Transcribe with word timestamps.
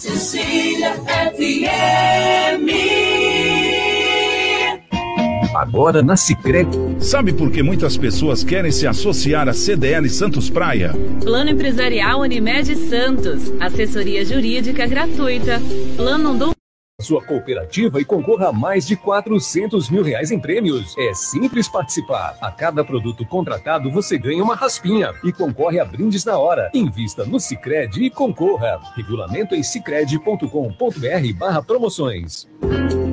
Cecília 0.00 0.94
FM. 1.28 2.70
Agora 5.54 6.02
na 6.02 6.16
Sicredi. 6.16 6.70
Sabe 6.98 7.34
por 7.34 7.50
que 7.50 7.62
muitas 7.62 7.98
pessoas 7.98 8.42
querem 8.42 8.72
se 8.72 8.86
associar 8.86 9.46
à 9.46 9.52
CDL 9.52 10.08
Santos 10.08 10.48
Praia? 10.48 10.94
Plano 11.22 11.50
Empresarial 11.50 12.20
Unimed 12.20 12.74
Santos. 12.88 13.52
Assessoria 13.60 14.24
Jurídica 14.24 14.86
gratuita. 14.86 15.60
Plano 15.98 16.34
Dom 16.34 16.52
sua 17.00 17.22
cooperativa 17.22 18.00
e 18.00 18.04
concorra 18.04 18.48
a 18.48 18.52
mais 18.52 18.86
de 18.86 18.96
400 18.96 19.90
mil 19.90 20.02
reais 20.02 20.30
em 20.30 20.38
prêmios. 20.38 20.94
É 20.98 21.14
simples 21.14 21.68
participar. 21.68 22.36
A 22.40 22.50
cada 22.50 22.84
produto 22.84 23.24
contratado 23.24 23.90
você 23.90 24.18
ganha 24.18 24.42
uma 24.42 24.54
raspinha 24.54 25.12
e 25.24 25.32
concorre 25.32 25.80
a 25.80 25.84
brindes 25.84 26.24
na 26.24 26.38
hora. 26.38 26.70
Invista 26.74 27.24
no 27.24 27.40
Sicredi 27.40 28.04
e 28.04 28.10
concorra. 28.10 28.78
Regulamento 28.96 29.54
em 29.54 29.62
sicredi.com.br/barra 29.62 31.62
promoções. 31.62 32.48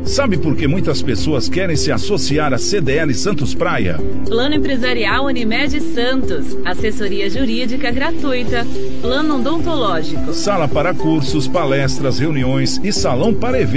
Sabe 0.04 0.38
por 0.38 0.56
que 0.56 0.68
muitas 0.68 1.02
pessoas 1.02 1.50
querem 1.50 1.76
se 1.76 1.92
associar 1.92 2.54
à 2.54 2.58
CDL 2.58 3.14
Santos 3.14 3.54
Praia? 3.54 3.98
Plano 4.26 4.56
Empresarial 4.56 5.26
Unimed 5.26 5.82
Santos. 5.82 6.58
Assessoria 6.66 7.30
Jurídica 7.30 7.92
gratuita. 7.92 8.66
Plano 9.02 9.40
Odontológico. 9.40 10.34
Sala 10.34 10.68
para 10.68 10.94
cursos, 10.94 11.48
palestras, 11.48 12.20
reuniões 12.20 12.80
e 12.84 12.94
salão 12.94 13.34
para 13.34 13.60
eventos. 13.60 13.77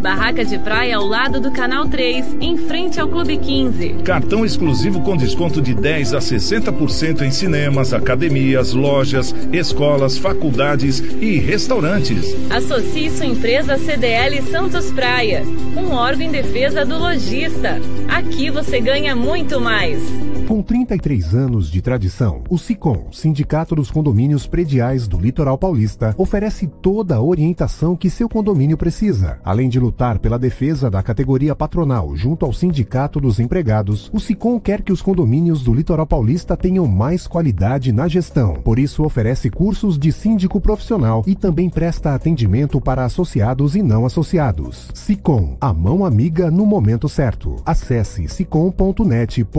Barraca 0.00 0.44
de 0.44 0.58
praia 0.58 0.96
ao 0.96 1.06
lado 1.06 1.40
do 1.40 1.52
Canal 1.52 1.86
3, 1.86 2.36
em 2.40 2.56
frente 2.56 2.98
ao 2.98 3.06
Clube 3.06 3.36
15. 3.36 4.00
Cartão 4.04 4.44
exclusivo 4.44 5.02
com 5.02 5.16
desconto 5.16 5.62
de 5.62 5.72
10 5.72 6.14
a 6.14 6.18
60% 6.18 7.22
em 7.22 7.30
cinemas, 7.30 7.92
academias, 7.92 8.72
lojas, 8.72 9.32
escolas, 9.52 10.18
faculdades 10.18 10.98
e 11.20 11.38
restaurantes. 11.38 12.34
Associe 12.50 13.08
sua 13.10 13.26
empresa 13.26 13.78
CDL 13.78 14.42
Santos 14.42 14.90
Praia 14.90 15.44
um 15.76 15.92
órgão 15.92 16.26
em 16.26 16.30
defesa 16.30 16.84
do 16.84 16.98
lojista. 16.98 17.80
Aqui 18.08 18.50
você 18.50 18.80
ganha 18.80 19.14
muito 19.14 19.60
mais. 19.60 20.02
Com 20.48 20.62
33 20.62 21.34
anos 21.34 21.70
de 21.70 21.80
tradição, 21.80 22.42
o 22.50 22.58
SICOM, 22.58 23.06
Sindicato 23.12 23.76
dos 23.76 23.88
Condomínios 23.88 24.48
Prediais 24.48 25.06
do 25.06 25.16
Litoral 25.16 25.56
Paulista, 25.56 26.12
oferece 26.18 26.66
toda 26.66 27.14
a 27.14 27.22
orientação 27.22 27.94
que 27.94 28.10
seu 28.10 28.28
condomínio 28.28 28.76
precisa. 28.76 29.19
Além 29.44 29.68
de 29.68 29.78
lutar 29.78 30.18
pela 30.18 30.38
defesa 30.38 30.90
da 30.90 31.02
categoria 31.02 31.54
patronal 31.54 32.16
junto 32.16 32.44
ao 32.44 32.52
Sindicato 32.52 33.20
dos 33.20 33.40
Empregados, 33.40 34.10
o 34.12 34.20
SICOM 34.20 34.60
quer 34.60 34.82
que 34.82 34.92
os 34.92 35.02
condomínios 35.02 35.62
do 35.62 35.74
Litoral 35.74 36.06
Paulista 36.06 36.56
tenham 36.56 36.86
mais 36.86 37.26
qualidade 37.26 37.92
na 37.92 38.08
gestão. 38.08 38.54
Por 38.54 38.78
isso, 38.78 39.04
oferece 39.04 39.50
cursos 39.50 39.98
de 39.98 40.12
síndico 40.12 40.60
profissional 40.60 41.22
e 41.26 41.34
também 41.34 41.68
presta 41.68 42.14
atendimento 42.14 42.80
para 42.80 43.04
associados 43.04 43.74
e 43.74 43.82
não 43.82 44.06
associados. 44.06 44.90
SICOM, 44.94 45.56
a 45.60 45.72
mão 45.72 46.04
amiga 46.04 46.50
no 46.50 46.66
momento 46.66 47.08
certo. 47.08 47.56
Acesse 47.64 48.28
sicom.net.br. 48.28 49.50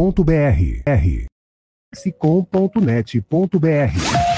Sicom.net.br. 1.93 4.30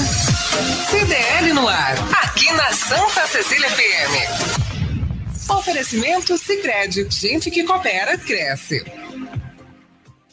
CDL 0.00 1.52
no 1.52 1.68
ar, 1.68 1.94
aqui 2.24 2.50
na 2.52 2.72
Santa 2.72 3.26
Cecília 3.26 3.68
FM. 3.68 5.50
Oferecimento 5.50 6.38
Sicredi, 6.38 7.06
gente 7.10 7.50
que 7.50 7.64
coopera 7.64 8.16
cresce. 8.16 8.82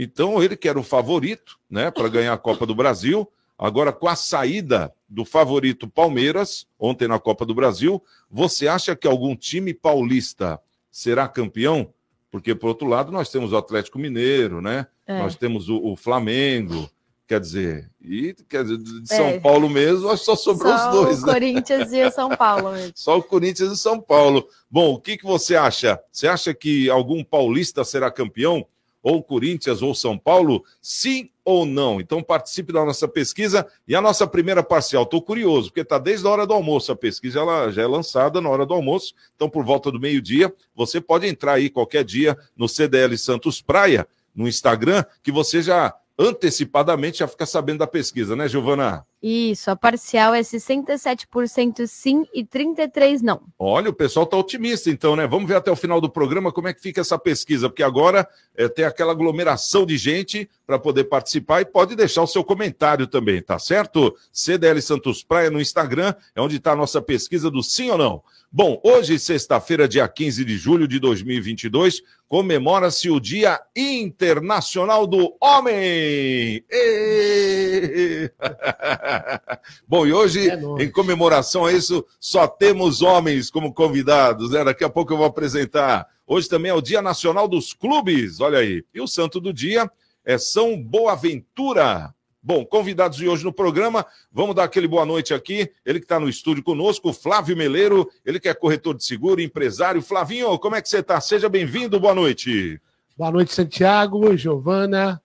então, 0.00 0.40
ele 0.40 0.56
que 0.56 0.68
era 0.68 0.78
o 0.78 0.84
favorito, 0.84 1.58
né, 1.68 1.90
para 1.90 2.08
ganhar 2.08 2.32
a 2.32 2.38
Copa 2.38 2.64
do 2.64 2.72
Brasil, 2.72 3.28
agora 3.58 3.92
com 3.92 4.06
a 4.06 4.14
saída 4.14 4.94
do 5.08 5.24
favorito 5.24 5.88
Palmeiras, 5.88 6.68
ontem 6.78 7.08
na 7.08 7.18
Copa 7.18 7.44
do 7.44 7.52
Brasil, 7.52 8.00
você 8.30 8.68
acha 8.68 8.94
que 8.94 9.08
algum 9.08 9.34
time 9.34 9.74
paulista 9.74 10.60
será 10.88 11.26
campeão? 11.26 11.92
Porque, 12.30 12.54
por 12.54 12.68
outro 12.68 12.86
lado, 12.86 13.10
nós 13.10 13.28
temos 13.28 13.52
o 13.52 13.56
Atlético 13.56 13.98
Mineiro, 13.98 14.60
né? 14.60 14.86
É. 15.04 15.18
Nós 15.18 15.34
temos 15.34 15.68
o, 15.68 15.78
o, 15.82 15.96
Flamengo, 15.96 16.88
quer 17.26 17.40
dizer, 17.40 17.90
e 18.00 18.34
quer 18.48 18.62
dizer, 18.62 18.78
de 18.78 19.08
São 19.08 19.26
é. 19.26 19.40
Paulo 19.40 19.68
mesmo, 19.68 20.16
só 20.16 20.36
sobrou 20.36 20.76
só 20.76 20.90
os 20.90 20.94
dois. 20.94 21.22
O 21.24 21.26
né? 21.26 21.32
Corinthians 21.32 21.92
e 21.92 22.04
o 22.04 22.10
São 22.12 22.28
Paulo. 22.28 22.70
Mesmo. 22.72 22.92
Só 22.94 23.18
o 23.18 23.22
Corinthians 23.22 23.70
e 23.70 23.72
o 23.72 23.76
São 23.76 24.00
Paulo. 24.00 24.46
Bom, 24.70 24.92
o 24.92 25.00
que, 25.00 25.16
que 25.16 25.24
você 25.24 25.56
acha? 25.56 25.98
Você 26.12 26.28
acha 26.28 26.54
que 26.54 26.88
algum 26.88 27.24
paulista 27.24 27.82
será 27.82 28.10
campeão? 28.12 28.64
Ou 29.08 29.22
Corinthians 29.22 29.80
ou 29.80 29.94
São 29.94 30.18
Paulo? 30.18 30.62
Sim 30.82 31.30
ou 31.42 31.64
não? 31.64 31.98
Então 31.98 32.22
participe 32.22 32.74
da 32.74 32.84
nossa 32.84 33.08
pesquisa 33.08 33.66
e 33.86 33.96
a 33.96 34.02
nossa 34.02 34.26
primeira 34.26 34.62
parcial. 34.62 35.04
Estou 35.04 35.22
curioso, 35.22 35.70
porque 35.70 35.80
está 35.80 35.98
desde 35.98 36.26
a 36.26 36.30
hora 36.30 36.46
do 36.46 36.52
almoço. 36.52 36.92
A 36.92 36.96
pesquisa 36.96 37.40
ela 37.40 37.70
já 37.70 37.82
é 37.82 37.86
lançada 37.86 38.38
na 38.38 38.50
hora 38.50 38.66
do 38.66 38.74
almoço, 38.74 39.14
então 39.34 39.48
por 39.48 39.64
volta 39.64 39.90
do 39.90 39.98
meio-dia, 39.98 40.54
você 40.76 41.00
pode 41.00 41.26
entrar 41.26 41.54
aí 41.54 41.70
qualquer 41.70 42.04
dia 42.04 42.36
no 42.54 42.68
CDL 42.68 43.16
Santos 43.16 43.62
Praia, 43.62 44.06
no 44.34 44.46
Instagram, 44.46 45.02
que 45.22 45.32
você 45.32 45.62
já 45.62 45.94
antecipadamente 46.18 47.18
já 47.18 47.28
fica 47.28 47.46
sabendo 47.46 47.78
da 47.78 47.86
pesquisa, 47.86 48.34
né, 48.34 48.48
Giovana? 48.48 49.06
Isso, 49.22 49.70
a 49.70 49.76
parcial 49.76 50.34
é 50.34 50.40
67% 50.40 51.86
sim 51.86 52.24
e 52.32 52.44
33% 52.44 53.20
não. 53.22 53.42
Olha, 53.58 53.90
o 53.90 53.94
pessoal 53.94 54.24
está 54.24 54.36
otimista, 54.36 54.90
então, 54.90 55.16
né? 55.16 55.26
Vamos 55.26 55.48
ver 55.48 55.56
até 55.56 55.70
o 55.70 55.76
final 55.76 56.00
do 56.00 56.10
programa 56.10 56.52
como 56.52 56.68
é 56.68 56.74
que 56.74 56.80
fica 56.80 57.00
essa 57.00 57.18
pesquisa, 57.18 57.68
porque 57.68 57.82
agora 57.82 58.28
é, 58.56 58.68
tem 58.68 58.84
aquela 58.84 59.12
aglomeração 59.12 59.84
de 59.84 59.96
gente 59.96 60.48
para 60.66 60.78
poder 60.78 61.04
participar 61.04 61.60
e 61.60 61.64
pode 61.64 61.96
deixar 61.96 62.22
o 62.22 62.26
seu 62.26 62.44
comentário 62.44 63.06
também, 63.06 63.42
tá 63.42 63.58
certo? 63.58 64.14
CDL 64.32 64.80
Santos 64.80 65.22
Praia 65.22 65.50
no 65.50 65.60
Instagram 65.60 66.14
é 66.34 66.40
onde 66.40 66.56
está 66.56 66.72
a 66.72 66.76
nossa 66.76 67.02
pesquisa 67.02 67.50
do 67.50 67.62
sim 67.62 67.90
ou 67.90 67.98
não. 67.98 68.22
Bom, 68.50 68.80
hoje, 68.82 69.18
sexta-feira, 69.18 69.86
dia 69.86 70.08
15 70.08 70.42
de 70.42 70.56
julho 70.56 70.88
de 70.88 70.98
2022, 70.98 72.02
comemora-se 72.28 73.10
o 73.10 73.18
Dia 73.18 73.58
Internacional 73.74 75.06
do 75.06 75.34
Homem. 75.40 76.62
Bom, 79.88 80.06
e 80.06 80.12
hoje, 80.12 80.50
é 80.50 80.60
em 80.82 80.90
comemoração 80.90 81.64
a 81.64 81.72
isso, 81.72 82.04
só 82.20 82.46
temos 82.46 83.00
homens 83.00 83.50
como 83.50 83.72
convidados, 83.72 84.50
né? 84.50 84.62
Daqui 84.62 84.84
a 84.84 84.90
pouco 84.90 85.12
eu 85.12 85.16
vou 85.16 85.26
apresentar. 85.26 86.06
Hoje 86.26 86.48
também 86.48 86.70
é 86.70 86.74
o 86.74 86.82
Dia 86.82 87.00
Nacional 87.00 87.48
dos 87.48 87.72
Clubes, 87.72 88.40
olha 88.40 88.58
aí. 88.58 88.84
E 88.92 89.00
o 89.00 89.08
santo 89.08 89.40
do 89.40 89.52
dia 89.52 89.90
é 90.22 90.36
São 90.36 90.80
Boaventura. 90.80 92.14
Bom, 92.40 92.64
convidados 92.64 93.18
de 93.18 93.28
hoje 93.28 93.44
no 93.44 93.52
programa, 93.52 94.06
vamos 94.30 94.54
dar 94.54 94.64
aquele 94.64 94.86
boa 94.86 95.04
noite 95.04 95.34
aqui. 95.34 95.70
Ele 95.84 95.98
que 95.98 96.04
está 96.04 96.20
no 96.20 96.28
estúdio 96.28 96.62
conosco, 96.62 97.12
Flávio 97.12 97.56
Meleiro, 97.56 98.08
ele 98.24 98.38
que 98.38 98.48
é 98.48 98.54
corretor 98.54 98.96
de 98.96 99.04
seguro, 99.04 99.40
empresário. 99.40 100.00
Flavinho, 100.00 100.56
como 100.58 100.76
é 100.76 100.80
que 100.80 100.88
você 100.88 101.00
está? 101.00 101.20
Seja 101.20 101.48
bem-vindo, 101.48 101.98
boa 101.98 102.14
noite. 102.14 102.80
Boa 103.16 103.32
noite, 103.32 103.52
Santiago, 103.52 104.36
Giovana, 104.36 105.20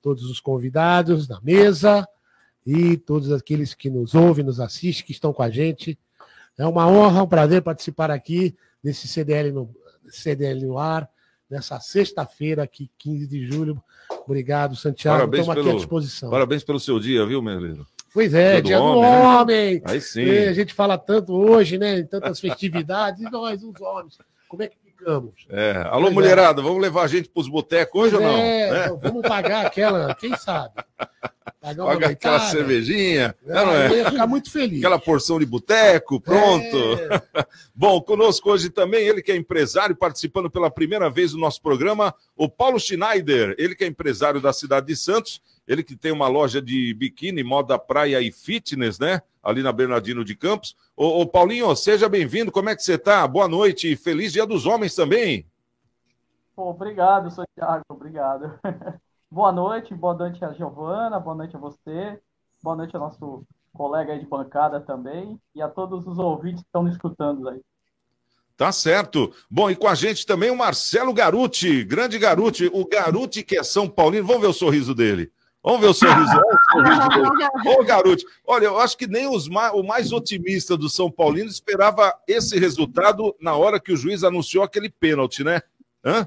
todos 0.00 0.24
os 0.24 0.40
convidados 0.40 1.26
da 1.26 1.38
mesa 1.42 2.08
e 2.66 2.96
todos 2.96 3.30
aqueles 3.30 3.74
que 3.74 3.90
nos 3.90 4.14
ouvem, 4.14 4.44
nos 4.44 4.58
assistem, 4.58 5.04
que 5.04 5.12
estão 5.12 5.34
com 5.34 5.42
a 5.42 5.50
gente. 5.50 5.98
É 6.56 6.66
uma 6.66 6.88
honra, 6.88 7.22
um 7.22 7.28
prazer 7.28 7.60
participar 7.60 8.10
aqui 8.10 8.56
nesse 8.82 9.06
CDL 9.06 9.52
no, 9.52 9.70
CDL 10.08 10.64
no 10.64 10.78
ar, 10.78 11.08
nessa 11.48 11.78
sexta-feira 11.78 12.62
aqui, 12.62 12.90
15 12.98 13.26
de 13.26 13.46
julho. 13.46 13.82
Obrigado, 14.28 14.76
Santiago. 14.76 15.16
Parabéns 15.18 15.40
Estamos 15.40 15.56
aqui 15.58 15.64
pelo- 15.66 15.76
à 15.76 15.80
disposição. 15.80 16.30
Parabéns 16.30 16.62
pelo 16.62 16.78
seu 16.78 17.00
dia, 17.00 17.24
viu, 17.24 17.40
Meleiro? 17.40 17.86
Pois 18.12 18.34
é, 18.34 18.52
Dia 18.52 18.62
do 18.62 18.66
dia 18.66 18.76
do 18.78 18.84
homem, 18.84 19.02
né? 19.02 19.26
homem. 19.26 19.82
Aí 19.84 20.00
sim. 20.00 20.22
É, 20.28 20.48
a 20.48 20.52
gente 20.52 20.74
fala 20.74 20.98
tanto 20.98 21.32
hoje, 21.34 21.78
né? 21.78 21.98
Em 22.00 22.06
tantas 22.06 22.38
festividades, 22.40 23.20
e 23.22 23.30
nós, 23.30 23.62
os 23.62 23.80
homens, 23.80 24.18
como 24.48 24.62
é 24.62 24.68
que 24.68 24.76
ficamos? 24.98 25.46
É. 25.48 25.82
Alô, 25.90 26.08
é. 26.08 26.10
mulherada, 26.10 26.60
vamos 26.60 26.82
levar 26.82 27.02
a 27.02 27.06
gente 27.06 27.28
pros 27.28 27.48
botecos 27.48 28.02
hoje 28.02 28.16
ou 28.16 28.20
não? 28.20 28.36
É, 28.36 28.70
Né? 28.70 28.84
então 28.84 28.98
vamos 28.98 29.22
pagar 29.22 29.66
aquela, 29.66 30.14
quem 30.16 30.36
sabe? 30.36 30.74
Pagar 31.60 31.84
uma 31.84 31.92
Paga 31.92 32.08
aquela 32.08 32.40
cervejinha, 32.40 33.34
É, 33.46 33.52
né, 33.52 33.64
não 33.64 33.72
é? 33.72 33.86
eu 33.88 33.96
ia 33.96 34.10
ficar 34.10 34.26
muito 34.26 34.50
feliz. 34.50 34.78
Aquela 34.78 34.98
porção 34.98 35.38
de 35.38 35.46
boteco, 35.46 36.20
pronto. 36.20 36.76
É. 37.34 37.46
Bom, 37.74 38.00
conosco 38.00 38.50
hoje 38.50 38.70
também 38.70 39.06
ele 39.06 39.22
que 39.22 39.32
é 39.32 39.36
empresário, 39.36 39.96
participando 39.96 40.50
pela 40.50 40.70
primeira 40.70 41.08
vez 41.08 41.32
do 41.32 41.38
nosso 41.38 41.62
programa, 41.62 42.14
o 42.36 42.48
Paulo 42.48 42.78
Schneider, 42.78 43.54
ele 43.58 43.74
que 43.74 43.84
é 43.84 43.86
empresário 43.86 44.40
da 44.40 44.52
cidade 44.52 44.86
de 44.86 44.96
Santos, 44.96 45.40
ele 45.66 45.82
que 45.82 45.96
tem 45.96 46.12
uma 46.12 46.28
loja 46.28 46.62
de 46.62 46.94
biquíni, 46.94 47.42
moda 47.42 47.78
praia 47.78 48.20
e 48.20 48.32
fitness, 48.32 48.98
né? 48.98 49.20
Ali 49.48 49.62
na 49.62 49.72
Bernardino 49.72 50.22
de 50.22 50.36
Campos. 50.36 50.76
Ô, 50.94 51.22
ô, 51.22 51.26
Paulinho, 51.26 51.74
seja 51.74 52.06
bem-vindo, 52.06 52.52
como 52.52 52.68
é 52.68 52.76
que 52.76 52.82
você 52.82 52.98
tá? 52.98 53.26
Boa 53.26 53.48
noite, 53.48 53.96
feliz 53.96 54.30
dia 54.30 54.44
dos 54.44 54.66
homens 54.66 54.94
também. 54.94 55.46
Pô, 56.54 56.68
obrigado, 56.68 57.30
Santiago, 57.30 57.82
obrigado. 57.88 58.60
boa 59.32 59.50
noite, 59.50 59.94
boa 59.94 60.12
noite 60.12 60.44
a 60.44 60.52
Giovana, 60.52 61.18
boa 61.18 61.34
noite 61.34 61.56
a 61.56 61.58
você, 61.58 62.20
boa 62.62 62.76
noite 62.76 62.94
ao 62.94 63.00
nosso 63.00 63.42
colega 63.72 64.12
aí 64.12 64.18
de 64.18 64.26
bancada 64.26 64.82
também 64.82 65.40
e 65.54 65.62
a 65.62 65.68
todos 65.68 66.06
os 66.06 66.18
ouvintes 66.18 66.60
que 66.60 66.68
estão 66.68 66.82
nos 66.82 66.92
escutando 66.92 67.48
aí. 67.48 67.62
Tá 68.54 68.70
certo. 68.70 69.32
Bom, 69.50 69.70
e 69.70 69.76
com 69.76 69.88
a 69.88 69.94
gente 69.94 70.26
também 70.26 70.50
o 70.50 70.56
Marcelo 70.56 71.14
Garuti, 71.14 71.84
grande 71.84 72.18
Garuti, 72.18 72.68
o 72.70 72.86
Garuti 72.86 73.42
que 73.42 73.56
é 73.56 73.62
São 73.62 73.88
Paulino. 73.88 74.26
Vamos 74.26 74.42
ver 74.42 74.48
o 74.48 74.52
sorriso 74.52 74.94
dele. 74.94 75.32
Vamos 75.62 75.80
ver 75.80 75.86
o 75.88 75.94
sorriso. 75.94 76.40
Ô, 77.66 77.84
Garuti, 77.84 78.24
olha, 78.46 78.66
eu 78.66 78.78
acho 78.78 78.96
que 78.96 79.06
nem 79.06 79.26
os 79.26 79.48
ma- 79.48 79.72
o 79.72 79.82
mais 79.82 80.12
otimista 80.12 80.76
do 80.76 80.88
São 80.88 81.10
Paulino 81.10 81.48
esperava 81.48 82.12
esse 82.26 82.58
resultado 82.58 83.34
na 83.40 83.54
hora 83.56 83.80
que 83.80 83.92
o 83.92 83.96
juiz 83.96 84.22
anunciou 84.24 84.62
aquele 84.64 84.88
pênalti, 84.88 85.42
né? 85.44 85.60
Hã? 86.04 86.26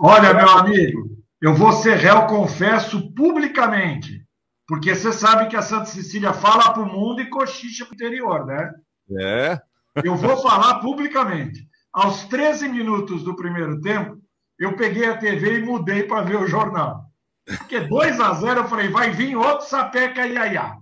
Olha, 0.00 0.32
meu 0.34 0.48
amigo, 0.50 1.16
eu 1.40 1.54
vou 1.54 1.72
ser 1.72 1.96
réu, 1.96 2.26
confesso 2.26 3.12
publicamente. 3.14 4.24
Porque 4.66 4.94
você 4.94 5.12
sabe 5.12 5.48
que 5.48 5.56
a 5.56 5.62
Santa 5.62 5.86
Cecília 5.86 6.32
fala 6.32 6.72
para 6.72 6.82
o 6.82 6.86
mundo 6.86 7.20
e 7.20 7.28
cochicha 7.28 7.84
para 7.84 7.92
o 7.92 7.94
interior, 7.94 8.46
né? 8.46 8.72
É. 9.20 9.60
Eu 10.04 10.16
vou 10.16 10.36
falar 10.38 10.76
publicamente. 10.80 11.66
Aos 11.92 12.24
13 12.24 12.68
minutos 12.68 13.22
do 13.22 13.36
primeiro 13.36 13.80
tempo, 13.80 14.16
eu 14.58 14.74
peguei 14.76 15.04
a 15.06 15.16
TV 15.18 15.58
e 15.58 15.62
mudei 15.62 16.04
para 16.04 16.22
ver 16.22 16.36
o 16.36 16.46
jornal. 16.46 17.04
Porque 17.44 17.80
2 17.80 18.20
a 18.20 18.34
0 18.34 18.60
eu 18.60 18.68
falei, 18.68 18.88
vai 18.88 19.10
vir 19.10 19.36
outro 19.36 19.66
sapeca 19.66 20.26
iaiá. 20.26 20.76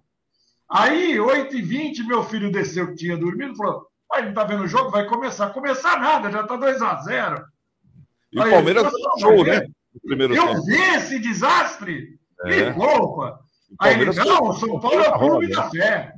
Aí, 0.71 1.17
8h20, 1.17 2.05
meu 2.07 2.23
filho 2.23 2.53
desceu 2.53 2.89
que 2.89 2.95
tinha 2.97 3.17
dormido 3.17 3.57
falou: 3.57 3.87
Pai, 4.09 4.25
não 4.27 4.35
tá 4.35 4.45
vendo 4.45 4.63
o 4.65 4.69
jogo? 4.69 4.91
Vai 4.91 5.07
começar. 5.07 5.51
Começar 5.51 5.99
nada, 5.99 6.31
já 6.31 6.43
tá 6.47 6.57
2 6.57 6.81
a 6.83 6.95
0 7.03 7.45
E 8.33 8.39
o 8.39 8.43
Aí, 8.43 8.51
Palmeiras 8.51 8.85
eu- 8.85 8.91
deu 8.91 9.11
show, 9.19 9.45
né? 9.45 9.67
Primeiro 10.07 10.35
Eu 10.37 10.47
tempo. 10.47 10.65
vi 10.67 10.77
esse 10.95 11.19
desastre! 11.19 12.19
É. 12.45 12.49
Que 12.51 12.63
roupa! 12.71 13.41
O 13.71 13.77
Aí 13.85 13.95
ele, 13.95 14.05
Palmeiras 14.13 14.17
não, 14.17 14.45
o 14.49 14.53
São 14.53 14.79
Paulo 14.81 15.01
é 15.01 15.09
o 15.09 15.19
clube 15.19 15.47
roda. 15.47 15.57
da 15.63 15.71
fé. 15.71 16.13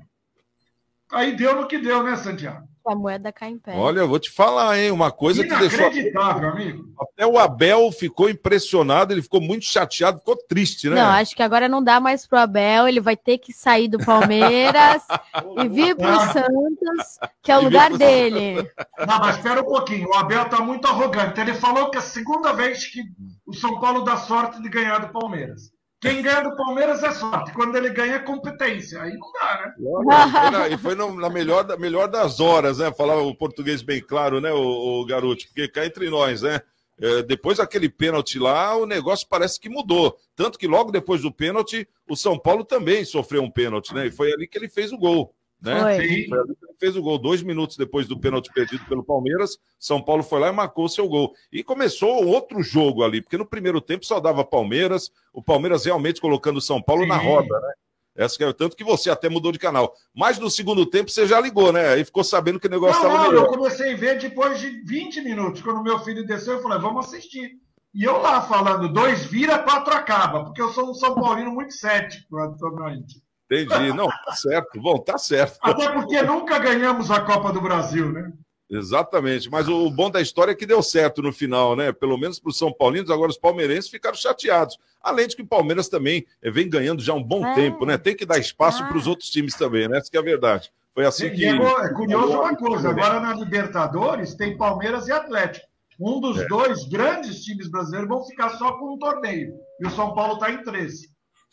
Aí 1.13 1.35
deu 1.37 1.57
no 1.57 1.67
que 1.67 1.79
deu, 1.79 2.03
né, 2.03 2.17
Santiago? 2.17 2.67
A 2.85 2.95
moeda 2.95 3.33
cai 3.33 3.51
em 3.51 3.59
pé. 3.59 3.75
Olha, 3.77 4.01
eu 4.01 4.09
vou 4.09 4.19
te 4.19 4.31
falar, 4.31 4.79
hein? 4.79 4.91
Uma 4.91 5.11
coisa 5.11 5.43
que 5.43 5.55
deixou. 5.57 5.81
Inacreditável, 5.81 6.49
amigo. 6.51 6.85
Até 7.01 7.27
o 7.27 7.39
Abel 7.39 7.91
ficou 7.93 8.29
impressionado, 8.29 9.13
ele 9.13 9.23
ficou 9.23 9.41
muito 9.41 9.65
chateado, 9.65 10.19
ficou 10.19 10.37
triste, 10.37 10.89
né? 10.89 10.97
Não, 10.97 11.11
acho 11.11 11.35
que 11.35 11.43
agora 11.43 11.69
não 11.69 11.83
dá 11.83 11.99
mais 12.01 12.27
pro 12.27 12.39
Abel, 12.39 12.87
ele 12.89 13.01
vai 13.01 13.17
ter 13.17 13.39
que 13.39 13.53
sair 13.53 13.89
do 13.89 13.99
Palmeiras 13.99 15.03
e 15.65 15.69
vir 15.69 15.97
pro 15.97 16.15
Santos, 16.21 17.19
que 17.43 17.51
é 17.51 17.59
o 17.59 17.63
E 17.63 17.65
lugar 17.65 17.89
pro- 17.89 17.99
dele. 17.99 18.71
Não, 19.07 19.19
mas 19.19 19.37
espera 19.37 19.61
um 19.61 19.65
pouquinho. 19.67 20.09
O 20.09 20.15
Abel 20.15 20.45
tá 20.49 20.61
muito 20.61 20.87
arrogante. 20.87 21.41
Ele 21.41 21.55
falou 21.55 21.91
que 21.91 21.97
é 21.97 22.01
a 22.01 22.03
segunda 22.03 22.53
vez 22.53 22.87
que 22.87 23.01
o 23.47 23.53
São 23.55 23.81
Paulo 23.81 24.03
dá 24.03 24.17
sorte 24.17 24.61
de 24.63 24.69
ganhar 24.69 24.99
do 24.99 25.09
Palmeiras. 25.13 25.72
Quem 26.03 26.21
ganha 26.21 26.43
do 26.43 26.57
Palmeiras 26.57 27.01
é 27.05 27.13
sorte. 27.13 27.53
Quando 27.53 27.77
ele 27.77 27.89
ganha 27.91 28.17
é 28.17 28.19
competência. 28.19 29.01
Aí 29.01 29.17
não 29.17 29.33
dá, 29.33 30.51
né? 30.51 30.69
E 30.75 30.77
foi 30.77 30.97
na 30.97 31.31
melhor, 31.31 31.65
melhor 31.79 32.09
das 32.09 32.41
horas, 32.41 32.79
né? 32.79 32.93
Falar 32.93 33.19
o 33.19 33.33
português 33.33 33.83
bem 33.83 34.03
claro, 34.03 34.41
né, 34.41 34.53
o, 34.53 35.01
o 35.01 35.07
garoto? 35.07 35.47
Porque 35.47 35.69
cá 35.69 35.87
entre 35.87 36.11
nós, 36.11 36.43
né? 36.43 36.61
É, 37.01 37.23
depois 37.23 37.59
daquele 37.59 37.89
pênalti 37.89 38.37
lá, 38.37 38.77
o 38.77 38.85
negócio 38.85 39.27
parece 39.31 39.61
que 39.61 39.69
mudou. 39.69 40.19
Tanto 40.35 40.59
que 40.59 40.67
logo 40.67 40.91
depois 40.91 41.23
do 41.23 41.33
pênalti, 41.33 41.89
o 42.09 42.17
São 42.17 42.37
Paulo 42.37 42.65
também 42.65 43.05
sofreu 43.05 43.43
um 43.43 43.51
pênalti, 43.51 43.95
né? 43.95 44.09
E 44.09 44.11
foi 44.11 44.33
ali 44.33 44.49
que 44.49 44.59
ele 44.59 44.69
fez 44.69 44.93
o 44.93 44.99
gol. 44.99 45.33
Né? 45.63 45.81
Foi. 45.81 46.09
Sim. 46.09 46.29
Foi 46.29 46.39
ali 46.39 46.57
que 46.57 46.65
ele 46.65 46.77
fez 46.79 46.97
o 46.97 47.03
gol. 47.03 47.19
Dois 47.19 47.43
minutos 47.43 47.77
depois 47.77 48.07
do 48.09 48.19
pênalti 48.19 48.53
perdido 48.53 48.85
pelo 48.87 49.05
Palmeiras, 49.05 49.59
São 49.79 50.03
Paulo 50.03 50.23
foi 50.23 50.41
lá 50.41 50.49
e 50.49 50.53
marcou 50.53 50.89
seu 50.89 51.09
gol. 51.09 51.33
E 51.53 51.63
começou 51.63 52.27
outro 52.27 52.63
jogo 52.63 53.05
ali, 53.05 53.23
porque 53.23 53.39
no 53.39 53.47
primeiro 53.47 53.81
tempo 53.81 54.05
só 54.05 54.19
dava 54.19 54.45
Palmeiras, 54.45 55.11
o 55.33 55.43
Palmeiras 55.43 55.85
realmente 55.85 56.21
colocando 56.21 56.57
o 56.57 56.63
São 56.63 56.83
Paulo 56.83 57.07
na 57.07 57.21
Sim. 57.21 57.27
roda, 57.27 57.61
né? 57.61 57.73
Essa 58.15 58.37
que 58.37 58.45
é, 58.45 58.53
tanto 58.53 58.77
que 58.77 58.85
você 58.85 59.09
até 59.09 59.29
mudou 59.31 59.53
de 59.53 59.59
canal. 59.59 59.95
Mas 60.15 60.39
no 60.39 60.51
segundo 60.51 60.85
tempo 60.85 61.11
você 61.11 61.27
já 61.27 61.41
ligou, 61.41 61.73
né? 61.73 61.91
Aí 61.95 62.05
ficou 62.05 62.23
sabendo 62.23 62.61
que 62.61 62.67
o 62.67 62.71
negócio 62.71 63.03
Não, 63.03 63.09
estava 63.09 63.25
não, 63.25 63.31
melhor. 63.31 63.45
eu 63.47 63.49
comecei 63.51 63.95
a 63.95 63.97
ver 63.97 64.19
depois 64.19 64.61
de 64.61 64.69
20 64.85 65.23
minutos. 65.23 65.63
Quando 65.63 65.83
meu 65.83 65.99
filho 66.01 66.27
desceu, 66.27 66.55
eu 66.55 66.63
falei, 66.63 66.79
vamos 66.79 67.07
assistir. 67.07 67.53
E 67.95 68.05
eu 68.05 68.21
lá 68.21 68.43
falando, 68.43 68.93
dois 68.93 69.25
vira, 69.25 69.59
quatro 69.61 69.95
acaba, 69.95 70.45
porque 70.45 70.61
eu 70.61 70.71
sou 70.73 70.91
um 70.91 70.95
São 70.95 71.15
Paulino 71.15 71.53
muito 71.53 71.73
cético 71.73 72.39
atualmente. 72.39 73.23
Entendi. 73.53 73.93
Não, 73.93 74.09
tá 74.09 74.33
certo. 74.35 74.81
Bom, 74.81 74.99
tá 74.99 75.19
certo. 75.19 75.59
Até 75.63 75.91
porque 75.91 76.23
nunca 76.23 76.59
ganhamos 76.59 77.11
a 77.11 77.21
Copa 77.21 77.53
do 77.53 77.61
Brasil, 77.61 78.11
né? 78.13 78.33
Exatamente. 78.71 79.51
Mas 79.51 79.69
o 79.69 79.91
bom 79.91 80.11
da 80.11 80.21
história 80.21 80.53
é 80.53 80.55
que 80.55 80.65
deu 80.65 80.83
certo 80.83 81.21
no 81.23 81.33
final, 81.33 81.77
né? 81.77 81.93
Pelo 81.93 82.17
menos 82.17 82.41
para 82.41 82.49
os 82.51 82.57
São 82.59 82.73
Paulinos, 82.73 83.11
agora 83.11 83.31
os 83.31 83.37
palmeirenses 83.37 83.91
ficaram 83.91 84.17
chateados. 84.17 84.79
Além 85.03 85.27
de 85.29 85.37
que 85.37 85.43
o 85.43 85.47
Palmeiras 85.47 85.89
também 85.89 86.25
eh, 86.43 86.51
vem 86.51 86.71
ganhando 86.71 87.03
já 87.03 87.13
há 87.13 87.17
um 87.17 87.23
bom 87.23 87.45
É. 87.47 87.55
tempo, 87.55 87.85
né? 87.85 87.99
Tem 87.99 88.17
que 88.17 88.25
dar 88.25 88.39
espaço 88.39 88.83
Ah. 88.83 88.87
para 88.87 88.97
os 88.97 89.07
outros 89.07 89.29
times 89.29 89.55
também, 89.55 89.89
né? 89.89 89.99
Essa 89.99 90.11
que 90.11 90.17
é 90.17 90.21
a 90.21 90.25
verdade. 90.25 90.73
Foi 90.95 91.05
assim 91.05 91.31
que. 91.31 91.45
é 91.45 91.51
é 91.55 91.89
curioso 91.93 92.39
uma 92.41 92.57
coisa, 92.57 92.89
agora 92.91 93.21
na 93.21 93.35
Libertadores 93.35 94.35
tem 94.35 94.57
Palmeiras 94.57 95.07
e 95.09 95.13
Atlético. 95.13 95.67
Um 96.01 96.21
dos 96.21 96.39
É. 96.41 96.47
dois 96.47 96.85
grandes 96.89 97.43
times 97.45 97.69
brasileiros 97.71 98.09
vão 98.09 98.25
ficar 98.25 98.51
só 98.51 98.73
com 98.73 98.95
um 98.95 98.99
torneio. 98.99 99.53
E 99.81 99.87
o 99.87 99.91
São 99.91 100.15
Paulo 100.15 100.35
está 100.35 100.51
em 100.51 100.63
13. 100.63 101.09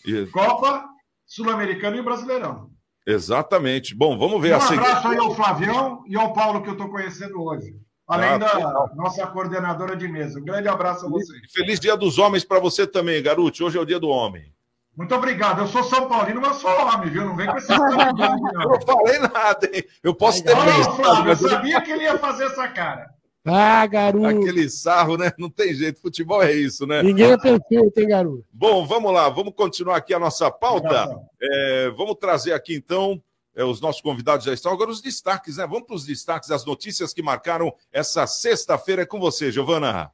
E- 0.06 0.26
Copa, 0.28 0.86
Sul-Americano 1.30 1.96
e 1.96 2.02
Brasileirão. 2.02 2.70
Exatamente. 3.08 3.96
Bom, 3.96 4.18
vamos 4.18 4.42
ver 4.42 4.54
Um 4.54 4.58
a 4.58 4.60
seguinte. 4.62 4.86
abraço 4.88 5.08
aí 5.08 5.18
ao 5.18 5.34
Flavião 5.36 6.04
e 6.08 6.18
ao 6.18 6.34
Paulo 6.34 6.62
que 6.62 6.70
eu 6.70 6.74
estou 6.74 6.90
conhecendo 6.90 7.42
hoje. 7.42 7.74
Além 8.08 8.30
Ah, 8.32 8.38
da 8.40 8.54
legal. 8.56 8.90
nossa 8.96 9.28
coordenadora 9.28 9.96
de 9.96 10.08
mesa. 10.08 10.40
Um 10.40 10.44
grande 10.44 10.68
abraço 10.68 11.06
a 11.06 11.10
vocês. 11.10 11.40
Feliz 11.54 11.80
Dia 11.80 11.96
dos 11.96 12.18
Homens 12.18 12.44
para 12.44 12.60
você 12.60 12.88
também, 12.88 13.22
garoto. 13.22 13.64
Hoje 13.64 13.78
é 13.78 13.82
o 13.82 13.86
Dia 13.86 14.00
do 14.00 14.10
Homem. 14.10 14.52
Muito 14.98 15.14
obrigado. 15.16 15.60
Eu 15.62 15.68
sou 15.68 15.84
São 15.84 16.10
Paulino, 16.10 16.42
mas 16.42 16.58
sou 16.58 16.72
homem, 16.72 17.10
viu? 17.10 17.24
Não 17.24 17.36
vem 17.36 17.46
com 17.48 17.58
esse 17.58 17.68
papo 17.68 17.88
de 18.16 18.22
homem, 18.24 18.44
Eu 18.54 18.60
não. 18.60 18.70
não 18.72 18.82
falei 18.82 19.20
nada, 19.20 19.70
hein? 19.72 19.84
Eu 20.04 20.14
posso 20.16 20.44
ter 20.44 20.56
Não, 20.56 20.66
pensado, 20.66 20.96
Flávio, 20.96 21.32
eu- 21.32 21.36
sabia 21.38 21.82
que 21.82 21.92
ele 21.92 22.04
ia 22.04 22.18
fazer 22.18 22.46
essa 22.46 22.68
cara. 22.68 23.08
Ah, 23.52 23.86
garoto. 23.86 24.26
aquele 24.26 24.70
sarro, 24.70 25.18
né? 25.18 25.32
Não 25.38 25.50
tem 25.50 25.74
jeito. 25.74 26.00
Futebol 26.02 26.42
é 26.42 26.52
isso, 26.54 26.86
né? 26.88 27.02
Ninguém 27.04 27.32
é 27.32 27.38
perfeito, 27.38 28.00
hein, 28.00 28.08
garoto? 28.08 28.46
Bom, 28.52 28.86
vamos 28.86 29.12
lá. 29.14 29.30
Vamos 29.30 29.54
continuar 29.56 29.98
aqui 29.98 30.14
a 30.14 30.20
nossa 30.20 30.50
pauta. 30.52 31.10
É, 31.42 31.90
vamos 31.96 32.16
trazer 32.16 32.54
aqui, 32.54 32.76
então, 32.76 33.22
é, 33.56 33.64
os 33.64 33.80
nossos 33.82 34.02
convidados 34.02 34.46
já 34.46 34.54
estão. 34.54 34.72
Agora, 34.72 34.90
os 34.92 35.02
destaques, 35.02 35.58
né? 35.58 35.66
Vamos 35.68 35.88
para 35.88 35.96
os 35.96 36.06
destaques, 36.06 36.52
as 36.52 36.66
notícias 36.66 37.14
que 37.14 37.22
marcaram 37.22 37.74
essa 37.92 38.26
sexta-feira. 38.28 39.04
É 39.04 39.06
com 39.06 39.20
você, 39.20 39.52
Giovana. 39.52 40.12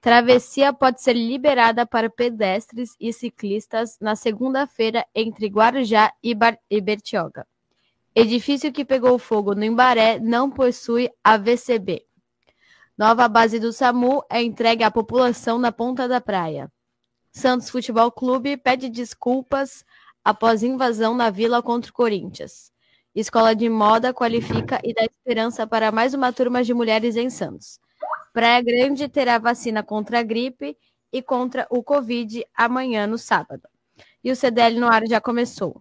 Travessia 0.00 0.72
pode 0.72 1.02
ser 1.02 1.14
liberada 1.14 1.84
para 1.84 2.08
pedestres 2.08 2.90
e 3.00 3.12
ciclistas 3.12 3.96
na 4.00 4.14
segunda-feira 4.14 5.04
entre 5.12 5.48
Guarujá 5.48 6.12
e, 6.22 6.34
Bar- 6.36 6.58
e 6.70 6.80
Bertioga. 6.80 7.44
Edifício 8.14 8.72
que 8.72 8.84
pegou 8.84 9.18
fogo 9.18 9.54
no 9.54 9.64
Embaré 9.64 10.18
não 10.20 10.50
possui 10.50 11.10
AVCB. 11.22 12.04
Nova 12.98 13.28
base 13.28 13.60
do 13.60 13.72
SAMU 13.72 14.24
é 14.28 14.42
entregue 14.42 14.82
à 14.82 14.90
população 14.90 15.56
na 15.56 15.70
ponta 15.70 16.08
da 16.08 16.20
praia. 16.20 16.68
Santos 17.30 17.70
Futebol 17.70 18.10
Clube 18.10 18.56
pede 18.56 18.88
desculpas 18.88 19.84
após 20.24 20.64
invasão 20.64 21.14
na 21.14 21.30
Vila 21.30 21.62
contra 21.62 21.92
o 21.92 21.94
Corinthians. 21.94 22.72
Escola 23.14 23.54
de 23.54 23.68
Moda 23.68 24.12
qualifica 24.12 24.80
e 24.82 24.92
dá 24.92 25.04
esperança 25.04 25.64
para 25.64 25.92
mais 25.92 26.12
uma 26.12 26.32
turma 26.32 26.64
de 26.64 26.74
mulheres 26.74 27.14
em 27.14 27.30
Santos. 27.30 27.78
Praia 28.32 28.60
Grande 28.60 29.08
terá 29.08 29.38
vacina 29.38 29.80
contra 29.80 30.18
a 30.18 30.22
gripe 30.24 30.76
e 31.12 31.22
contra 31.22 31.68
o 31.70 31.84
Covid 31.84 32.44
amanhã, 32.52 33.06
no 33.06 33.16
sábado. 33.16 33.62
E 34.24 34.32
o 34.32 34.34
CDL 34.34 34.80
no 34.80 34.88
ar 34.88 35.06
já 35.06 35.20
começou. 35.20 35.80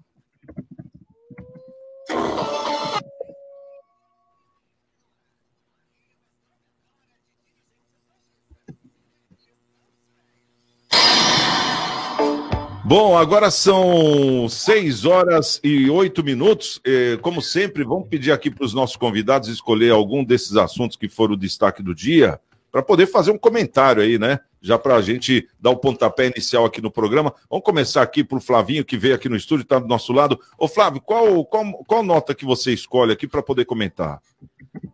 Bom, 12.88 13.18
agora 13.18 13.52
são 13.52 14.48
seis 14.48 15.04
horas 15.04 15.60
e 15.62 15.90
oito 15.90 16.24
minutos. 16.24 16.80
Eh, 16.86 17.18
Como 17.22 17.42
sempre, 17.42 17.84
vamos 17.84 18.08
pedir 18.08 18.32
aqui 18.32 18.50
para 18.50 18.64
os 18.64 18.74
nossos 18.74 18.96
convidados 18.96 19.50
escolher 19.50 19.92
algum 19.92 20.24
desses 20.24 20.56
assuntos 20.56 20.96
que 20.96 21.10
foram 21.10 21.34
o 21.34 21.38
destaque 21.38 21.84
do 21.84 21.94
dia, 21.94 22.40
para 22.72 22.82
poder 22.82 23.06
fazer 23.06 23.32
um 23.32 23.38
comentário 23.38 24.02
aí, 24.02 24.18
né? 24.18 24.40
Já 24.62 24.80
para 24.80 24.96
a 24.96 25.02
gente 25.02 25.50
dar 25.60 25.72
o 25.72 25.76
pontapé 25.76 26.28
inicial 26.28 26.64
aqui 26.64 26.80
no 26.80 26.90
programa. 26.90 27.36
Vamos 27.50 27.66
começar 27.66 28.02
aqui 28.02 28.24
para 28.24 28.38
o 28.38 28.42
Flavinho, 28.42 28.86
que 28.86 28.96
veio 28.96 29.16
aqui 29.16 29.28
no 29.28 29.36
estúdio, 29.36 29.64
está 29.64 29.80
do 29.80 29.88
nosso 29.88 30.14
lado. 30.14 30.40
Ô, 30.58 30.66
Flávio, 30.66 31.02
qual, 31.02 31.44
qual, 31.44 31.70
qual 31.84 32.02
nota 32.02 32.34
que 32.34 32.46
você 32.46 32.72
escolhe 32.72 33.12
aqui 33.12 33.28
para 33.28 33.44
poder 33.44 33.66
comentar? 33.66 34.22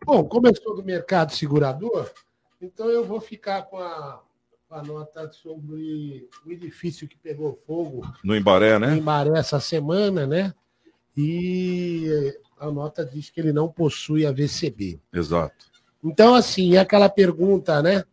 Bom, 0.04 0.28
sou 0.64 0.76
do 0.76 0.84
mercado 0.84 1.32
segurador, 1.32 2.10
então 2.60 2.90
eu 2.90 3.06
vou 3.06 3.22
ficar 3.22 3.62
com 3.62 3.78
a, 3.78 4.20
a 4.74 4.82
nota 4.82 5.32
sobre 5.32 6.28
o 6.46 6.52
edifício 6.52 7.08
que 7.08 7.16
pegou 7.18 7.62
fogo 7.66 8.02
No 8.24 8.36
Embaré, 8.36 8.80
né? 8.80 8.98
em 8.98 9.02
Maré 9.02 9.38
essa 9.38 9.60
semana, 9.60 10.26
né? 10.26 10.54
E 11.16 12.36
a 12.60 12.72
nota 12.72 13.06
diz 13.06 13.30
que 13.30 13.40
ele 13.40 13.54
não 13.54 13.70
possui 13.70 14.26
a 14.26 14.32
VCB. 14.32 15.00
Exato. 15.14 15.66
Então, 16.04 16.34
assim, 16.34 16.76
é 16.76 16.80
aquela 16.80 17.08
pergunta, 17.08 17.82
né? 17.84 18.04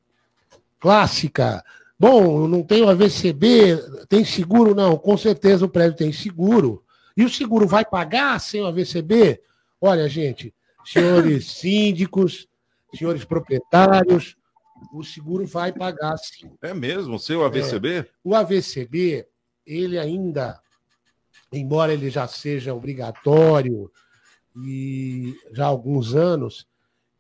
Clássica. 0.79 1.65
Bom, 1.99 2.47
não 2.47 2.63
tenho 2.63 2.89
a 2.89 2.95
VCB, 2.95 4.07
tem 4.09 4.25
seguro? 4.25 4.75
Não, 4.75 4.97
com 4.97 5.17
certeza 5.17 5.65
o 5.65 5.69
prédio 5.69 5.97
tem 5.97 6.13
seguro. 6.13 6.85
E 7.17 7.25
o 7.25 7.31
seguro 7.31 7.67
vai 7.67 7.85
pagar 7.85 8.39
sem 8.39 8.67
a 8.67 8.71
VCB? 8.71 9.41
Olha, 9.81 10.09
gente, 10.09 10.55
senhores 10.85 11.53
síndicos, 11.57 12.47
senhores 12.95 13.25
proprietários, 13.25 14.37
o 14.93 15.03
seguro 15.03 15.47
vai 15.47 15.73
pagar 15.73 16.17
sim. 16.19 16.51
É 16.63 16.75
mesmo? 16.75 17.17
O 17.17 17.19
seu 17.19 17.45
AVCB? 17.45 18.07
O 18.25 18.35
AVCB, 18.35 19.27
ele 19.67 19.99
ainda, 19.99 20.61
embora 21.53 21.93
ele 21.93 22.11
já 22.11 22.27
seja 22.27 22.75
obrigatório 22.75 23.91
e 24.57 25.35
já 25.53 25.65
há 25.65 25.69
alguns 25.69 26.15
anos, 26.15 26.67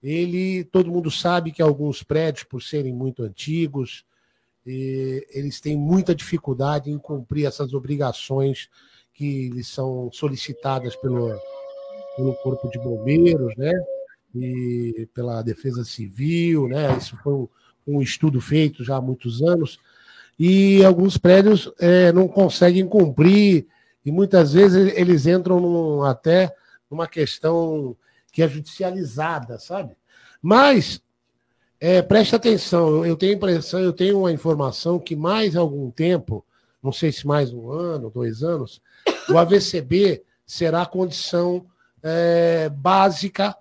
ele, 0.02 0.64
todo 0.64 0.90
mundo 0.90 1.10
sabe 1.10 1.52
que 1.52 1.60
alguns 1.60 2.02
prédios, 2.02 2.44
por 2.44 2.62
serem 2.62 2.92
muito 2.92 3.22
antigos, 3.22 4.04
eles 4.64 5.60
têm 5.60 5.76
muita 5.76 6.14
dificuldade 6.14 6.90
em 6.90 6.98
cumprir 6.98 7.46
essas 7.46 7.74
obrigações 7.74 8.68
que 9.12 9.48
lhes 9.50 9.68
são 9.68 10.10
solicitadas 10.12 10.96
pelo, 10.96 11.38
pelo 12.16 12.34
Corpo 12.36 12.68
de 12.70 12.78
Bombeiros, 12.78 13.54
né? 13.56 13.72
E 14.34 15.08
pela 15.12 15.42
Defesa 15.42 15.84
Civil, 15.84 16.68
né? 16.68 16.96
Isso 16.96 17.16
foi 17.22 17.32
um, 17.32 17.48
um 17.86 18.02
estudo 18.02 18.40
feito 18.40 18.84
já 18.84 18.96
há 18.96 19.00
muitos 19.00 19.42
anos. 19.42 19.78
E 20.38 20.84
alguns 20.84 21.18
prédios 21.18 21.70
eh, 21.78 22.12
não 22.12 22.26
conseguem 22.26 22.86
cumprir, 22.86 23.66
e 24.04 24.10
muitas 24.10 24.52
vezes 24.54 24.92
eles 24.96 25.26
entram 25.26 25.60
num- 25.60 26.02
até 26.02 26.54
numa 26.90 27.06
questão 27.06 27.94
que 28.32 28.42
é 28.42 28.48
judicializada, 28.48 29.58
sabe? 29.58 29.94
Mas 30.40 31.02
é, 31.78 32.00
preste 32.02 32.34
atenção, 32.34 33.04
eu- 33.04 33.16
tenho 33.16 33.32
a 33.32 33.36
impressão, 33.36 33.80
eu 33.80 33.92
tenho 33.92 34.18
uma 34.20 34.32
informação 34.32 34.98
que 34.98 35.14
mais 35.16 35.56
algum 35.56 35.90
tempo, 35.90 36.44
não 36.82 36.92
sei 36.92 37.10
se 37.12 37.26
mais 37.26 37.52
um 37.52 37.70
ano, 37.70 38.10
dois 38.10 38.42
anos, 38.42 38.80
o 39.28 39.36
AVCB 39.38 40.22
será 40.46 40.86
condição 40.86 41.66
é, 42.02 42.68
básica 42.70 43.54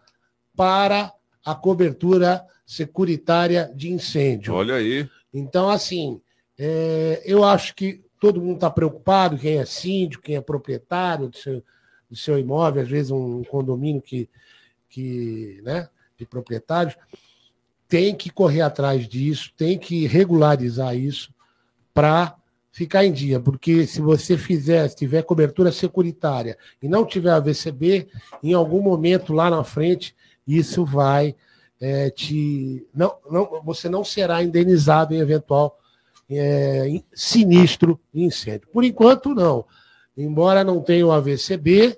para 0.60 1.14
a 1.46 1.56
cobertura 1.56 2.46
securitária 2.66 3.72
de 3.74 3.90
incêndio. 3.94 4.54
Olha 4.54 4.76
aí. 4.76 5.10
Então, 5.34 5.70
assim, 5.70 6.20
é, 6.58 7.24
eu 7.24 7.46
acho 7.46 7.74
que 7.74 8.04
todo 8.20 8.42
mundo 8.42 8.56
está 8.56 8.70
preocupado, 8.70 9.38
quem 9.38 9.58
é 9.58 9.64
síndico, 9.64 10.22
quem 10.22 10.36
é 10.36 10.42
proprietário 10.42 11.30
do 11.30 11.38
seu, 11.38 11.64
do 12.10 12.16
seu 12.18 12.38
imóvel, 12.38 12.82
às 12.82 12.90
vezes 12.90 13.10
um 13.10 13.42
condomínio 13.46 14.02
que, 14.02 14.30
que 14.90 15.62
né, 15.64 15.88
de 16.18 16.26
proprietários, 16.26 16.98
tem 17.88 18.14
que 18.14 18.30
correr 18.30 18.60
atrás 18.60 19.08
disso, 19.08 19.54
tem 19.56 19.80
que 19.80 20.08
regularizar 20.08 20.94
isso 20.94 21.34
para 21.94 22.36
ficar 22.70 23.06
em 23.06 23.14
dia, 23.14 23.40
porque 23.40 23.88
se 23.88 24.02
você 24.02 24.38
fizer, 24.38 24.90
se 24.90 24.96
tiver 24.98 25.24
cobertura 25.24 25.72
securitária 25.72 26.58
e 26.82 26.90
não 26.90 27.06
tiver 27.06 27.32
a 27.32 27.40
VCB, 27.40 28.10
em 28.44 28.54
algum 28.54 28.82
momento 28.82 29.32
lá 29.32 29.50
na 29.50 29.64
frente, 29.64 30.14
isso 30.58 30.86
vai 30.86 31.36
é, 31.80 32.10
te. 32.10 32.86
Não, 32.94 33.16
não, 33.30 33.62
você 33.64 33.88
não 33.88 34.04
será 34.04 34.44
indenizado 34.44 35.14
em 35.14 35.20
eventual 35.20 35.80
é, 36.30 37.02
sinistro 37.14 38.00
incêndio. 38.14 38.68
Por 38.72 38.84
enquanto, 38.84 39.34
não. 39.34 39.66
Embora 40.18 40.64
não 40.64 40.82
tenha 40.82 41.06
o 41.08 41.12
AVCB, 41.12 41.98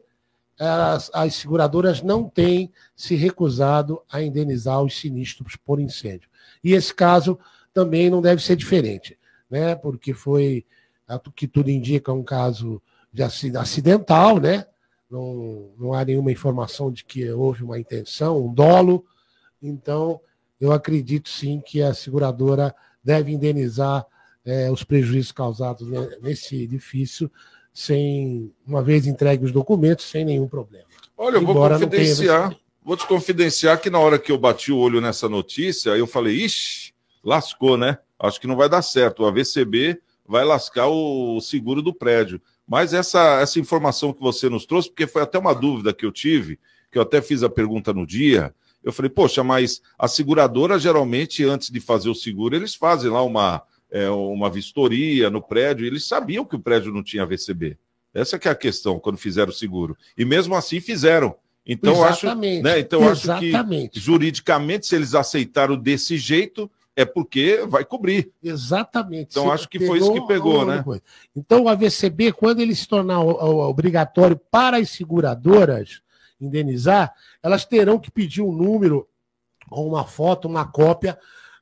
as, 0.60 1.10
as 1.14 1.34
seguradoras 1.36 2.02
não 2.04 2.30
têm 2.30 2.72
se 2.96 3.16
recusado 3.16 4.02
a 4.10 4.22
indenizar 4.22 4.82
os 4.82 5.00
sinistros 5.00 5.56
por 5.56 5.80
incêndio. 5.80 6.30
E 6.64 6.74
esse 6.74 6.94
caso 6.94 7.40
também 7.74 8.10
não 8.10 8.22
deve 8.22 8.44
ser 8.44 8.56
diferente, 8.56 9.18
né? 9.50 9.74
Porque 9.76 10.14
foi, 10.14 10.66
tu- 11.24 11.32
que 11.32 11.48
tudo 11.48 11.72
indica, 11.72 12.14
um 12.14 12.24
caso 12.24 12.80
de 13.12 13.24
aci- 13.24 13.58
acidental, 13.58 14.40
né? 14.40 14.68
Não, 15.12 15.70
não 15.78 15.94
há 15.94 16.06
nenhuma 16.06 16.32
informação 16.32 16.92
de 16.92 17.04
que 17.04 17.30
houve 17.32 17.64
uma 17.64 17.78
intenção, 17.78 18.46
um 18.46 18.54
dolo. 18.54 19.06
Então, 19.62 20.22
eu 20.60 20.72
acredito 20.72 21.28
sim 21.30 21.60
que 21.60 21.82
a 21.82 21.94
seguradora 21.94 22.74
deve 23.04 23.32
indenizar 23.32 24.06
eh, 24.46 24.72
os 24.72 24.84
prejuízos 24.84 25.32
causados 25.32 25.88
ne- 25.88 26.18
nesse 26.22 26.64
edifício, 26.64 27.30
sem, 27.74 28.54
uma 28.66 28.82
vez 28.82 29.06
entregue 29.06 29.46
os 29.46 29.52
documentos, 29.52 30.06
sem 30.06 30.24
nenhum 30.24 30.48
problema. 30.48 30.86
Olha, 31.18 31.36
eu 31.36 31.42
vou 31.42 31.52
Embora 31.52 31.80
confidenciar. 31.80 32.56
Vou 32.84 32.98
te 32.98 33.06
confidenciar 33.06 33.80
que 33.80 33.92
na 33.92 34.00
hora 34.00 34.18
que 34.18 34.32
eu 34.32 34.38
bati 34.40 34.72
o 34.72 34.78
olho 34.78 35.00
nessa 35.00 35.30
notícia, 35.30 35.92
eu 35.92 36.08
falei, 36.08 36.36
ixi, 36.36 36.94
lascou, 37.24 37.78
né? 37.78 38.00
Acho 38.20 38.42
que 38.42 38.48
não 38.48 38.56
vai 38.56 38.68
dar 38.68 38.82
certo. 38.82 39.22
O 39.22 39.28
AVCB 39.28 40.02
vai 40.28 40.44
lascar 40.44 40.88
o 40.88 41.40
seguro 41.42 41.82
do 41.82 41.94
prédio. 41.94 42.42
Mas 42.72 42.94
essa, 42.94 43.42
essa 43.42 43.60
informação 43.60 44.14
que 44.14 44.22
você 44.22 44.48
nos 44.48 44.66
trouxe, 44.66 44.88
porque 44.88 45.06
foi 45.06 45.22
até 45.22 45.38
uma 45.38 45.54
dúvida 45.54 45.94
que 45.94 46.06
eu 46.06 46.12
tive, 46.12 46.58
que 46.90 46.98
eu 46.98 47.02
até 47.02 47.22
fiz 47.22 47.44
a 47.44 47.50
pergunta 47.50 47.92
no 47.92 48.08
dia. 48.08 48.56
Eu 48.82 48.94
falei, 48.94 49.10
poxa, 49.10 49.44
mas 49.44 49.82
a 50.00 50.08
seguradora 50.08 50.80
geralmente, 50.80 51.44
antes 51.44 51.70
de 51.70 51.82
fazer 51.82 52.08
o 52.08 52.16
seguro, 52.16 52.56
eles 52.56 52.74
fazem 52.74 53.12
lá 53.12 53.22
uma, 53.24 53.62
é, 53.92 54.10
uma 54.10 54.50
vistoria 54.50 55.30
no 55.30 55.42
prédio, 55.42 55.84
e 55.84 55.88
eles 55.90 56.08
sabiam 56.08 56.46
que 56.46 56.56
o 56.56 56.62
prédio 56.62 56.94
não 56.94 57.04
tinha 57.04 57.26
VCB. 57.26 57.78
Essa 58.14 58.40
que 58.40 58.48
é 58.48 58.52
a 58.52 58.56
questão 58.56 59.02
quando 59.02 59.18
fizeram 59.18 59.50
o 59.50 59.54
seguro. 59.54 59.98
E 60.18 60.24
mesmo 60.24 60.56
assim 60.56 60.80
fizeram. 60.80 61.36
Então 61.66 61.96
eu 61.96 62.04
acho, 62.06 62.36
né, 62.36 62.80
então 62.80 63.06
acho 63.10 63.28
que 63.38 63.52
juridicamente 64.00 64.88
se 64.88 64.96
eles 64.96 65.14
aceitaram 65.14 65.76
desse 65.76 66.18
jeito 66.18 66.72
é 66.96 67.06
porque 67.06 67.64
vai 67.68 67.86
cobrir. 67.86 68.32
Exatamente. 68.44 69.32
Então, 69.32 69.46
Você 69.46 69.52
acho 69.52 69.70
que 69.70 69.86
foi 69.86 70.00
isso 70.00 70.14
que 70.14 70.28
pegou, 70.28 70.66
né? 70.66 70.84
coisa. 70.84 71.02
Então, 71.36 71.64
o 71.64 71.70
AVCB, 71.70 72.34
quando 72.34 72.60
ele 72.60 72.76
se 72.76 72.88
tornar 72.88 73.22
obrigatório 73.22 74.40
para 74.50 74.78
as 74.78 74.90
seguradoras 74.90 76.02
indenizar, 76.40 77.14
elas 77.42 77.66
terão 77.66 78.00
que 78.00 78.12
pedir 78.12 78.42
um 78.42 78.52
número, 78.52 79.08
ou 79.70 79.88
uma 79.88 80.06
foto, 80.06 80.48
uma 80.48 80.66
cópia, 80.66 81.18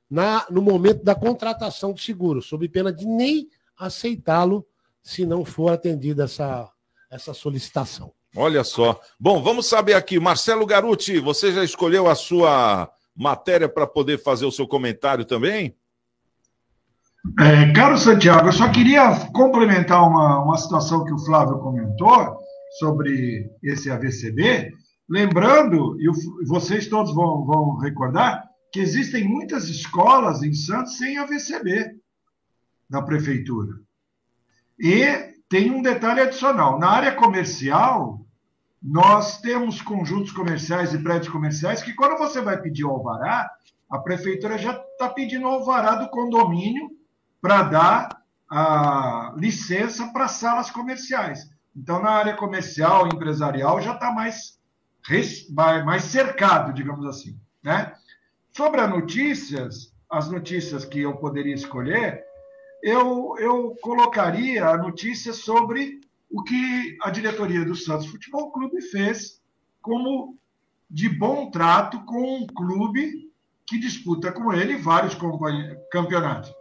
na, 0.10 0.46
no 0.50 0.62
momento 0.62 1.04
da 1.04 1.14
contratação 1.14 1.94
do 1.94 2.00
seguro, 2.00 2.42
sob 2.42 2.68
pena 2.68 2.92
de 2.92 3.06
nem 3.06 3.50
aceitá-lo 3.78 4.66
se 5.04 5.26
não 5.26 5.46
for 5.46 5.72
atendida 5.72 6.24
essa, 6.24 6.70
essa 7.10 7.34
solicitação. 7.34 8.12
Olha 8.36 8.64
só. 8.64 9.00
Bom, 9.20 9.42
vamos 9.42 9.68
saber 9.68 9.94
aqui, 9.94 10.20
Marcelo 10.20 10.66
Garuti, 10.66 11.20
você 11.20 11.52
já 11.52 11.64
escolheu 11.64 12.08
a 12.08 12.16
sua 12.16 12.92
matéria 13.20 13.68
para 13.68 13.86
poder 13.86 14.18
fazer 14.18 14.46
o 14.46 14.52
seu 14.52 14.66
comentário 14.66 15.26
também? 15.26 15.76
É, 17.38 17.74
caro 17.74 17.98
Santiago, 17.98 18.48
eu 18.48 18.54
só 18.54 18.72
queria 18.72 19.14
complementar 19.34 20.08
uma, 20.08 20.42
uma 20.42 20.58
situação 20.58 21.04
que 21.04 21.14
o 21.14 21.20
Flávio 21.20 21.60
comentou 21.60 22.38
sobre 22.80 23.52
esse 23.62 23.92
AVCB, 23.92 24.72
lembrando, 25.10 25.98
e 26.00 26.08
vocês 26.48 26.88
todos 26.88 27.14
vão, 27.14 27.46
vão 27.46 27.78
recordar, 27.78 28.48
que 28.72 28.80
existem 28.80 29.28
muitas 29.28 29.68
escolas 29.68 30.42
em 30.42 30.54
Santos 30.54 30.98
sem 30.98 31.18
AVCB 31.18 31.92
da 32.90 33.02
prefeitura. 33.02 33.74
E 34.80 35.34
tem 35.50 35.72
um 35.72 35.82
detalhe 35.82 36.22
adicional: 36.22 36.80
na 36.80 36.90
área 36.90 37.12
comercial, 37.12 38.26
nós 38.82 39.40
temos 39.42 39.82
conjuntos 39.82 40.32
comerciais 40.32 40.94
e 40.94 41.04
prédios 41.04 41.32
comerciais 41.32 41.82
que, 41.84 41.94
quando 41.94 42.18
você 42.18 42.42
vai 42.42 42.62
pedir 42.62 42.86
o 42.86 42.92
alvará, 42.92 43.50
a 43.90 43.98
prefeitura 44.00 44.58
já 44.58 44.72
está 44.72 45.10
pedindo 45.10 45.46
o 45.46 45.50
alvará 45.50 45.96
do 45.96 46.10
condomínio 46.10 46.90
para 47.42 47.64
dar 47.64 48.22
a 48.50 49.34
licença 49.38 50.08
para 50.14 50.28
salas 50.28 50.72
comerciais. 50.72 51.50
Então, 51.76 52.02
na 52.02 52.12
área 52.12 52.36
comercial, 52.36 53.08
empresarial, 53.08 53.82
já 53.82 53.94
está 53.94 54.12
mais 54.12 54.58
mais 55.86 56.04
cercado, 56.04 56.74
digamos 56.74 57.06
assim. 57.06 57.40
Né? 57.64 57.94
Sobre 58.52 58.82
as 58.82 58.90
notícias, 58.90 59.94
as 60.10 60.30
notícias 60.30 60.86
que 60.86 61.00
eu 61.02 61.18
poderia 61.18 61.56
escolher, 61.56 62.24
eu, 62.84 63.36
eu 63.40 63.76
colocaria 63.82 64.68
a 64.68 64.78
notícia 64.78 65.34
sobre 65.34 66.00
o 66.30 66.44
que 66.44 66.98
a 67.02 67.10
diretoria 67.10 67.66
do 67.66 67.76
Santos 67.76 68.08
Futebol 68.08 68.52
Clube 68.52 68.82
fez 68.82 69.42
como 69.82 70.38
de 70.90 71.10
bom 71.10 71.50
trato 71.50 72.04
com 72.06 72.38
um 72.38 72.48
clube 72.48 73.30
que 73.66 73.80
disputa 73.80 74.32
com 74.32 74.54
ele 74.54 74.78
vários 74.78 75.16
campeonatos. 75.92 76.52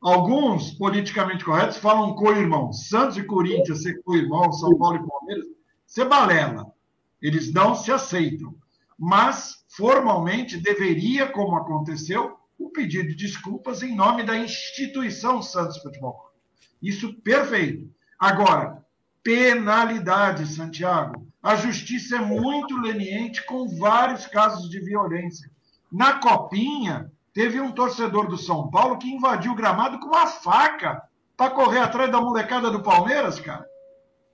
Alguns, 0.00 0.72
politicamente 0.72 1.44
corretos, 1.44 1.76
falam 1.76 2.14
co-irmão. 2.14 2.72
Santos 2.72 3.16
e 3.16 3.24
Corinthians 3.24 3.82
ser 3.82 4.02
co-irmão, 4.02 4.52
São 4.52 4.76
Paulo 4.76 4.96
e 4.96 5.08
Palmeiras, 5.08 5.46
ser 5.86 6.08
balela. 6.08 6.72
Eles 7.20 7.52
não 7.52 7.74
se 7.74 7.92
aceitam. 7.92 8.54
Mas, 8.98 9.64
formalmente, 9.68 10.56
deveria, 10.56 11.28
como 11.28 11.56
aconteceu, 11.56 12.36
o 12.58 12.70
pedido 12.70 13.08
de 13.08 13.16
desculpas 13.16 13.82
em 13.82 13.94
nome 13.94 14.24
da 14.24 14.36
instituição 14.36 15.42
Santos 15.42 15.78
Futebol. 15.78 16.32
Isso 16.80 17.14
perfeito. 17.20 17.88
Agora, 18.18 18.81
penalidade, 19.22 20.46
Santiago. 20.46 21.26
A 21.42 21.56
justiça 21.56 22.16
é 22.16 22.20
muito 22.20 22.76
leniente 22.76 23.44
com 23.44 23.68
vários 23.68 24.26
casos 24.26 24.70
de 24.70 24.80
violência. 24.80 25.50
Na 25.90 26.14
Copinha, 26.14 27.10
teve 27.32 27.60
um 27.60 27.72
torcedor 27.72 28.28
do 28.28 28.38
São 28.38 28.70
Paulo 28.70 28.98
que 28.98 29.12
invadiu 29.12 29.52
o 29.52 29.56
gramado 29.56 29.98
com 29.98 30.06
uma 30.06 30.26
faca 30.26 31.02
para 31.36 31.50
correr 31.50 31.80
atrás 31.80 32.10
da 32.10 32.20
molecada 32.20 32.70
do 32.70 32.82
Palmeiras, 32.82 33.40
cara. 33.40 33.66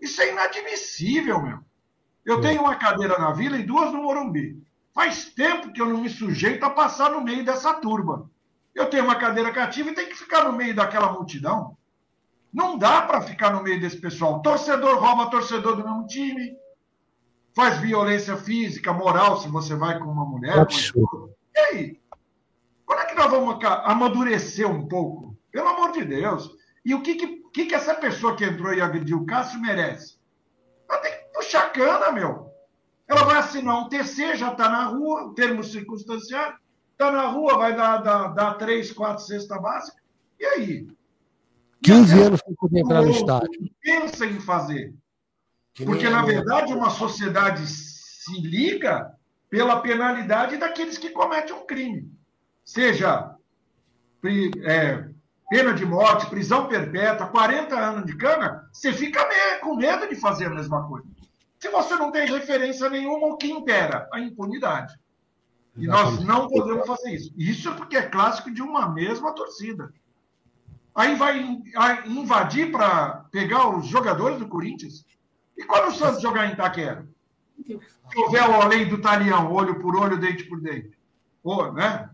Isso 0.00 0.20
é 0.20 0.32
inadmissível, 0.32 1.42
meu. 1.42 1.58
Eu 2.24 2.40
tenho 2.42 2.60
uma 2.60 2.76
cadeira 2.76 3.18
na 3.18 3.32
vila 3.32 3.56
e 3.56 3.62
duas 3.62 3.90
no 3.90 4.02
Morumbi. 4.02 4.62
Faz 4.94 5.24
tempo 5.26 5.72
que 5.72 5.80
eu 5.80 5.86
não 5.86 6.02
me 6.02 6.10
sujeito 6.10 6.62
a 6.64 6.70
passar 6.70 7.10
no 7.10 7.22
meio 7.22 7.42
dessa 7.44 7.72
turba. 7.74 8.28
Eu 8.74 8.90
tenho 8.90 9.04
uma 9.04 9.16
cadeira 9.16 9.50
cativa 9.50 9.90
e 9.90 9.94
tenho 9.94 10.10
que 10.10 10.14
ficar 10.14 10.44
no 10.44 10.52
meio 10.52 10.74
daquela 10.74 11.10
multidão. 11.10 11.77
Não 12.52 12.78
dá 12.78 13.02
para 13.02 13.20
ficar 13.20 13.50
no 13.50 13.62
meio 13.62 13.80
desse 13.80 14.00
pessoal. 14.00 14.40
Torcedor 14.42 14.98
rouba 14.98 15.30
torcedor 15.30 15.76
do 15.76 15.84
mesmo 15.84 16.06
time. 16.06 16.56
Faz 17.54 17.78
violência 17.78 18.36
física, 18.36 18.92
moral, 18.92 19.38
se 19.38 19.48
você 19.48 19.74
vai 19.74 19.98
com 19.98 20.06
uma 20.06 20.24
mulher. 20.24 20.66
Com 20.66 21.30
e 21.54 21.58
aí? 21.58 22.00
Quando 22.86 23.00
é 23.00 23.04
que 23.06 23.14
nós 23.14 23.30
vamos 23.30 23.62
amadurecer 23.84 24.68
um 24.68 24.86
pouco? 24.86 25.36
Pelo 25.50 25.68
amor 25.68 25.92
de 25.92 26.04
Deus. 26.04 26.50
E 26.84 26.94
o 26.94 27.02
que, 27.02 27.16
que, 27.16 27.66
que 27.66 27.74
essa 27.74 27.94
pessoa 27.94 28.36
que 28.36 28.44
entrou 28.44 28.72
e 28.72 28.80
agrediu 28.80 29.18
o 29.18 29.26
Cássio 29.26 29.60
merece? 29.60 30.16
Ela 30.88 30.98
tem 31.00 31.12
que 31.12 31.32
puxar 31.34 31.72
cana, 31.72 32.12
meu. 32.12 32.48
Ela 33.06 33.24
vai 33.24 33.38
assinar 33.38 33.78
um 33.78 33.88
TC, 33.88 34.36
já 34.36 34.52
está 34.52 34.68
na 34.68 34.84
rua, 34.84 35.32
termo 35.34 35.64
circunstanciado, 35.64 36.56
está 36.92 37.10
na 37.10 37.26
rua, 37.26 37.58
vai 37.58 37.74
dar, 37.74 37.98
dar, 37.98 38.28
dar 38.28 38.54
três, 38.54 38.92
quatro 38.92 39.24
cesta 39.24 39.58
básica. 39.58 39.98
E 40.38 40.44
aí? 40.44 40.97
15 41.82 42.20
anos 42.20 42.40
sem 42.44 42.54
poder 42.54 42.80
entrar 42.80 43.02
no 43.02 43.10
estádio. 43.10 43.70
Pensa 43.80 44.26
em 44.26 44.40
fazer. 44.40 44.94
Porque, 45.84 46.08
na 46.08 46.22
verdade, 46.22 46.72
uma 46.72 46.90
sociedade 46.90 47.66
se 47.66 48.40
liga 48.40 49.14
pela 49.48 49.80
penalidade 49.80 50.56
daqueles 50.56 50.98
que 50.98 51.10
cometem 51.10 51.54
um 51.54 51.64
crime. 51.64 52.12
Seja 52.64 53.34
é, 54.64 55.08
pena 55.48 55.72
de 55.72 55.86
morte, 55.86 56.28
prisão 56.28 56.66
perpétua, 56.66 57.28
40 57.28 57.74
anos 57.74 58.06
de 58.06 58.16
cana, 58.16 58.68
você 58.72 58.92
fica 58.92 59.20
com 59.60 59.76
medo 59.76 60.08
de 60.08 60.16
fazer 60.16 60.46
a 60.46 60.50
mesma 60.50 60.86
coisa. 60.86 61.06
Se 61.58 61.68
você 61.70 61.96
não 61.96 62.12
tem 62.12 62.26
referência 62.26 62.88
nenhuma, 62.90 63.28
o 63.28 63.36
que 63.36 63.50
impera? 63.50 64.08
A 64.12 64.20
impunidade. 64.20 64.94
E 65.76 65.86
nós 65.86 66.22
não 66.24 66.48
podemos 66.48 66.86
fazer 66.86 67.12
isso. 67.12 67.32
Isso 67.36 67.74
porque 67.74 67.96
é 67.96 68.02
clássico 68.02 68.50
de 68.50 68.62
uma 68.62 68.88
mesma 68.88 69.32
torcida. 69.32 69.92
Aí 70.98 71.14
vai 71.14 71.38
invadir 72.06 72.72
para 72.72 73.24
pegar 73.30 73.68
os 73.68 73.86
jogadores 73.86 74.36
do 74.40 74.48
Corinthians? 74.48 75.06
E 75.56 75.62
quando 75.62 75.90
o 75.90 75.94
Santos 75.94 76.20
jogar 76.20 76.46
em 76.48 76.54
Itaquera? 76.54 77.08
Se 77.64 78.18
houver 78.18 78.42
a 78.42 78.66
lei 78.66 78.84
do 78.84 79.00
talião, 79.00 79.52
olho 79.52 79.78
por 79.78 79.94
olho, 79.94 80.18
dente 80.18 80.42
por 80.42 80.60
dente. 80.60 80.98
Pô, 81.40 81.70
né? 81.70 82.10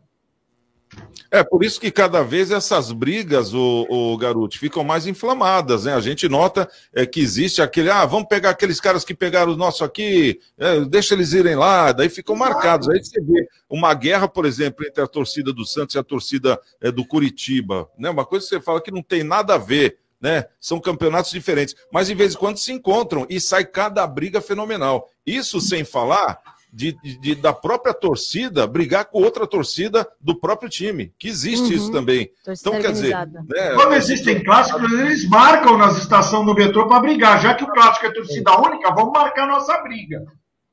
É 1.35 1.43
por 1.43 1.65
isso 1.65 1.81
que 1.81 1.91
cada 1.91 2.23
vez 2.23 2.53
essas 2.53 2.93
brigas, 2.93 3.53
o, 3.53 3.87
o 3.91 4.17
garoto, 4.17 4.57
ficam 4.57 4.85
mais 4.85 5.05
inflamadas, 5.05 5.85
né? 5.85 5.93
A 5.93 5.99
gente 5.99 6.29
nota 6.29 6.71
é, 6.93 7.05
que 7.05 7.19
existe 7.19 7.61
aquele, 7.61 7.91
ah, 7.91 8.07
vamos 8.07 8.29
pegar 8.29 8.51
aqueles 8.51 8.81
caras 8.81 9.05
que 9.05 9.17
pegaram 9.17 9.53
o 9.53 9.57
nosso 9.57 9.83
aqui, 9.83 10.39
é, 10.57 10.83
deixa 10.83 11.13
eles 11.13 11.33
irem 11.33 11.57
lá, 11.57 11.91
daí 11.91 12.09
ficam 12.09 12.37
marcados. 12.37 12.89
Aí 12.89 13.05
você 13.05 13.21
vê 13.21 13.49
uma 13.69 13.93
guerra, 13.95 14.29
por 14.29 14.47
exemplo, 14.47 14.87
entre 14.87 15.03
a 15.03 15.09
torcida 15.09 15.53
do 15.53 15.67
Santos 15.67 15.97
e 15.97 15.99
a 15.99 16.05
torcida 16.05 16.57
é, 16.81 16.93
do 16.93 17.05
Curitiba, 17.05 17.91
né? 17.99 18.11
Uma 18.11 18.25
coisa 18.25 18.47
que 18.47 18.51
você 18.51 18.61
fala 18.61 18.81
que 18.81 18.93
não 18.93 19.03
tem 19.03 19.25
nada 19.25 19.55
a 19.55 19.59
ver. 19.59 19.99
Né? 20.21 20.47
São 20.59 20.81
campeonatos 20.81 21.33
diferentes, 21.33 21.75
mas 21.93 22.07
de 22.07 22.15
vez 22.15 22.35
em 22.35 22.39
quando 22.39 22.57
se 22.57 22.73
encontram 22.73 23.27
e 23.29 23.39
sai 23.39 23.63
cada 23.63 24.07
briga 24.07 24.41
fenomenal. 24.41 25.11
Isso 25.27 25.61
sem 25.61 25.85
falar 25.85 26.41
de, 26.75 26.93
de, 27.21 27.35
da 27.37 27.53
própria 27.53 27.95
torcida 27.95 28.67
brigar 28.67 29.05
com 29.05 29.23
outra 29.23 29.47
torcida 29.47 30.07
do 30.21 30.35
próprio 30.39 30.69
time, 30.69 31.13
que 31.17 31.29
existe 31.29 31.67
uhum. 31.67 31.73
isso 31.73 31.93
também. 31.93 32.31
Torcida 32.45 32.71
então, 32.71 32.83
quer 32.83 32.93
dizer. 32.93 33.15
Né, 33.15 33.75
Quando 33.75 33.95
existem 33.95 34.43
clássicos, 34.43 34.93
eles 34.93 35.29
marcam 35.29 35.79
nas 35.79 35.97
estações 35.99 36.45
do 36.45 36.55
metrô 36.55 36.89
para 36.89 37.01
brigar. 37.01 37.41
Já 37.41 37.55
que 37.55 37.63
o 37.63 37.69
clássico 37.69 38.07
é 38.07 38.13
torcida 38.13 38.61
única, 38.61 38.93
vamos 38.93 39.13
marcar 39.13 39.47
nossa 39.47 39.81
briga. 39.83 40.25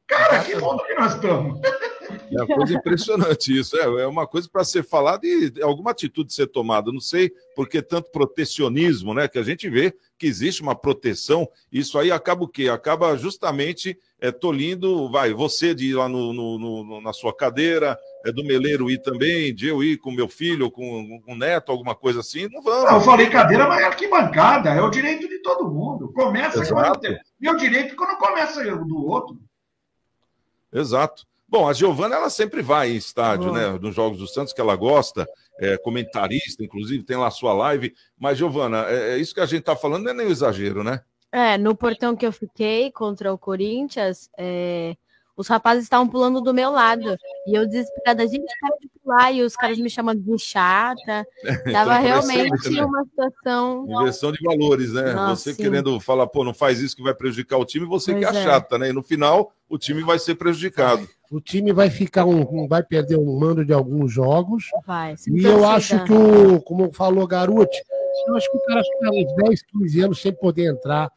Cara, 0.08 0.44
que 0.44 0.56
mundo 0.56 0.84
que 0.86 0.94
nós 0.96 1.14
estamos. 1.14 1.60
É 2.32 2.44
uma 2.44 2.48
coisa 2.48 2.74
impressionante 2.74 3.58
isso. 3.58 3.78
É, 3.78 3.84
é 4.02 4.08
uma 4.08 4.28
coisa 4.28 4.50
para 4.52 4.64
ser 4.66 4.84
falada 4.84 5.26
e 5.26 5.54
alguma 5.62 5.92
atitude 5.92 6.34
ser 6.34 6.48
tomada. 6.48 6.92
Não 6.92 7.00
sei 7.00 7.32
por 7.56 7.70
que 7.70 7.82
tanto 7.82 8.12
protecionismo, 8.12 9.14
né? 9.14 9.30
Que 9.30 9.40
a 9.40 9.44
gente 9.44 9.70
vê 9.70 9.94
que 10.22 10.28
existe 10.28 10.62
uma 10.62 10.76
proteção. 10.76 11.50
Isso 11.72 11.98
aí 11.98 12.12
acaba 12.12 12.44
o 12.44 12.48
quê? 12.48 12.70
Acaba 12.70 13.18
justamente 13.18 13.98
é, 14.20 14.32
tolindo, 14.32 15.10
vai, 15.10 15.34
você 15.34 15.74
de 15.74 15.88
ir 15.88 15.96
lá 15.96 16.08
no, 16.08 16.32
no, 16.32 16.60
no, 16.60 17.02
na 17.02 17.12
sua 17.12 17.36
cadeira, 17.36 17.98
é 18.24 18.32
do 18.32 18.44
Meleiro 18.44 18.88
ir 18.88 19.02
também, 19.02 19.52
de 19.52 19.68
eu 19.68 19.84
ir 19.84 19.98
com 19.98 20.12
meu 20.12 20.30
filho, 20.30 20.70
com, 20.70 21.20
com 21.26 21.34
o 21.34 21.36
neto, 21.36 21.72
alguma 21.72 21.96
coisa 21.96 22.20
assim. 22.20 22.48
Não 22.52 22.62
vamos. 22.62 22.86
Não, 22.86 22.98
eu 22.98 23.02
falei 23.02 23.32
cadeira, 23.32 23.68
mas 23.68 23.82
é 23.82 23.86
arquibancada. 23.86 24.70
É 24.70 24.80
o 24.80 24.92
direito 24.92 25.28
de 25.28 25.40
todo 25.40 25.72
mundo. 25.72 26.14
Começa 26.14 26.62
Exato. 26.62 27.00
quando. 27.00 27.18
Meu 27.40 27.58
direito 27.58 27.96
quando 27.96 28.16
começa 28.20 28.64
do 28.64 29.04
outro. 29.04 29.40
Exato. 30.72 31.26
Bom, 31.50 31.68
a 31.68 31.74
Giovana, 31.74 32.16
ela 32.16 32.30
sempre 32.30 32.62
vai 32.62 32.92
em 32.92 32.96
estádio, 32.96 33.52
né? 33.52 33.72
Nos 33.82 33.96
Jogos 33.96 34.20
do 34.20 34.28
Santos, 34.28 34.54
que 34.54 34.62
ela 34.62 34.76
gosta, 34.76 35.28
é 35.62 35.78
comentarista, 35.78 36.64
inclusive, 36.64 37.04
tem 37.04 37.16
lá 37.16 37.28
a 37.28 37.32
sua 37.32 37.54
live. 37.54 37.94
Mas, 38.18 38.38
Giovana, 38.38 38.86
é, 38.88 39.14
é 39.14 39.18
isso 39.18 39.34
que 39.34 39.40
a 39.40 39.46
gente 39.46 39.60
está 39.60 39.76
falando 39.76 40.06
não 40.06 40.12
é 40.12 40.14
nem 40.14 40.28
um 40.28 40.32
exagero, 40.32 40.84
né? 40.84 41.02
É, 41.32 41.58
no 41.58 41.76
portão 41.76 42.16
que 42.16 42.26
eu 42.26 42.32
fiquei 42.32 42.92
contra 42.92 43.32
o 43.32 43.38
Corinthians, 43.38 44.30
é, 44.38 44.96
os 45.38 45.48
rapazes 45.48 45.84
estavam 45.84 46.08
pulando 46.08 46.42
do 46.42 46.54
meu 46.54 46.72
lado. 46.72 47.16
E 47.48 47.56
eu 47.58 47.66
desesperada, 47.66 48.28
gente, 48.28 48.52
para 48.60 48.78
de 48.80 48.90
pular. 49.02 49.32
E 49.32 49.44
os 49.44 49.56
caras 49.56 49.78
me 49.78 49.90
chamando 49.90 50.22
de 50.22 50.38
chata. 50.44 51.26
Tava 51.72 51.98
realmente 52.00 52.70
né? 52.70 52.84
uma 52.84 53.04
situação. 53.06 53.86
Inversão 53.88 54.32
de 54.32 54.40
valores, 54.44 54.94
né? 54.94 55.14
Nossa, 55.14 55.44
você 55.44 55.54
sim. 55.54 55.64
querendo 55.64 56.00
falar, 56.00 56.28
pô, 56.28 56.44
não 56.44 56.54
faz 56.54 56.80
isso 56.80 56.96
que 56.96 57.04
vai 57.04 57.14
prejudicar 57.14 57.58
o 57.58 57.66
time, 57.66 57.86
você 57.86 58.12
pois 58.14 58.30
que 58.30 58.36
é, 58.36 58.40
é 58.40 58.44
chata, 58.44 58.78
né? 58.78 58.90
E 58.90 58.94
no 58.94 59.02
final, 59.02 59.54
o 59.70 59.78
time 59.78 60.04
vai 60.04 60.20
ser 60.20 60.36
prejudicado. 60.36 61.08
O 61.32 61.40
time 61.40 61.72
vai 61.72 61.90
ficar 61.90 62.26
um, 62.26 62.68
vai 62.68 62.84
perder 62.84 63.18
um 63.18 63.40
mando 63.40 63.66
de 63.66 63.74
alguns 63.74 64.12
jogos. 64.12 64.66
Vai, 64.86 65.16
e 65.28 65.44
eu 65.44 65.66
acho 65.68 66.04
que 66.04 66.12
o, 66.12 66.62
como 66.62 66.92
falou 66.92 67.26
Garote, 67.26 67.82
eu 68.28 68.36
acho 68.36 68.52
que 68.52 68.58
o 68.58 68.66
cara 68.66 68.84
fica 68.84 69.10
uns 69.10 69.36
10, 69.50 69.62
15 69.64 70.02
anos 70.02 70.22
sem 70.22 70.34
poder 70.34 70.70
entrar 70.70 71.10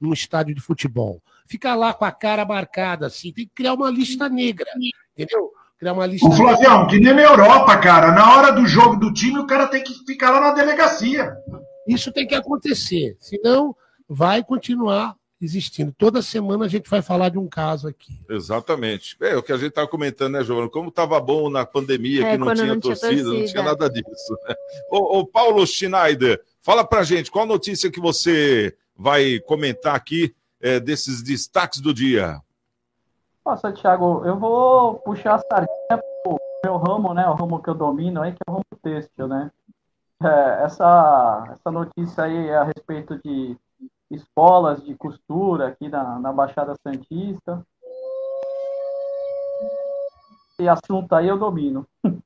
num 0.00 0.12
estádio 0.12 0.54
de 0.54 0.60
futebol 0.60 1.22
ficar 1.52 1.74
lá 1.74 1.92
com 1.92 2.04
a 2.04 2.10
cara 2.10 2.44
marcada, 2.46 3.06
assim. 3.06 3.32
Tem 3.32 3.46
que 3.46 3.52
criar 3.54 3.74
uma 3.74 3.90
lista 3.90 4.28
negra, 4.28 4.66
entendeu? 5.14 5.50
Criar 5.78 5.92
uma 5.92 6.06
lista. 6.06 6.26
O 6.26 6.32
Flavião, 6.32 6.86
que 6.86 6.98
nem 6.98 7.12
na 7.12 7.22
Europa, 7.22 7.76
cara. 7.78 8.12
Na 8.12 8.36
hora 8.36 8.52
do 8.52 8.66
jogo 8.66 8.96
do 8.96 9.12
time, 9.12 9.38
o 9.38 9.46
cara 9.46 9.66
tem 9.66 9.82
que 9.82 9.92
ficar 10.06 10.30
lá 10.30 10.40
na 10.40 10.52
delegacia. 10.52 11.34
Isso 11.86 12.10
tem 12.12 12.26
que 12.26 12.34
acontecer. 12.34 13.16
Senão, 13.18 13.76
vai 14.08 14.42
continuar 14.42 15.14
existindo. 15.42 15.92
Toda 15.96 16.22
semana 16.22 16.64
a 16.64 16.68
gente 16.68 16.88
vai 16.88 17.02
falar 17.02 17.28
de 17.28 17.38
um 17.38 17.48
caso 17.48 17.88
aqui. 17.88 18.20
Exatamente. 18.28 19.16
É 19.20 19.36
o 19.36 19.42
que 19.42 19.52
a 19.52 19.56
gente 19.56 19.70
estava 19.70 19.88
comentando, 19.88 20.34
né, 20.34 20.44
Giovana? 20.44 20.68
Como 20.68 20.88
estava 20.88 21.20
bom 21.20 21.50
na 21.50 21.66
pandemia, 21.66 22.26
é, 22.26 22.32
que 22.32 22.38
não 22.38 22.54
tinha, 22.54 22.66
não 22.66 22.80
torcida, 22.80 23.08
tinha 23.08 23.24
torcida, 23.24 23.40
não 23.40 23.46
tinha 23.46 23.62
nada 23.62 23.90
disso. 23.90 24.38
ô, 24.90 25.18
ô, 25.18 25.26
Paulo 25.26 25.66
Schneider, 25.66 26.40
fala 26.60 26.84
pra 26.84 27.02
gente, 27.02 27.30
qual 27.30 27.44
notícia 27.44 27.90
que 27.90 28.00
você 28.00 28.76
vai 28.96 29.40
comentar 29.40 29.96
aqui 29.96 30.34
é, 30.60 30.78
desses 30.78 31.22
destaques 31.22 31.80
do 31.80 31.92
dia? 31.92 32.40
Nossa, 33.44 33.72
Thiago, 33.72 34.22
eu 34.24 34.38
vou 34.38 34.94
puxar 35.00 35.34
a 35.34 35.38
sardinha 35.40 36.00
pro 36.22 36.36
meu 36.64 36.76
ramo, 36.76 37.12
né? 37.12 37.26
O 37.28 37.34
ramo 37.34 37.60
que 37.60 37.68
eu 37.68 37.74
domino 37.74 38.22
aí, 38.22 38.30
que 38.30 38.38
é 38.46 38.50
o 38.50 38.52
ramo 38.54 38.64
têxtil, 38.80 39.26
né? 39.26 39.50
É, 40.22 40.64
essa, 40.64 41.48
essa 41.52 41.70
notícia 41.72 42.22
aí 42.22 42.48
é 42.48 42.56
a 42.56 42.62
respeito 42.62 43.20
de 43.24 43.56
escolas 44.12 44.84
de 44.84 44.94
costura 44.94 45.68
aqui 45.68 45.88
na, 45.88 46.18
na 46.18 46.32
Baixada 46.32 46.74
Santista. 46.86 47.66
Esse 50.52 50.68
assunto 50.68 51.12
aí 51.14 51.28
eu 51.28 51.38
domino. 51.38 51.86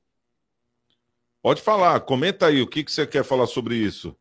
Pode 1.41 1.61
falar, 1.61 1.99
comenta 2.01 2.47
aí 2.47 2.61
o 2.61 2.67
que, 2.67 2.83
que 2.83 2.91
você 2.91 3.07
quer 3.07 3.23
falar 3.23 3.47
sobre 3.47 3.75
isso. 3.75 4.15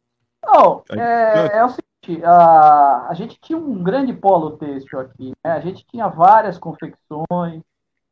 Não, 0.45 0.85
é, 0.91 1.59
é 1.59 1.65
o 1.65 1.71
seguinte, 1.71 2.25
a, 2.25 3.09
a 3.09 3.15
gente 3.15 3.37
tinha 3.41 3.59
um 3.59 3.83
grande 3.83 4.13
polo 4.13 4.57
têxtil 4.57 5.01
aqui, 5.01 5.33
né? 5.45 5.53
a 5.53 5.61
gente 5.61 5.85
tinha 5.87 6.07
várias 6.07 6.57
confecções, 6.57 7.63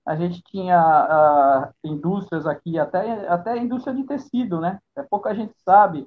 a 0.04 0.16
gente 0.16 0.42
tinha 0.42 1.72
uh, 1.84 1.88
indústrias 1.88 2.46
aqui, 2.46 2.78
até, 2.78 3.28
até 3.28 3.56
indústria 3.56 3.94
de 3.94 4.04
tecido, 4.04 4.60
né? 4.60 4.78
É, 4.96 5.02
pouca 5.02 5.34
gente 5.34 5.54
sabe 5.64 6.04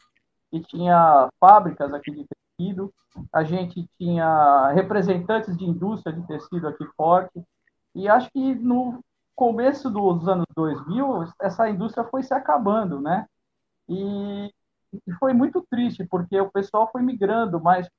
que 0.52 0.60
tinha 0.60 1.30
fábricas 1.40 1.94
aqui 1.94 2.12
de 2.12 2.26
tecido, 2.58 2.94
a 3.32 3.44
gente 3.44 3.88
tinha 3.98 4.72
representantes 4.74 5.56
de 5.58 5.66
indústria 5.66 6.16
de 6.16 6.26
tecido 6.28 6.68
aqui 6.68 6.86
forte, 6.96 7.44
e 7.96 8.08
acho 8.08 8.30
que 8.32 8.56
no 8.56 9.00
começo 9.36 9.90
dos 9.90 10.28
anos 10.28 10.46
2000, 10.56 11.26
essa 11.42 11.70
indústria 11.70 12.04
foi 12.06 12.24
se 12.24 12.34
acabando, 12.34 13.00
né? 13.00 13.28
E, 13.88 14.52
foi 15.20 15.34
muito 15.34 15.66
triste, 15.70 16.06
porque 16.06 16.40
o 16.40 16.52
pessoal 16.52 16.90
foi 16.92 17.02
migrando 17.02 17.62
mais 17.62 17.90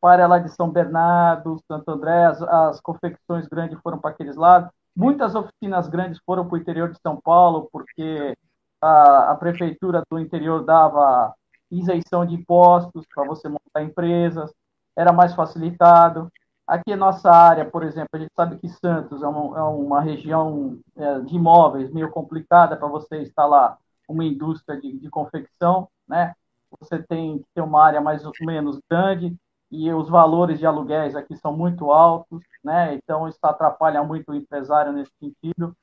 para 0.00 0.26
lá 0.26 0.38
de 0.38 0.48
São 0.50 0.70
Bernardo, 0.70 1.60
Santo 1.66 1.90
André, 1.90 2.26
as, 2.26 2.42
as 2.42 2.80
confecções 2.80 3.46
grandes 3.46 3.78
foram 3.80 3.98
para 3.98 4.10
aqueles 4.10 4.36
lados, 4.36 4.70
Muitas 4.96 5.34
oficinas 5.34 5.88
grandes 5.88 6.18
foram 6.24 6.48
para 6.48 6.54
o 6.54 6.58
interior 6.58 6.90
de 6.90 6.98
São 7.02 7.20
Paulo, 7.20 7.68
porque 7.70 8.34
a, 8.80 9.32
a 9.32 9.34
prefeitura 9.34 10.02
do 10.10 10.18
interior 10.18 10.64
dava 10.64 11.34
isenção 11.70 12.24
de 12.24 12.34
impostos 12.34 13.06
para 13.14 13.24
você 13.24 13.48
montar 13.48 13.82
empresas, 13.82 14.52
era 14.96 15.12
mais 15.12 15.34
facilitado. 15.34 16.30
Aqui 16.66 16.92
a 16.92 16.96
nossa 16.96 17.30
área, 17.30 17.64
por 17.64 17.82
exemplo, 17.82 18.08
a 18.14 18.18
gente 18.18 18.32
sabe 18.34 18.58
que 18.58 18.68
Santos 18.68 19.22
é 19.22 19.26
uma, 19.26 19.58
é 19.58 19.62
uma 19.62 20.00
região 20.00 20.78
é, 20.96 21.20
de 21.20 21.36
imóveis 21.36 21.92
meio 21.92 22.10
complicada 22.10 22.76
para 22.76 22.88
você 22.88 23.22
instalar 23.22 23.78
uma 24.08 24.24
indústria 24.24 24.80
de, 24.80 24.98
de 24.98 25.08
confecção, 25.10 25.88
né? 26.08 26.34
Você 26.80 27.02
tem 27.02 27.38
que 27.38 27.44
ter 27.54 27.60
uma 27.60 27.84
área 27.84 28.00
mais 28.00 28.24
ou 28.24 28.32
menos 28.40 28.80
grande, 28.90 29.36
e 29.70 29.92
os 29.92 30.08
valores 30.08 30.58
de 30.58 30.66
aluguéis 30.66 31.16
aqui 31.16 31.36
são 31.36 31.56
muito 31.56 31.90
altos, 31.90 32.40
né? 32.62 32.94
Então 32.94 33.28
isso 33.28 33.38
atrapalha 33.42 34.02
muito 34.02 34.30
o 34.30 34.34
empresário 34.34 34.92
nesse 34.92 35.12
sentido. 35.18 35.76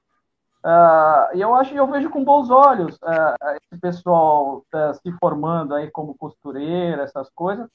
Uh, 0.65 1.35
e 1.35 1.41
eu 1.41 1.53
acho, 1.53 1.73
eu 1.75 1.85
vejo 1.87 2.09
com 2.09 2.23
bons 2.23 2.49
olhos 2.49 2.95
uh, 2.95 3.57
esse 3.61 3.81
pessoal 3.81 4.65
uh, 4.73 4.93
se 4.93 5.11
formando 5.19 5.75
aí 5.75 5.91
como 5.91 6.15
costureira, 6.15 7.03
essas 7.03 7.29
coisas. 7.31 7.67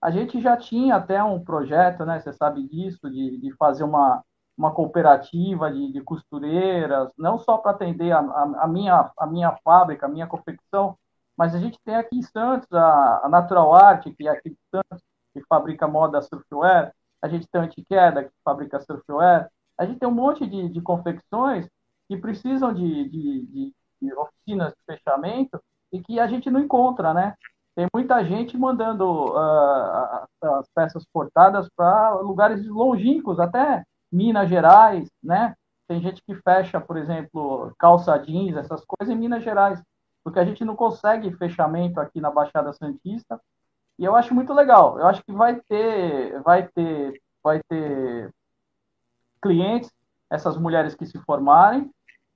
A 0.00 0.10
gente 0.10 0.40
já 0.40 0.56
tinha 0.56 0.96
até 0.96 1.22
um 1.22 1.44
projeto, 1.44 2.06
né? 2.06 2.18
Você 2.18 2.32
sabe 2.32 2.66
disso, 2.66 3.10
de, 3.10 3.38
de 3.38 3.52
fazer 3.56 3.84
uma, 3.84 4.24
uma 4.56 4.72
cooperativa 4.72 5.70
de, 5.70 5.92
de 5.92 6.00
costureiras, 6.00 7.12
não 7.18 7.38
só 7.38 7.58
para 7.58 7.72
atender 7.72 8.12
a, 8.12 8.20
a, 8.20 8.64
a, 8.64 8.68
minha, 8.68 9.10
a 9.18 9.26
minha 9.26 9.52
fábrica, 9.62 10.06
a 10.06 10.08
minha 10.08 10.26
confecção, 10.26 10.96
mas 11.36 11.54
a 11.54 11.58
gente 11.58 11.78
tem 11.84 11.96
aqui 11.96 12.16
em 12.16 12.22
Santos 12.22 12.72
a, 12.72 13.20
a 13.24 13.28
Natural 13.28 13.74
Art, 13.74 14.06
que 14.16 14.26
é 14.26 14.30
aqui 14.30 14.50
de 14.50 14.58
Santos, 14.70 15.04
que 15.34 15.42
fabrica 15.48 15.86
moda 15.86 16.22
surfwear, 16.22 16.94
a 17.20 17.28
gente 17.28 17.46
tem 17.48 17.60
a 17.60 17.64
Antiqueda, 17.64 18.24
que 18.24 18.30
fabrica 18.42 18.80
surfwear, 18.80 19.50
a 19.76 19.84
gente 19.84 19.98
tem 19.98 20.08
um 20.08 20.12
monte 20.12 20.46
de, 20.46 20.70
de 20.70 20.80
confecções 20.80 21.68
que 22.10 22.16
precisam 22.16 22.74
de, 22.74 23.08
de, 23.08 23.46
de, 23.46 23.74
de, 24.02 24.14
oficinas 24.14 24.72
de 24.72 24.84
fechamento 24.84 25.62
e 25.92 26.00
que 26.00 26.18
a 26.18 26.26
gente 26.26 26.50
não 26.50 26.58
encontra, 26.58 27.14
né? 27.14 27.36
Tem 27.76 27.86
muita 27.94 28.24
gente 28.24 28.58
mandando 28.58 29.26
uh, 29.28 30.26
as 30.58 30.68
peças 30.74 31.06
portadas 31.12 31.68
para 31.76 32.14
lugares 32.16 32.66
longínquos, 32.66 33.38
até 33.38 33.84
Minas 34.10 34.48
Gerais, 34.48 35.08
né? 35.22 35.54
Tem 35.86 36.02
gente 36.02 36.20
que 36.20 36.34
fecha, 36.34 36.80
por 36.80 36.96
exemplo, 36.96 37.72
calça 37.78 38.18
jeans, 38.18 38.56
essas 38.56 38.84
coisas 38.84 39.14
em 39.14 39.18
Minas 39.18 39.44
Gerais, 39.44 39.80
porque 40.24 40.40
a 40.40 40.44
gente 40.44 40.64
não 40.64 40.74
consegue 40.74 41.30
fechamento 41.36 42.00
aqui 42.00 42.20
na 42.20 42.30
Baixada 42.32 42.72
Santista 42.72 43.40
e 43.96 44.04
eu 44.04 44.16
acho 44.16 44.34
muito 44.34 44.52
legal. 44.52 44.98
Eu 44.98 45.06
acho 45.06 45.22
que 45.22 45.32
vai 45.32 45.60
ter, 45.60 46.42
vai 46.42 46.66
ter, 46.66 47.22
vai 47.40 47.60
ter 47.68 48.34
clientes, 49.40 49.92
essas 50.28 50.56
mulheres 50.56 50.96
que 50.96 51.06
se 51.06 51.20
formarem. 51.20 51.88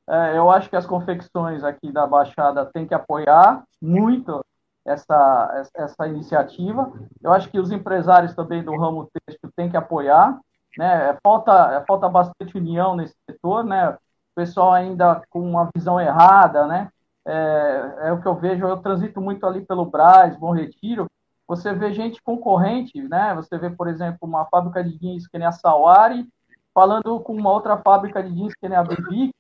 É, 0.09 0.37
eu 0.37 0.51
acho 0.51 0.69
que 0.69 0.77
as 0.77 0.87
confecções 0.87 1.65
aqui 1.65 1.91
da 1.91 2.07
Baixada 2.07 2.67
têm 2.67 2.87
que 2.87 2.95
apoiar 2.95 3.65
muito 3.81 4.45
essa, 4.85 5.67
essa 5.75 6.07
iniciativa. 6.07 6.93
Eu 7.23 7.33
acho 7.33 7.49
que 7.51 7.59
os 7.59 7.71
empresários 7.71 8.35
também 8.35 8.63
do 8.63 8.77
ramo 8.77 9.09
têxtil 9.27 9.51
têm 9.57 9.71
que 9.71 9.77
apoiar. 9.77 10.39
Né? 10.77 11.11
É, 11.11 11.19
falta, 11.23 11.53
é, 11.73 11.85
falta 11.87 12.09
bastante 12.09 12.57
união 12.57 12.97
nesse 12.97 13.15
setor, 13.29 13.65
né? 13.65 13.91
O 13.91 13.99
pessoal 14.35 14.73
ainda 14.73 15.23
com 15.31 15.41
uma 15.41 15.71
visão 15.75 16.01
errada, 16.01 16.67
né? 16.67 16.91
É, 17.27 17.95
é 18.09 18.13
o 18.13 18.21
que 18.21 18.27
eu 18.27 18.35
vejo, 18.35 18.67
eu 18.67 18.77
transito 18.79 19.21
muito 19.21 19.47
ali 19.47 19.65
pelo 19.65 19.87
Braz, 19.87 20.37
Bom 20.37 20.51
Retiro, 20.51 21.07
você 21.47 21.73
vê 21.73 21.93
gente 21.93 22.23
concorrente, 22.23 23.01
né? 23.03 23.35
Você 23.35 23.57
vê, 23.57 23.71
por 23.71 23.87
exemplo, 23.87 24.19
uma 24.23 24.45
fábrica 24.47 24.83
de 24.83 24.99
jeans 24.99 25.27
que 25.27 25.39
nem 25.39 25.47
a 25.47 25.53
Sawari, 25.53 26.27
falando 26.75 27.21
com 27.21 27.35
uma 27.35 27.51
outra 27.51 27.77
fábrica 27.79 28.23
de 28.23 28.35
jeans 28.35 28.55
que 28.55 28.69
nem 28.69 28.77
a 28.77 28.83
Baby, 28.83 29.33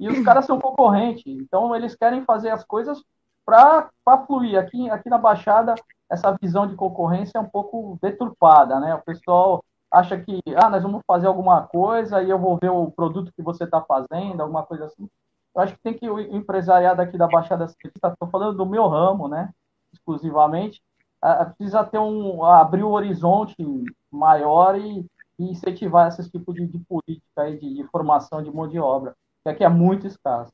e 0.00 0.08
os 0.08 0.24
caras 0.24 0.44
são 0.44 0.58
concorrentes. 0.58 1.24
Então, 1.26 1.74
eles 1.74 1.94
querem 1.94 2.24
fazer 2.24 2.50
as 2.50 2.64
coisas 2.64 3.02
para 3.44 3.90
fluir. 4.26 4.58
Aqui, 4.58 4.88
aqui 4.90 5.08
na 5.08 5.18
Baixada, 5.18 5.74
essa 6.10 6.36
visão 6.40 6.66
de 6.66 6.74
concorrência 6.74 7.38
é 7.38 7.40
um 7.40 7.48
pouco 7.48 7.98
deturpada, 8.00 8.80
né? 8.80 8.94
O 8.94 9.02
pessoal 9.02 9.64
acha 9.90 10.18
que, 10.18 10.40
ah, 10.56 10.68
nós 10.68 10.82
vamos 10.82 11.02
fazer 11.06 11.26
alguma 11.26 11.62
coisa 11.62 12.22
e 12.22 12.30
eu 12.30 12.38
vou 12.38 12.58
ver 12.60 12.70
o 12.70 12.90
produto 12.90 13.32
que 13.34 13.42
você 13.42 13.64
está 13.64 13.80
fazendo, 13.80 14.40
alguma 14.40 14.64
coisa 14.64 14.86
assim. 14.86 15.08
Eu 15.54 15.62
acho 15.62 15.74
que 15.74 15.82
tem 15.82 15.94
que 15.94 16.10
o 16.10 16.18
empresariado 16.18 17.00
aqui 17.00 17.16
da 17.16 17.28
Baixada 17.28 17.64
estou 17.64 18.28
falando 18.28 18.56
do 18.56 18.66
meu 18.66 18.88
ramo, 18.88 19.28
né? 19.28 19.50
Exclusivamente, 19.92 20.82
precisa 21.56 21.84
ter 21.84 21.98
um 21.98 22.44
abrir 22.44 22.82
o 22.82 22.88
um 22.88 22.92
horizonte 22.92 23.56
maior 24.10 24.76
e, 24.76 25.06
e, 25.38 25.50
incentivar 25.50 26.08
esse 26.08 26.28
tipo 26.30 26.52
de, 26.52 26.66
de 26.66 26.78
política 26.80 27.42
aí 27.42 27.58
de, 27.58 27.74
de, 27.74 27.84
formação 27.84 28.42
de 28.42 28.50
mão 28.50 28.68
de 28.68 28.78
obra, 28.78 29.14
que 29.44 29.50
aqui 29.50 29.64
é 29.64 29.68
muito 29.68 30.06
escasso. 30.06 30.52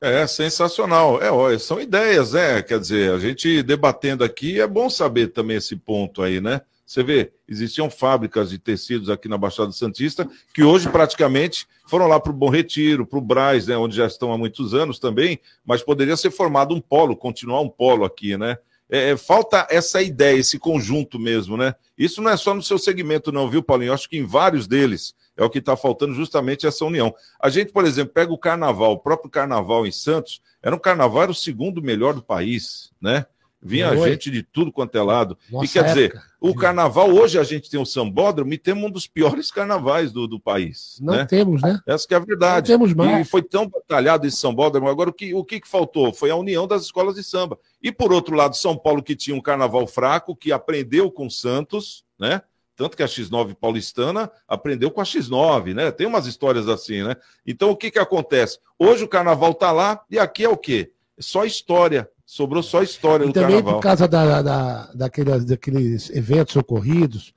É 0.00 0.26
sensacional. 0.26 1.22
É, 1.22 1.30
ó, 1.30 1.56
são 1.58 1.80
ideias, 1.80 2.32
né? 2.32 2.62
Quer 2.62 2.80
dizer, 2.80 3.12
a 3.12 3.18
gente 3.18 3.62
debatendo 3.62 4.24
aqui 4.24 4.60
é 4.60 4.66
bom 4.66 4.90
saber 4.90 5.28
também 5.28 5.58
esse 5.58 5.76
ponto 5.76 6.22
aí, 6.22 6.40
né? 6.40 6.62
Você 6.84 7.02
vê, 7.02 7.32
existiam 7.48 7.88
fábricas 7.88 8.50
de 8.50 8.58
tecidos 8.58 9.08
aqui 9.08 9.28
na 9.28 9.38
Baixada 9.38 9.70
Santista 9.72 10.28
que 10.52 10.62
hoje 10.62 10.88
praticamente 10.88 11.66
foram 11.86 12.08
lá 12.08 12.18
para 12.18 12.32
o 12.32 12.34
Bom 12.34 12.50
Retiro, 12.50 13.06
para 13.06 13.18
o 13.18 13.22
Braz, 13.22 13.66
né, 13.66 13.76
onde 13.76 13.96
já 13.96 14.06
estão 14.06 14.32
há 14.32 14.36
muitos 14.36 14.74
anos 14.74 14.98
também, 14.98 15.40
mas 15.64 15.82
poderia 15.82 16.16
ser 16.16 16.30
formado 16.30 16.74
um 16.74 16.80
polo, 16.80 17.16
continuar 17.16 17.60
um 17.60 17.68
polo 17.68 18.04
aqui, 18.04 18.36
né? 18.36 18.58
É, 18.90 19.10
é, 19.10 19.16
falta 19.16 19.66
essa 19.70 20.02
ideia, 20.02 20.38
esse 20.38 20.58
conjunto 20.58 21.18
mesmo, 21.18 21.56
né? 21.56 21.74
Isso 21.96 22.20
não 22.20 22.30
é 22.30 22.36
só 22.36 22.52
no 22.52 22.62
seu 22.62 22.78
segmento, 22.78 23.32
não, 23.32 23.48
viu, 23.48 23.62
Paulinho? 23.62 23.90
Eu 23.90 23.94
acho 23.94 24.08
que 24.08 24.18
em 24.18 24.26
vários 24.26 24.66
deles 24.66 25.14
é 25.36 25.44
o 25.44 25.50
que 25.50 25.58
está 25.58 25.76
faltando 25.76 26.14
justamente 26.14 26.66
essa 26.66 26.84
união. 26.84 27.14
A 27.40 27.48
gente, 27.48 27.72
por 27.72 27.84
exemplo, 27.84 28.12
pega 28.12 28.32
o 28.32 28.38
carnaval, 28.38 28.92
o 28.92 28.98
próprio 28.98 29.30
carnaval 29.30 29.86
em 29.86 29.92
Santos, 29.92 30.40
era 30.62 30.74
um 30.74 30.78
carnaval, 30.78 31.22
era 31.22 31.32
o 31.32 31.34
segundo 31.34 31.82
melhor 31.82 32.14
do 32.14 32.22
país, 32.22 32.90
né? 33.00 33.26
Vinha 33.64 33.96
gente 33.96 34.28
de 34.28 34.42
tudo 34.42 34.72
quanto 34.72 34.98
é 34.98 35.02
lado. 35.02 35.38
Nossa 35.48 35.64
e 35.64 35.68
quer 35.68 35.84
época. 35.84 35.94
dizer, 35.94 36.22
o 36.40 36.52
carnaval, 36.52 37.08
hoje 37.12 37.38
a 37.38 37.44
gente 37.44 37.70
tem 37.70 37.78
o 37.78 37.86
sambódromo 37.86 38.52
e 38.52 38.58
temos 38.58 38.82
um 38.82 38.90
dos 38.90 39.06
piores 39.06 39.52
carnavais 39.52 40.10
do, 40.10 40.26
do 40.26 40.40
país. 40.40 40.98
Não 41.00 41.14
né? 41.14 41.24
temos, 41.24 41.62
né? 41.62 41.78
Essa 41.86 42.08
que 42.08 42.12
é 42.12 42.16
a 42.16 42.20
verdade. 42.20 42.72
Não 42.72 42.78
temos 42.78 42.92
mais. 42.92 43.24
E 43.24 43.30
foi 43.30 43.40
tão 43.40 43.68
batalhado 43.68 44.26
esse 44.26 44.36
sambódromo. 44.36 44.88
Agora, 44.88 45.10
o 45.10 45.12
que, 45.12 45.32
o 45.32 45.44
que 45.44 45.60
faltou? 45.64 46.12
Foi 46.12 46.28
a 46.30 46.34
união 46.34 46.66
das 46.66 46.82
escolas 46.82 47.14
de 47.14 47.22
samba. 47.22 47.56
E, 47.80 47.92
por 47.92 48.12
outro 48.12 48.34
lado, 48.34 48.56
São 48.56 48.76
Paulo, 48.76 49.00
que 49.00 49.14
tinha 49.14 49.36
um 49.36 49.40
carnaval 49.40 49.86
fraco, 49.86 50.34
que 50.34 50.50
aprendeu 50.50 51.08
com 51.08 51.30
Santos, 51.30 52.04
né? 52.18 52.42
Tanto 52.82 52.96
que 52.96 53.02
a 53.04 53.06
X9 53.06 53.54
paulistana 53.54 54.28
aprendeu 54.48 54.90
com 54.90 55.00
a 55.00 55.04
X9, 55.04 55.72
né? 55.72 55.92
Tem 55.92 56.04
umas 56.04 56.26
histórias 56.26 56.68
assim, 56.68 57.04
né? 57.04 57.14
Então, 57.46 57.70
o 57.70 57.76
que, 57.76 57.92
que 57.92 57.98
acontece? 58.00 58.58
Hoje 58.76 59.04
o 59.04 59.08
carnaval 59.08 59.54
tá 59.54 59.70
lá 59.70 60.02
e 60.10 60.18
aqui 60.18 60.42
é 60.42 60.48
o 60.48 60.56
quê? 60.56 60.90
É 61.16 61.22
só 61.22 61.44
história. 61.44 62.10
Sobrou 62.26 62.60
só 62.60 62.82
história 62.82 63.24
e 63.24 63.32
também 63.32 63.50
carnaval. 63.50 63.74
por 63.74 63.82
causa 63.82 64.08
da, 64.08 64.42
da, 64.42 64.92
daqueles, 64.94 65.44
daqueles 65.44 66.10
eventos 66.10 66.56
ocorridos, 66.56 67.32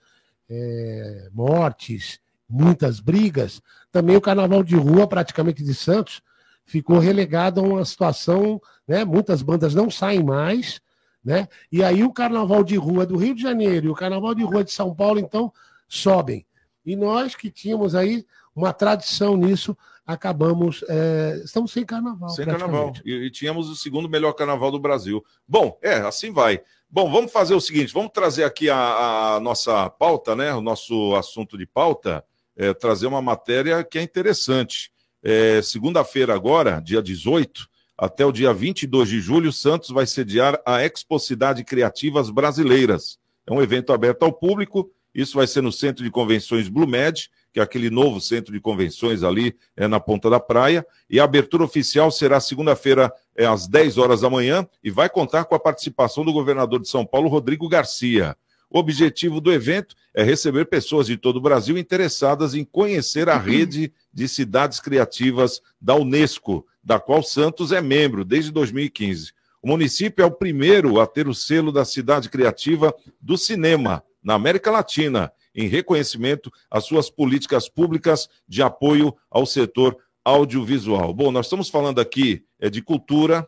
é, 0.49 1.29
mortes, 1.31 2.19
muitas 2.49 2.99
brigas, 2.99 3.61
também 3.91 4.15
o 4.15 4.21
carnaval 4.21 4.63
de 4.63 4.75
rua, 4.75 5.05
praticamente 5.05 5.63
de 5.63 5.75
Santos, 5.75 6.23
ficou 6.65 6.97
relegado 6.97 7.59
a 7.59 7.63
uma 7.63 7.85
situação, 7.85 8.59
né? 8.87 9.05
Muitas 9.05 9.43
bandas 9.43 9.75
não 9.75 9.91
saem 9.91 10.23
mais, 10.23 10.81
né? 11.25 11.47
E 11.71 11.83
aí 11.83 12.03
o 12.03 12.13
carnaval 12.13 12.63
de 12.63 12.75
rua 12.75 13.05
do 13.05 13.17
Rio 13.17 13.33
de 13.33 13.41
Janeiro 13.41 13.87
e 13.87 13.89
o 13.89 13.95
carnaval 13.95 14.35
de 14.35 14.43
rua 14.43 14.63
de 14.63 14.71
São 14.71 14.93
Paulo, 14.93 15.19
então, 15.19 15.51
sobem. 15.87 16.45
E 16.85 16.95
nós 16.95 17.35
que 17.35 17.49
tínhamos 17.49 17.95
aí 17.95 18.23
uma 18.55 18.71
tradição 18.71 19.35
nisso, 19.35 19.75
acabamos. 20.05 20.85
É, 20.87 21.41
estamos 21.43 21.71
sem 21.71 21.83
carnaval. 21.83 22.29
Sem 22.29 22.45
carnaval. 22.45 22.93
E, 23.03 23.11
e, 23.25 23.31
tínhamos 23.31 23.69
o 23.69 23.75
segundo 23.75 24.07
melhor 24.07 24.33
carnaval 24.33 24.71
do 24.71 24.79
Brasil. 24.79 25.25
Bom, 25.47 25.79
é, 25.81 25.95
assim 25.95 26.31
vai. 26.31 26.61
Bom, 26.89 27.11
vamos 27.11 27.31
fazer 27.31 27.55
o 27.55 27.59
seguinte: 27.59 27.91
vamos 27.91 28.11
trazer 28.13 28.43
aqui 28.43 28.69
a, 28.69 29.35
a 29.35 29.39
nossa 29.39 29.89
pauta, 29.89 30.35
né? 30.35 30.53
O 30.53 30.61
nosso 30.61 31.15
assunto 31.15 31.57
de 31.57 31.65
pauta, 31.65 32.23
é, 32.55 32.71
trazer 32.73 33.07
uma 33.07 33.21
matéria 33.21 33.83
que 33.83 33.97
é 33.97 34.03
interessante. 34.03 34.91
É, 35.23 35.59
Segunda-feira, 35.63 36.35
agora, 36.35 36.79
dia 36.79 37.01
18, 37.01 37.67
até 37.97 38.25
o 38.25 38.31
dia 38.31 38.53
22 38.53 39.07
de 39.07 39.21
julho, 39.21 39.51
Santos 39.51 39.89
vai 39.89 40.05
sediar 40.05 40.59
a 40.65 40.83
Expo 40.83 41.17
Cidade 41.17 41.63
Criativas 41.63 42.29
Brasileiras. 42.29 43.17
É 43.47 43.53
um 43.53 43.61
evento 43.61 43.93
aberto 43.93 44.23
ao 44.23 44.33
público, 44.33 44.91
isso 45.13 45.37
vai 45.37 45.47
ser 45.47 45.61
no 45.61 45.71
Centro 45.71 46.03
de 46.03 46.11
Convenções 46.11 46.67
Blumed, 46.67 47.29
que 47.53 47.59
é 47.61 47.63
aquele 47.63 47.89
novo 47.89 48.19
centro 48.19 48.51
de 48.51 48.59
convenções 48.59 49.23
ali 49.23 49.55
é, 49.77 49.87
na 49.87 49.97
ponta 49.97 50.29
da 50.29 50.41
praia. 50.41 50.85
E 51.09 51.21
a 51.21 51.23
abertura 51.23 51.63
oficial 51.63 52.11
será 52.11 52.41
segunda-feira, 52.41 53.09
é, 53.33 53.45
às 53.45 53.65
10 53.65 53.97
horas 53.97 54.21
da 54.21 54.29
manhã, 54.29 54.67
e 54.83 54.91
vai 54.91 55.07
contar 55.07 55.45
com 55.45 55.55
a 55.55 55.59
participação 55.59 56.25
do 56.25 56.33
governador 56.33 56.81
de 56.81 56.89
São 56.89 57.05
Paulo, 57.05 57.29
Rodrigo 57.29 57.69
Garcia. 57.69 58.35
O 58.69 58.77
objetivo 58.77 59.39
do 59.39 59.53
evento 59.53 59.95
é 60.13 60.21
receber 60.21 60.65
pessoas 60.65 61.07
de 61.07 61.15
todo 61.15 61.37
o 61.37 61.41
Brasil 61.41 61.77
interessadas 61.77 62.53
em 62.53 62.65
conhecer 62.65 63.29
a 63.29 63.37
rede 63.37 63.93
de 64.13 64.27
cidades 64.27 64.81
criativas 64.81 65.61
da 65.79 65.95
Unesco, 65.95 66.67
da 66.85 66.99
qual 66.99 67.23
Santos 67.23 67.71
é 67.71 67.81
membro 67.81 68.23
desde 68.23 68.51
2015. 68.51 69.33
O 69.61 69.67
município 69.67 70.21
é 70.21 70.25
o 70.25 70.31
primeiro 70.31 71.01
a 71.01 71.07
ter 71.07 71.27
o 71.27 71.33
selo 71.33 71.71
da 71.71 71.83
cidade 71.83 72.29
criativa 72.29 72.93
do 73.19 73.35
cinema 73.35 74.03
na 74.23 74.35
América 74.35 74.69
Latina 74.69 75.31
em 75.55 75.67
reconhecimento 75.67 76.51
às 76.69 76.85
suas 76.85 77.09
políticas 77.09 77.67
públicas 77.67 78.29
de 78.47 78.61
apoio 78.61 79.15
ao 79.31 79.45
setor 79.45 79.97
audiovisual. 80.23 81.11
Bom, 81.13 81.31
nós 81.31 81.47
estamos 81.47 81.69
falando 81.69 81.99
aqui 81.99 82.45
é, 82.59 82.69
de 82.69 82.81
cultura, 82.81 83.47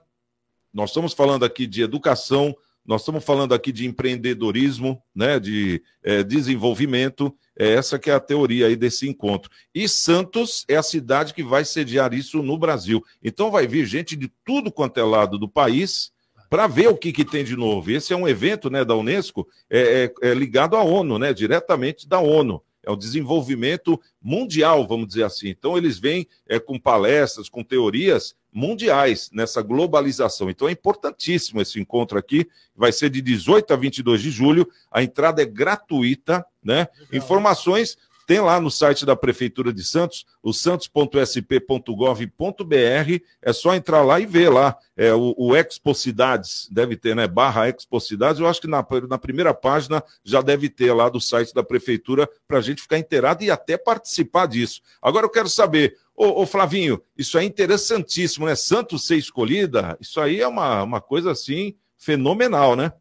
nós 0.74 0.90
estamos 0.90 1.14
falando 1.14 1.46
aqui 1.46 1.68
de 1.68 1.84
educação, 1.84 2.56
nós 2.88 3.02
estamos 3.02 3.24
falando 3.26 3.54
aqui 3.54 3.74
de 3.74 3.86
empreendedorismo, 3.86 5.04
né, 5.14 5.40
de 5.42 5.84
é, 6.02 6.24
desenvolvimento. 6.24 7.36
É 7.60 7.74
essa 7.74 8.00
que 8.00 8.10
é 8.10 8.14
a 8.14 8.20
teoria 8.20 8.68
aí 8.68 8.78
desse 8.78 9.10
encontro. 9.10 9.52
E 9.76 9.90
Santos 9.90 10.64
é 10.70 10.78
a 10.78 10.84
cidade 10.84 11.34
que 11.34 11.44
vai 11.44 11.66
sediar 11.66 12.14
isso 12.14 12.42
no 12.42 12.58
Brasil. 12.58 13.04
Então 13.22 13.52
vai 13.52 13.68
vir 13.68 13.86
gente 13.86 14.16
de 14.16 14.32
tudo 14.46 14.72
quanto 14.72 15.00
é 15.00 15.04
lado 15.04 15.38
do 15.38 15.50
país 15.50 16.12
para 16.50 16.66
ver 16.66 16.88
o 16.88 16.96
que, 16.96 17.12
que 17.12 17.26
tem 17.26 17.44
de 17.44 17.58
novo. 17.58 17.92
Esse 17.92 18.14
é 18.14 18.16
um 18.16 18.28
evento 18.28 18.70
né, 18.70 18.86
da 18.86 18.96
Unesco 18.96 19.46
é, 19.70 20.12
é, 20.22 20.30
é 20.30 20.34
ligado 20.34 20.78
à 20.78 20.82
ONU, 20.82 21.20
né, 21.20 21.34
diretamente 21.34 22.08
da 22.08 22.20
ONU 22.20 22.64
é 22.88 22.92
o 22.92 22.96
desenvolvimento 22.96 24.00
mundial, 24.22 24.88
vamos 24.88 25.08
dizer 25.08 25.24
assim. 25.24 25.50
Então, 25.50 25.78
eles 25.78 26.00
vêm 26.00 26.26
é, 26.48 26.58
com 26.58 26.80
palestras, 26.80 27.50
com 27.50 27.62
teorias 27.62 28.34
mundiais 28.54 29.30
nessa 29.34 29.62
globalização. 29.62 30.50
Então, 30.50 30.70
é 30.70 30.72
importantíssimo 30.72 31.62
esse 31.62 31.82
encontro 31.82 32.18
aqui. 32.18 32.48
Vai 32.74 32.94
ser 32.94 33.10
de 33.10 33.22
18 33.22 33.74
a 33.74 33.76
22 33.76 34.22
de 34.22 34.32
julho. 34.32 34.66
A 34.90 35.04
entrada 35.04 35.42
é 35.42 35.46
gratuita, 35.46 36.46
né? 36.64 36.88
Legal. 36.98 37.08
Informações 37.12 37.98
tem 38.28 38.42
lá 38.42 38.60
no 38.60 38.70
site 38.70 39.06
da 39.06 39.16
Prefeitura 39.16 39.72
de 39.72 39.86
Santos, 39.86 40.26
o 40.44 40.52
santos.sp.gov.br. 40.52 43.24
É 43.42 43.54
só 43.54 43.74
entrar 43.74 44.04
lá 44.04 44.20
e 44.20 44.26
ver 44.26 44.50
lá. 44.50 44.78
É, 44.98 45.14
o, 45.14 45.34
o 45.38 45.56
Expo 45.56 45.96
Cidades, 45.96 46.68
deve 46.70 46.98
ter, 46.98 47.16
né? 47.16 47.26
Barra 47.26 47.70
Expo 47.70 48.02
Cidades. 48.02 48.42
Eu 48.42 48.48
acho 48.48 48.60
que 48.60 48.68
na, 48.68 48.86
na 49.08 49.18
primeira 49.18 49.54
página 49.54 50.04
já 50.26 50.42
deve 50.42 50.70
ter 50.70 50.92
lá 50.92 51.08
do 51.08 51.22
site 51.22 51.54
da 51.54 51.64
Prefeitura 51.64 52.30
para 52.46 52.58
a 52.58 52.62
gente 52.62 52.82
ficar 52.82 53.00
inteirado 53.00 53.46
e 53.46 53.50
até 53.50 53.78
participar 53.78 54.46
disso. 54.46 54.82
Agora 55.02 55.26
eu 55.26 55.30
quero 55.30 55.48
saber, 55.48 55.96
Ô, 56.14 56.42
ô, 56.42 56.46
Flavinho, 56.46 57.02
isso 57.18 57.38
é 57.38 57.46
interessantíssimo, 57.46 58.46
né? 58.46 58.56
Santos 58.56 59.06
ser 59.06 59.16
escolhida, 59.16 59.98
isso 60.02 60.20
aí 60.20 60.42
é 60.42 60.48
uma, 60.48 60.84
uma 60.84 61.00
coisa 61.00 61.32
assim 61.32 61.76
fenomenal, 61.96 62.76
né? 62.76 62.92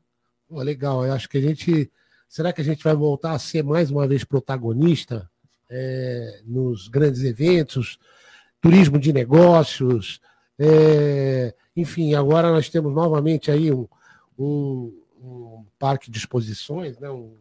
Oh, 0.49 0.63
legal, 0.63 1.05
eu 1.05 1.13
acho 1.13 1.29
que 1.29 1.39
a 1.39 1.41
gente 1.41 1.91
Será 2.37 2.53
que 2.53 2.61
a 2.61 2.65
gente 2.65 2.85
vai 2.85 2.95
voltar 2.95 3.33
a 3.33 3.39
ser 3.39 3.65
mais 3.65 3.91
uma 3.91 4.07
vez 4.07 4.23
protagonista 4.23 5.27
é, 5.71 6.41
nos 6.45 6.87
grandes 6.87 7.25
eventos, 7.25 7.99
turismo 8.61 8.99
de 8.99 9.11
negócios? 9.11 10.21
É, 10.59 11.55
enfim, 11.75 12.15
agora 12.15 12.53
nós 12.53 12.69
temos 12.69 12.93
novamente 12.93 13.51
aí 13.51 13.73
um, 13.73 13.89
um, 14.39 14.93
um 15.19 15.65
parque 15.79 16.11
de 16.11 16.19
exposições, 16.19 16.99
né? 16.99 17.09
um, 17.09 17.33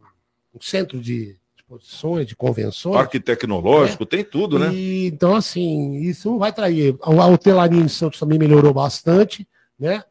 um 0.54 0.62
centro 0.62 1.02
de 1.02 1.36
exposições, 1.58 2.26
de 2.26 2.34
convenções. 2.34 2.96
Parque 2.96 3.20
tecnológico, 3.20 4.04
é. 4.04 4.06
tem 4.06 4.24
tudo, 4.24 4.58
né? 4.58 4.74
E, 4.74 5.08
então, 5.08 5.36
assim, 5.36 5.96
isso 5.96 6.30
não 6.30 6.40
vai 6.40 6.54
trair. 6.54 6.96
A 7.02 7.28
hotelaria 7.28 7.82
em 7.82 7.90
Santos 7.90 8.18
também 8.18 8.40
melhorou 8.40 8.74
bastante, 8.74 9.46
né? 9.78 10.06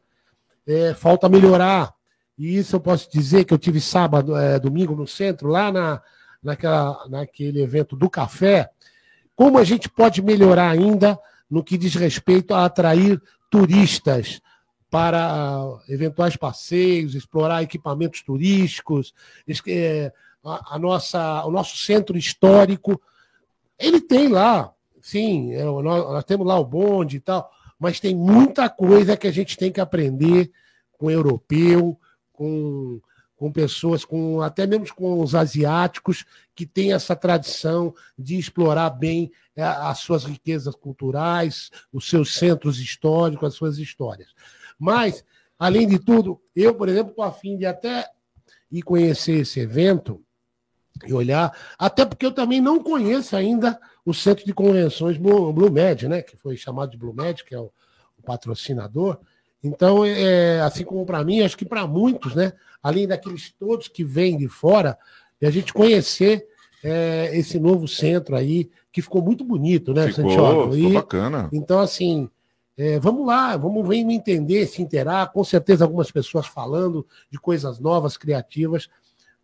É, 0.67 0.93
falta 0.93 1.27
melhorar 1.27 1.94
e 2.37 2.57
isso 2.57 2.75
eu 2.75 2.79
posso 2.79 3.09
dizer 3.09 3.45
que 3.45 3.53
eu 3.53 3.57
tive 3.57 3.79
sábado, 3.79 4.35
é, 4.35 4.59
domingo 4.59 4.95
no 4.95 5.07
centro, 5.07 5.47
lá 5.47 5.71
na, 5.71 6.01
naquela, 6.43 7.07
naquele 7.07 7.61
evento 7.61 7.95
do 7.95 8.09
café. 8.09 8.69
Como 9.35 9.57
a 9.57 9.63
gente 9.63 9.89
pode 9.89 10.21
melhorar 10.21 10.69
ainda 10.69 11.17
no 11.49 11.63
que 11.63 11.77
diz 11.77 11.95
respeito 11.95 12.53
a 12.53 12.65
atrair 12.65 13.21
turistas 13.49 14.41
para 14.89 15.77
eventuais 15.89 16.35
passeios, 16.35 17.15
explorar 17.15 17.63
equipamentos 17.63 18.21
turísticos, 18.21 19.13
é, 19.67 20.11
a, 20.43 20.75
a 20.75 20.79
nossa, 20.79 21.45
o 21.45 21.51
nosso 21.51 21.77
centro 21.77 22.17
histórico. 22.17 23.01
Ele 23.79 23.99
tem 23.99 24.27
lá, 24.27 24.71
sim, 25.01 25.53
é, 25.53 25.63
nós, 25.63 25.83
nós 25.83 26.23
temos 26.23 26.45
lá 26.45 26.57
o 26.59 26.65
bonde 26.65 27.17
e 27.17 27.19
tal, 27.19 27.49
mas 27.79 27.99
tem 27.99 28.15
muita 28.15 28.69
coisa 28.69 29.17
que 29.17 29.27
a 29.27 29.31
gente 29.31 29.57
tem 29.57 29.71
que 29.71 29.81
aprender 29.81 30.51
com 30.97 31.07
o 31.07 31.11
europeu, 31.11 31.99
com, 32.35 33.01
com 33.35 33.51
pessoas, 33.51 34.05
com 34.05 34.41
até 34.41 34.65
mesmo 34.67 34.93
com 34.95 35.19
os 35.21 35.33
asiáticos, 35.35 36.25
que 36.53 36.65
têm 36.65 36.93
essa 36.93 37.15
tradição 37.15 37.93
de 38.17 38.37
explorar 38.37 38.89
bem 38.91 39.31
é, 39.55 39.63
as 39.63 39.99
suas 39.99 40.23
riquezas 40.23 40.75
culturais, 40.75 41.69
os 41.91 42.09
seus 42.09 42.35
centros 42.35 42.79
históricos, 42.79 43.47
as 43.47 43.53
suas 43.55 43.77
histórias. 43.77 44.29
Mas, 44.77 45.23
além 45.57 45.87
de 45.87 45.99
tudo, 45.99 46.41
eu, 46.55 46.75
por 46.75 46.89
exemplo, 46.89 47.11
estou 47.11 47.23
afim 47.25 47.57
de 47.57 47.65
até 47.65 48.09
ir 48.71 48.81
conhecer 48.81 49.39
esse 49.39 49.59
evento 49.59 50.21
e 51.05 51.13
olhar, 51.13 51.55
até 51.77 52.05
porque 52.05 52.25
eu 52.25 52.31
também 52.31 52.61
não 52.61 52.81
conheço 52.81 53.35
ainda 53.35 53.79
o 54.05 54.13
Centro 54.13 54.45
de 54.45 54.53
Convenções 54.53 55.17
Blue, 55.17 55.51
Blue 55.51 55.71
Med, 55.71 56.07
né, 56.07 56.21
que 56.21 56.37
foi 56.37 56.55
chamado 56.55 56.91
de 56.91 56.97
Blue 56.97 57.13
Med, 57.13 57.43
que 57.43 57.53
é 57.53 57.59
o, 57.59 57.71
o 58.17 58.21
patrocinador. 58.23 59.19
Então, 59.63 60.05
é, 60.05 60.61
assim 60.61 60.83
como 60.83 61.05
para 61.05 61.23
mim, 61.23 61.41
acho 61.41 61.57
que 61.57 61.65
para 61.65 61.87
muitos, 61.87 62.35
né? 62.35 62.53
Além 62.81 63.07
daqueles 63.07 63.51
todos 63.51 63.87
que 63.87 64.03
vêm 64.03 64.37
de 64.37 64.47
fora, 64.47 64.97
e 65.41 65.45
a 65.45 65.51
gente 65.51 65.73
conhecer 65.73 66.47
é, 66.83 67.31
esse 67.33 67.59
novo 67.59 67.87
centro 67.87 68.35
aí, 68.35 68.69
que 68.91 69.01
ficou 69.01 69.21
muito 69.21 69.43
bonito, 69.43 69.93
né, 69.93 70.07
ficou, 70.07 70.29
Santiago? 70.29 70.71
Ficou 70.71 70.93
bacana. 70.93 71.49
Então, 71.51 71.79
assim, 71.79 72.29
é, 72.77 72.99
vamos 72.99 73.25
lá, 73.25 73.57
vamos 73.57 73.87
ver 73.87 74.03
me 74.03 74.15
entender, 74.15 74.67
se 74.67 74.81
interar. 74.81 75.31
Com 75.31 75.43
certeza, 75.43 75.83
algumas 75.83 76.11
pessoas 76.11 76.45
falando 76.45 77.05
de 77.29 77.39
coisas 77.39 77.79
novas, 77.79 78.17
criativas, 78.17 78.87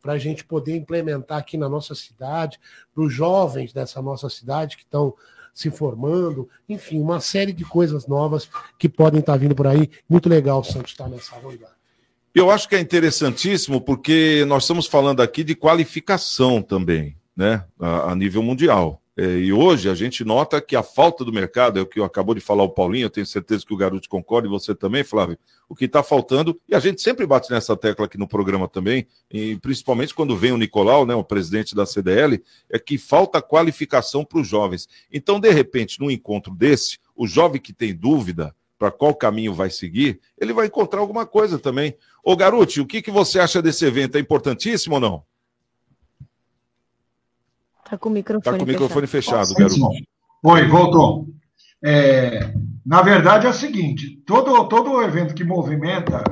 para 0.01 0.13
a 0.13 0.17
gente 0.17 0.43
poder 0.45 0.75
implementar 0.75 1.37
aqui 1.37 1.57
na 1.57 1.69
nossa 1.69 1.95
cidade, 1.95 2.59
para 2.93 3.03
os 3.03 3.13
jovens 3.13 3.71
dessa 3.71 4.01
nossa 4.01 4.29
cidade 4.29 4.77
que 4.77 4.83
estão 4.83 5.13
se 5.53 5.69
formando, 5.69 6.47
enfim, 6.67 6.99
uma 6.99 7.19
série 7.19 7.53
de 7.53 7.63
coisas 7.65 8.07
novas 8.07 8.49
que 8.77 8.87
podem 8.87 9.19
estar 9.19 9.37
vindo 9.37 9.55
por 9.55 9.67
aí. 9.67 9.89
Muito 10.09 10.29
legal 10.29 10.59
o 10.59 10.63
Santos 10.63 10.91
estar 10.91 11.09
nessa 11.09 11.35
vanguarda. 11.35 11.81
Eu 12.33 12.49
acho 12.49 12.69
que 12.69 12.75
é 12.75 12.79
interessantíssimo 12.79 13.81
porque 13.81 14.45
nós 14.47 14.63
estamos 14.63 14.87
falando 14.87 15.21
aqui 15.21 15.43
de 15.43 15.53
qualificação 15.53 16.61
também, 16.61 17.17
né, 17.35 17.65
a, 17.79 18.11
a 18.11 18.15
nível 18.15 18.41
mundial. 18.41 19.00
É, 19.21 19.37
e 19.37 19.53
hoje 19.53 19.87
a 19.87 19.93
gente 19.93 20.25
nota 20.25 20.59
que 20.59 20.75
a 20.75 20.81
falta 20.81 21.23
do 21.23 21.31
mercado, 21.31 21.77
é 21.77 21.81
o 21.83 21.85
que 21.85 22.01
acabou 22.01 22.33
de 22.33 22.41
falar 22.41 22.63
o 22.63 22.69
Paulinho, 22.69 23.05
eu 23.05 23.09
tenho 23.11 23.23
certeza 23.23 23.63
que 23.63 23.71
o 23.71 23.77
Garoto 23.77 24.09
concorda 24.09 24.47
e 24.47 24.49
você 24.49 24.73
também, 24.73 25.03
Flávio. 25.03 25.37
O 25.69 25.75
que 25.75 25.85
está 25.85 26.01
faltando, 26.01 26.59
e 26.67 26.73
a 26.73 26.79
gente 26.79 27.03
sempre 27.03 27.27
bate 27.27 27.51
nessa 27.51 27.77
tecla 27.77 28.05
aqui 28.05 28.17
no 28.17 28.27
programa 28.27 28.67
também, 28.67 29.05
e 29.29 29.57
principalmente 29.57 30.15
quando 30.15 30.35
vem 30.35 30.53
o 30.53 30.57
Nicolau, 30.57 31.05
né, 31.05 31.13
o 31.13 31.23
presidente 31.23 31.75
da 31.75 31.85
CDL, 31.85 32.43
é 32.67 32.79
que 32.79 32.97
falta 32.97 33.39
qualificação 33.43 34.25
para 34.25 34.39
os 34.39 34.47
jovens. 34.47 34.89
Então, 35.13 35.39
de 35.39 35.51
repente, 35.51 35.99
num 35.99 36.09
encontro 36.09 36.55
desse, 36.55 36.97
o 37.15 37.27
jovem 37.27 37.61
que 37.61 37.73
tem 37.73 37.93
dúvida 37.93 38.55
para 38.79 38.89
qual 38.89 39.13
caminho 39.13 39.53
vai 39.53 39.69
seguir, 39.69 40.19
ele 40.35 40.51
vai 40.51 40.65
encontrar 40.65 40.99
alguma 40.99 41.27
coisa 41.27 41.59
também. 41.59 41.95
Ô, 42.23 42.35
Garoto, 42.35 42.81
o 42.81 42.87
que, 42.87 43.03
que 43.03 43.11
você 43.11 43.39
acha 43.39 43.61
desse 43.61 43.85
evento? 43.85 44.15
É 44.15 44.19
importantíssimo 44.19 44.95
ou 44.95 44.99
não? 44.99 45.30
Está 47.91 47.97
com 47.97 48.07
o 48.07 48.13
microfone, 48.13 48.57
tá 48.57 48.57
com 48.57 48.63
o 48.63 48.73
microfone 48.73 49.05
fechado, 49.05 49.53
fechado 49.53 49.77
garoto. 49.77 49.97
Oi, 50.45 50.67
voltou. 50.69 51.27
É, 51.83 52.53
na 52.85 53.01
verdade 53.01 53.45
é 53.45 53.49
o 53.49 53.53
seguinte: 53.53 54.15
todo, 54.25 54.65
todo 54.69 55.01
evento 55.01 55.35
que 55.35 55.43
movimenta 55.43 56.23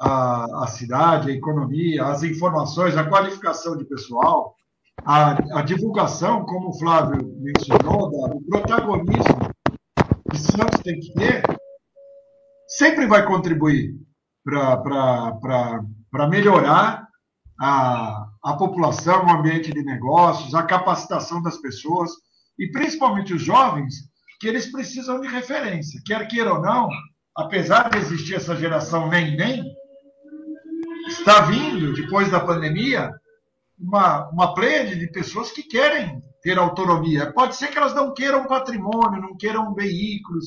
a, 0.00 0.62
a 0.62 0.66
cidade, 0.68 1.28
a 1.28 1.34
economia, 1.34 2.04
as 2.04 2.22
informações, 2.22 2.96
a 2.96 3.02
qualificação 3.02 3.76
de 3.76 3.84
pessoal, 3.84 4.54
a, 5.04 5.58
a 5.58 5.62
divulgação, 5.62 6.44
como 6.44 6.68
o 6.68 6.78
Flávio 6.78 7.34
mencionou, 7.40 8.08
da, 8.08 8.36
o 8.36 8.40
protagonismo 8.44 9.50
que 10.30 10.38
Santos 10.38 10.80
tem 10.84 11.00
que 11.00 11.12
ter, 11.14 11.42
sempre 12.68 13.08
vai 13.08 13.26
contribuir 13.26 13.96
para 14.44 16.28
melhorar 16.30 17.08
a, 17.64 18.26
a 18.42 18.56
população, 18.56 19.24
o 19.24 19.30
ambiente 19.30 19.72
de 19.72 19.84
negócios, 19.84 20.52
a 20.52 20.64
capacitação 20.64 21.40
das 21.40 21.58
pessoas, 21.58 22.10
e 22.58 22.68
principalmente 22.72 23.32
os 23.32 23.40
jovens, 23.40 23.94
que 24.40 24.48
eles 24.48 24.72
precisam 24.72 25.20
de 25.20 25.28
referência. 25.28 26.02
Quer 26.04 26.26
queira 26.26 26.54
ou 26.54 26.60
não, 26.60 26.88
apesar 27.36 27.88
de 27.88 27.98
existir 27.98 28.34
essa 28.34 28.56
geração 28.56 29.08
nem-nem, 29.08 29.62
está 31.06 31.42
vindo, 31.42 31.92
depois 31.92 32.28
da 32.32 32.40
pandemia, 32.40 33.12
uma, 33.78 34.28
uma 34.30 34.54
plede 34.54 34.98
de 34.98 35.06
pessoas 35.12 35.52
que 35.52 35.62
querem 35.62 36.20
ter 36.42 36.58
autonomia. 36.58 37.32
Pode 37.32 37.54
ser 37.54 37.68
que 37.68 37.78
elas 37.78 37.94
não 37.94 38.12
queiram 38.12 38.48
patrimônio, 38.48 39.22
não 39.22 39.36
queiram 39.36 39.72
veículos, 39.72 40.46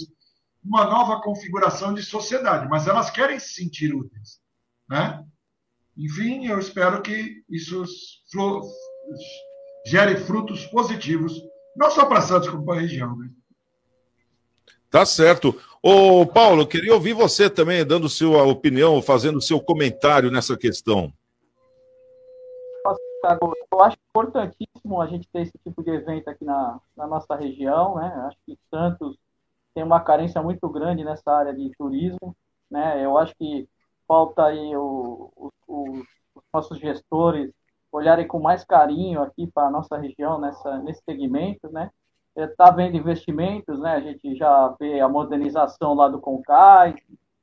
uma 0.62 0.84
nova 0.84 1.22
configuração 1.22 1.94
de 1.94 2.04
sociedade, 2.04 2.68
mas 2.68 2.88
elas 2.90 3.10
querem 3.10 3.40
se 3.40 3.54
sentir 3.54 3.96
úteis. 3.96 4.42
Né? 4.90 5.24
Enfim, 5.98 6.48
eu 6.48 6.60
espero 6.60 7.02
que 7.02 7.44
isso 7.50 7.84
gere 9.86 10.18
frutos 10.18 10.66
positivos, 10.66 11.42
não 11.76 11.90
só 11.90 12.06
para 12.06 12.22
Santos, 12.22 12.50
como 12.50 12.66
para 12.66 12.78
a 12.78 12.82
região. 12.82 13.16
Né? 13.18 13.30
Tá 14.90 15.06
certo. 15.06 15.60
Ô, 15.82 16.26
Paulo, 16.26 16.68
queria 16.68 16.94
ouvir 16.94 17.14
você 17.14 17.50
também, 17.50 17.86
dando 17.86 18.10
sua 18.10 18.44
opinião, 18.44 19.02
fazendo 19.02 19.42
seu 19.42 19.60
comentário 19.60 20.32
nessa 20.32 20.58
questão. 20.58 21.14
Eu 23.72 23.82
acho 23.82 23.98
importantíssimo 24.10 25.02
a 25.02 25.08
gente 25.08 25.28
ter 25.30 25.42
esse 25.42 25.58
tipo 25.64 25.84
de 25.84 25.90
evento 25.92 26.28
aqui 26.30 26.46
na, 26.46 26.80
na 26.96 27.08
nossa 27.08 27.36
região, 27.36 27.96
né? 27.96 28.08
Acho 28.28 28.38
que 28.46 28.58
Santos 28.70 29.18
tem 29.74 29.84
uma 29.84 30.00
carência 30.00 30.42
muito 30.42 30.68
grande 30.70 31.04
nessa 31.04 31.32
área 31.32 31.54
de 31.54 31.72
turismo, 31.78 32.36
né? 32.70 33.04
Eu 33.04 33.18
acho 33.18 33.36
que 33.36 33.68
falta 34.08 34.46
aí 34.46 34.76
o, 34.76 35.32
o, 35.36 35.52
o, 35.68 36.00
os 36.36 36.44
nossos 36.54 36.80
gestores 36.80 37.52
olharem 37.92 38.28
com 38.28 38.40
mais 38.40 38.64
carinho 38.64 39.22
aqui 39.22 39.48
para 39.48 39.68
a 39.68 39.72
nossa 39.72 39.98
região 39.98 40.40
nessa, 40.40 40.78
nesse 40.80 41.02
segmento, 41.04 41.72
né? 41.72 41.90
Está 42.36 42.70
vendo 42.70 42.98
investimentos, 42.98 43.80
né? 43.80 43.94
A 43.96 44.02
gente 44.02 44.36
já 44.36 44.76
vê 44.80 45.00
a 45.00 45.08
modernização 45.08 45.94
lá 45.94 46.10
do 46.10 46.20
Concai, 46.20 46.94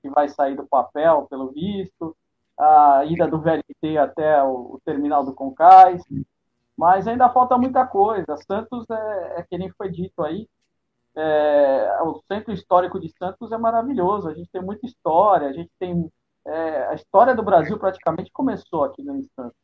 que 0.02 0.10
vai 0.10 0.28
sair 0.28 0.54
do 0.54 0.66
papel, 0.66 1.26
pelo 1.30 1.50
visto, 1.50 2.14
a 2.58 3.04
ida 3.06 3.26
do 3.26 3.40
VLT 3.40 3.96
até 3.98 4.42
o, 4.42 4.74
o 4.74 4.80
terminal 4.84 5.24
do 5.24 5.34
Concais, 5.34 6.02
mas 6.76 7.08
ainda 7.08 7.30
falta 7.30 7.56
muita 7.56 7.86
coisa. 7.86 8.36
Santos 8.36 8.88
é, 8.90 9.40
é 9.40 9.42
que 9.42 9.56
nem 9.56 9.70
foi 9.70 9.90
dito 9.90 10.22
aí, 10.22 10.46
é, 11.14 11.98
o 12.02 12.20
centro 12.26 12.52
histórico 12.52 12.98
de 12.98 13.08
Santos 13.16 13.52
é 13.52 13.58
maravilhoso. 13.58 14.28
A 14.28 14.34
gente 14.34 14.50
tem 14.50 14.62
muita 14.62 14.86
história, 14.86 15.48
a 15.48 15.52
gente 15.52 15.70
tem 15.78 16.10
é, 16.46 16.86
a 16.86 16.94
história 16.94 17.34
do 17.34 17.42
Brasil 17.42 17.78
praticamente 17.78 18.30
começou 18.32 18.84
aqui 18.84 19.02
no 19.02 19.22
Santos. 19.34 19.56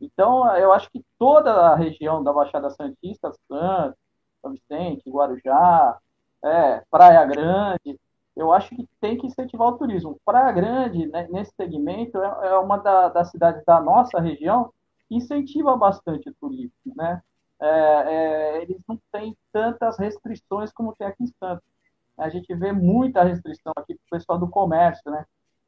Então, 0.00 0.54
eu 0.56 0.72
acho 0.72 0.90
que 0.90 1.04
toda 1.18 1.52
a 1.52 1.74
região 1.74 2.22
da 2.22 2.32
Baixada 2.32 2.70
Santista, 2.70 3.32
Santos, 3.48 3.98
São 4.42 4.52
Vicente, 4.52 5.10
Guarujá, 5.10 5.98
é, 6.44 6.82
Praia 6.90 7.24
Grande, 7.24 7.98
eu 8.36 8.52
acho 8.52 8.68
que 8.76 8.86
tem 9.00 9.16
que 9.16 9.26
incentivar 9.26 9.68
o 9.68 9.78
turismo. 9.78 10.20
Praia 10.24 10.52
Grande, 10.52 11.06
né, 11.06 11.26
nesse 11.30 11.52
segmento, 11.56 12.18
é, 12.18 12.48
é 12.48 12.58
uma 12.58 12.76
da, 12.76 13.08
das 13.08 13.30
cidades 13.30 13.64
da 13.64 13.80
nossa 13.80 14.20
região 14.20 14.70
que 15.08 15.16
incentiva 15.16 15.74
bastante 15.76 16.28
o 16.28 16.34
turismo, 16.34 16.72
né? 16.94 17.22
É, 17.58 17.68
é, 17.68 18.62
eles 18.62 18.78
não 18.86 19.00
têm 19.10 19.34
tantas 19.50 19.98
restrições 19.98 20.70
como 20.72 20.94
tem 20.94 21.06
aqui 21.06 21.24
em 21.24 21.32
Santos. 21.38 21.64
A 22.18 22.28
gente 22.28 22.54
vê 22.54 22.72
muita 22.72 23.22
restrição 23.22 23.72
aqui 23.76 23.94
para 23.94 24.04
o 24.04 24.18
pessoal 24.18 24.38
do 24.38 24.48
comércio, 24.48 25.10
né? 25.10 25.24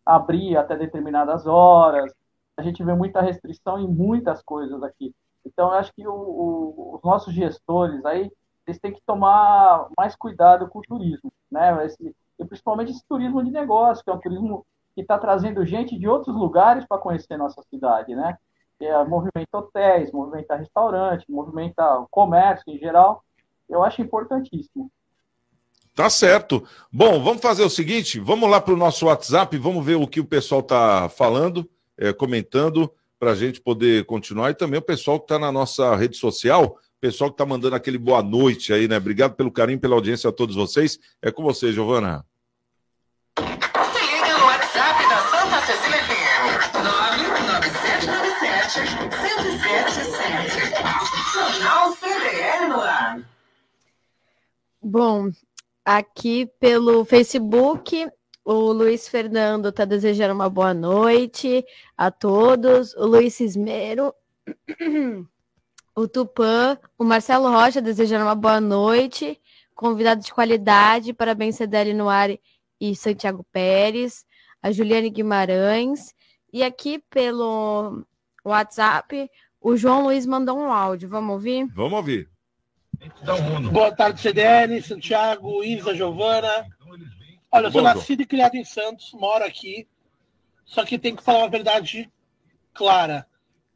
Abrir 0.09 0.57
até 0.57 0.77
determinadas 0.77 1.47
horas. 1.47 2.12
A 2.57 2.62
gente 2.62 2.83
vê 2.83 2.94
muita 2.94 3.21
restrição 3.21 3.79
em 3.79 3.87
muitas 3.87 4.42
coisas 4.42 4.83
aqui. 4.83 5.14
Então, 5.44 5.68
eu 5.68 5.75
acho 5.75 5.92
que 5.94 6.07
o, 6.07 6.12
o, 6.12 6.97
os 6.97 7.03
nossos 7.03 7.35
gestores 7.35 8.05
aí, 8.05 8.31
eles 8.66 8.81
têm 8.81 8.92
que 8.92 9.03
tomar 9.07 9.88
mais 9.97 10.16
cuidado 10.16 10.68
com 10.68 10.79
o 10.79 10.83
turismo, 10.83 11.33
né? 11.51 11.85
Esse, 11.87 12.14
e 12.38 12.44
principalmente 12.44 12.92
esse 12.92 13.05
turismo 13.07 13.44
de 13.44 13.51
negócio, 13.51 14.05
que 14.05 14.11
é 14.11 14.12
um 14.12 14.21
turismo 14.21 14.64
que 14.94 15.03
está 15.03 15.18
trazendo 15.18 15.64
gente 15.64 15.99
de 15.99 16.09
outros 16.09 16.35
lugares 16.35 16.85
para 16.87 16.99
conhecer 16.99 17.37
nossa 17.37 17.62
cidade, 17.62 18.14
né? 18.14 18.37
É, 18.81 19.05
movimenta 19.05 19.59
hotéis, 19.59 20.12
movimenta 20.12 20.57
restaurante, 20.57 21.31
movimenta 21.31 22.07
comércio 22.11 22.64
em 22.73 22.79
geral. 22.79 23.25
Eu 23.68 23.83
acho 23.83 24.01
importantíssimo. 24.01 24.90
Tá 25.99 26.09
certo. 26.09 26.65
Bom, 26.93 27.21
vamos 27.25 27.43
fazer 27.43 27.65
o 27.65 27.69
seguinte: 27.69 28.21
vamos 28.21 28.49
lá 28.49 28.61
para 28.61 28.73
o 28.73 28.77
nosso 28.77 29.07
WhatsApp, 29.07 29.59
vamos 29.59 29.85
ver 29.85 29.97
o 29.97 30.07
que 30.07 30.21
o 30.21 30.25
pessoal 30.25 30.61
está 30.61 31.09
falando, 31.09 31.69
é, 31.99 32.13
comentando, 32.13 32.89
para 33.19 33.33
a 33.33 33.35
gente 33.35 33.61
poder 33.61 34.05
continuar. 34.05 34.51
E 34.51 34.55
também 34.55 34.79
o 34.79 34.83
pessoal 34.83 35.19
que 35.19 35.25
está 35.25 35.41
na 35.41 35.51
nossa 35.51 35.97
rede 35.97 36.17
social, 36.17 36.79
pessoal 37.01 37.31
que 37.31 37.35
está 37.35 37.45
mandando 37.45 37.75
aquele 37.75 37.99
boa 37.99 38.23
noite 38.23 38.73
aí, 38.73 38.87
né? 38.87 38.97
Obrigado 38.97 39.35
pelo 39.35 39.51
carinho, 39.51 39.81
pela 39.81 39.97
audiência 39.97 40.31
a 40.31 40.33
todos 40.33 40.55
vocês. 40.55 41.01
É 41.21 41.33
com 41.33 41.43
você, 41.43 41.73
Giovana. 41.73 42.25
Se 43.37 43.43
liga 43.45 44.39
no 44.39 44.45
WhatsApp 44.45 45.09
da 45.09 45.21
Santa 45.33 45.61
Cecília 45.67 45.99
FM. 46.05 46.75
99797 46.75 48.79
1077. 49.21 51.33
Jornal 51.35 51.93
CDL 51.97 52.69
no 52.69 52.81
ar. 52.83 53.21
Bom, 54.81 55.33
aqui 55.88 56.44
pelo 56.61 57.03
Facebook, 57.03 58.07
o 58.44 58.72
Luiz 58.72 59.09
Fernando 59.09 59.70
está 59.70 59.87
desejando 59.87 60.35
uma 60.35 60.51
boa 60.51 60.74
noite 60.74 61.64
a 61.96 62.11
todos. 62.11 62.94
O 62.94 63.07
Luiz 63.07 63.35
Cismero. 63.35 64.12
o 65.96 66.07
Tupã, 66.07 66.79
o 66.98 67.05
Marcelo 67.05 67.48
Rocha 67.48 67.81
desejando 67.81 68.27
uma 68.27 68.35
boa 68.35 68.61
noite, 68.61 69.40
convidado 69.74 70.22
de 70.22 70.33
qualidade, 70.33 71.14
parabéns 71.14 71.57
CDL 71.57 71.94
no 71.94 72.09
ar 72.09 72.29
e 72.79 72.94
Santiago 72.94 73.44
Pérez, 73.51 74.27
a 74.62 74.70
Juliane 74.70 75.09
Guimarães, 75.09 76.14
e 76.53 76.62
aqui 76.62 76.98
pelo 77.11 78.05
WhatsApp, 78.44 79.31
o 79.59 79.74
João 79.74 80.05
Luiz 80.05 80.27
mandou 80.27 80.59
um 80.59 80.70
áudio, 80.70 81.09
vamos 81.09 81.33
ouvir? 81.33 81.66
Vamos 81.74 81.94
ouvir. 81.94 82.29
Boa 83.73 83.95
tarde, 83.95 84.21
CDL, 84.21 84.83
Santiago, 84.83 85.63
Isa, 85.63 85.95
Giovana. 85.95 86.67
Olha, 87.51 87.67
eu 87.67 87.73
sou 87.73 87.83
nascido 87.83 88.23
e 88.23 88.27
criado 88.27 88.57
em 88.57 88.65
Santos, 88.65 89.13
moro 89.13 89.45
aqui, 89.45 89.87
só 90.65 90.85
que 90.85 90.99
tem 90.99 91.15
que 91.15 91.23
falar 91.23 91.39
uma 91.41 91.49
verdade 91.49 92.11
clara. 92.75 93.27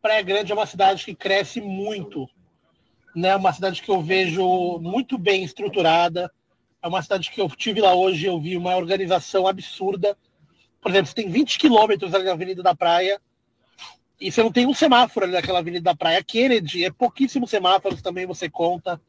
Praia 0.00 0.22
Grande 0.22 0.50
é 0.50 0.54
uma 0.54 0.66
cidade 0.66 1.04
que 1.04 1.14
cresce 1.14 1.60
muito, 1.60 2.28
né? 3.14 3.34
Uma 3.36 3.52
cidade 3.52 3.80
que 3.80 3.90
eu 3.90 4.02
vejo 4.02 4.78
muito 4.80 5.16
bem 5.16 5.44
estruturada. 5.44 6.30
É 6.82 6.88
uma 6.88 7.02
cidade 7.02 7.30
que 7.30 7.40
eu 7.40 7.48
tive 7.48 7.80
lá 7.80 7.94
hoje, 7.94 8.26
eu 8.26 8.40
vi 8.40 8.56
uma 8.56 8.76
organização 8.76 9.46
absurda. 9.46 10.18
Por 10.80 10.90
exemplo, 10.90 11.06
você 11.06 11.14
tem 11.14 11.30
20 11.30 11.58
quilômetros 11.58 12.12
ali 12.12 12.24
na 12.24 12.32
Avenida 12.32 12.62
da 12.62 12.74
Praia 12.74 13.20
e 14.20 14.30
você 14.30 14.42
não 14.42 14.52
tem 14.52 14.66
um 14.66 14.74
semáforo 14.74 15.26
ali 15.26 15.34
naquela 15.34 15.60
Avenida 15.60 15.84
da 15.84 15.96
Praia. 15.96 16.22
Kennedy 16.24 16.84
é 16.84 16.90
pouquíssimos 16.90 17.48
semáforos 17.48 18.02
também 18.02 18.26
você 18.26 18.50
conta. 18.50 19.00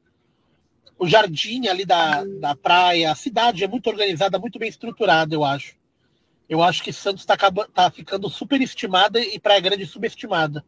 O 0.97 1.07
jardim 1.07 1.67
ali 1.67 1.85
da, 1.85 2.23
da 2.23 2.55
praia, 2.55 3.11
a 3.11 3.15
cidade 3.15 3.63
é 3.63 3.67
muito 3.67 3.87
organizada, 3.87 4.39
muito 4.39 4.59
bem 4.59 4.69
estruturada, 4.69 5.33
eu 5.33 5.43
acho. 5.43 5.75
Eu 6.47 6.61
acho 6.61 6.83
que 6.83 6.93
Santos 6.93 7.23
está 7.23 7.35
tá 7.73 7.89
ficando 7.89 8.29
superestimada 8.29 9.19
e 9.19 9.39
Praia 9.39 9.59
Grande 9.59 9.85
subestimada 9.85 10.63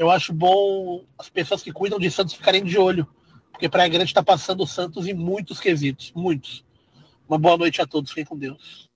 eu 0.00 0.10
acho 0.10 0.32
bom 0.32 1.04
as 1.18 1.28
pessoas 1.28 1.62
que 1.62 1.70
cuidam 1.70 1.98
de 1.98 2.10
Santos 2.10 2.32
ficarem 2.32 2.64
de 2.64 2.78
olho, 2.78 3.06
porque 3.52 3.68
Praia 3.68 3.86
Grande 3.86 4.06
está 4.06 4.22
passando 4.22 4.62
o 4.62 4.66
Santos 4.66 5.06
em 5.06 5.12
muitos 5.12 5.60
quesitos, 5.60 6.10
muitos. 6.16 6.64
Uma 7.28 7.36
boa 7.36 7.58
noite 7.58 7.82
a 7.82 7.86
todos, 7.86 8.08
fiquem 8.08 8.24
com 8.24 8.38
Deus. 8.38 8.89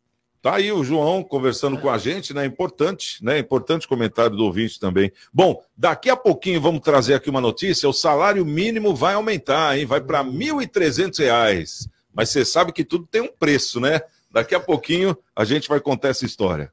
Tá 0.45 0.57
aí 0.57 0.71
o 0.71 0.85
João 0.85 1.23
conversando 1.23 1.79
com 1.79 1.89
a 1.89 1.97
gente, 1.97 2.35
né? 2.35 2.45
Importante, 2.45 3.25
né? 3.25 3.39
Importante 3.39 3.89
comentário 3.89 4.37
do 4.37 4.45
ouvinte 4.45 4.79
também. 4.79 5.11
Bom, 5.33 5.63
daqui 5.75 6.11
a 6.11 6.17
pouquinho 6.17 6.61
vamos 6.61 6.83
trazer 6.83 7.15
aqui 7.15 7.31
uma 7.31 7.41
notícia: 7.41 7.89
o 7.89 7.95
salário 7.95 8.45
mínimo 8.45 8.95
vai 8.95 9.15
aumentar, 9.15 9.79
hein? 9.79 9.87
Vai 9.87 10.03
para 10.03 10.21
R$ 10.21 10.29
1.300. 10.29 11.89
Mas 12.13 12.29
você 12.29 12.45
sabe 12.45 12.75
que 12.75 12.85
tudo 12.85 13.07
tem 13.11 13.23
um 13.23 13.33
preço, 13.33 13.81
né? 13.81 14.03
Daqui 14.31 14.55
a 14.55 14.61
pouquinho 14.61 15.17
a 15.35 15.47
gente 15.47 15.67
vai 15.67 15.81
contar 15.81 16.09
essa 16.09 16.27
história. 16.27 16.71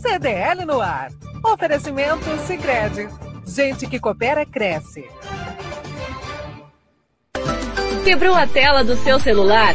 CDL 0.00 0.64
no 0.64 0.80
ar. 0.80 1.12
Oferecimento 1.44 2.24
Sicredi. 2.46 3.06
Gente 3.46 3.86
que 3.86 4.00
coopera 4.00 4.46
cresce. 4.46 5.04
Quebrou 8.02 8.34
a 8.34 8.46
tela 8.46 8.82
do 8.82 8.96
seu 8.96 9.20
celular? 9.20 9.74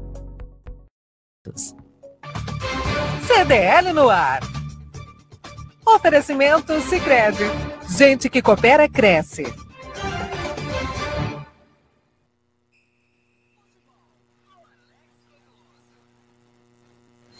CDL 3.25 3.93
no 3.93 4.07
ar. 4.09 4.41
Oferecimento 5.83 6.79
Sicredi. 6.81 7.45
Gente 7.89 8.29
que 8.29 8.43
coopera 8.43 8.87
cresce. 8.87 9.51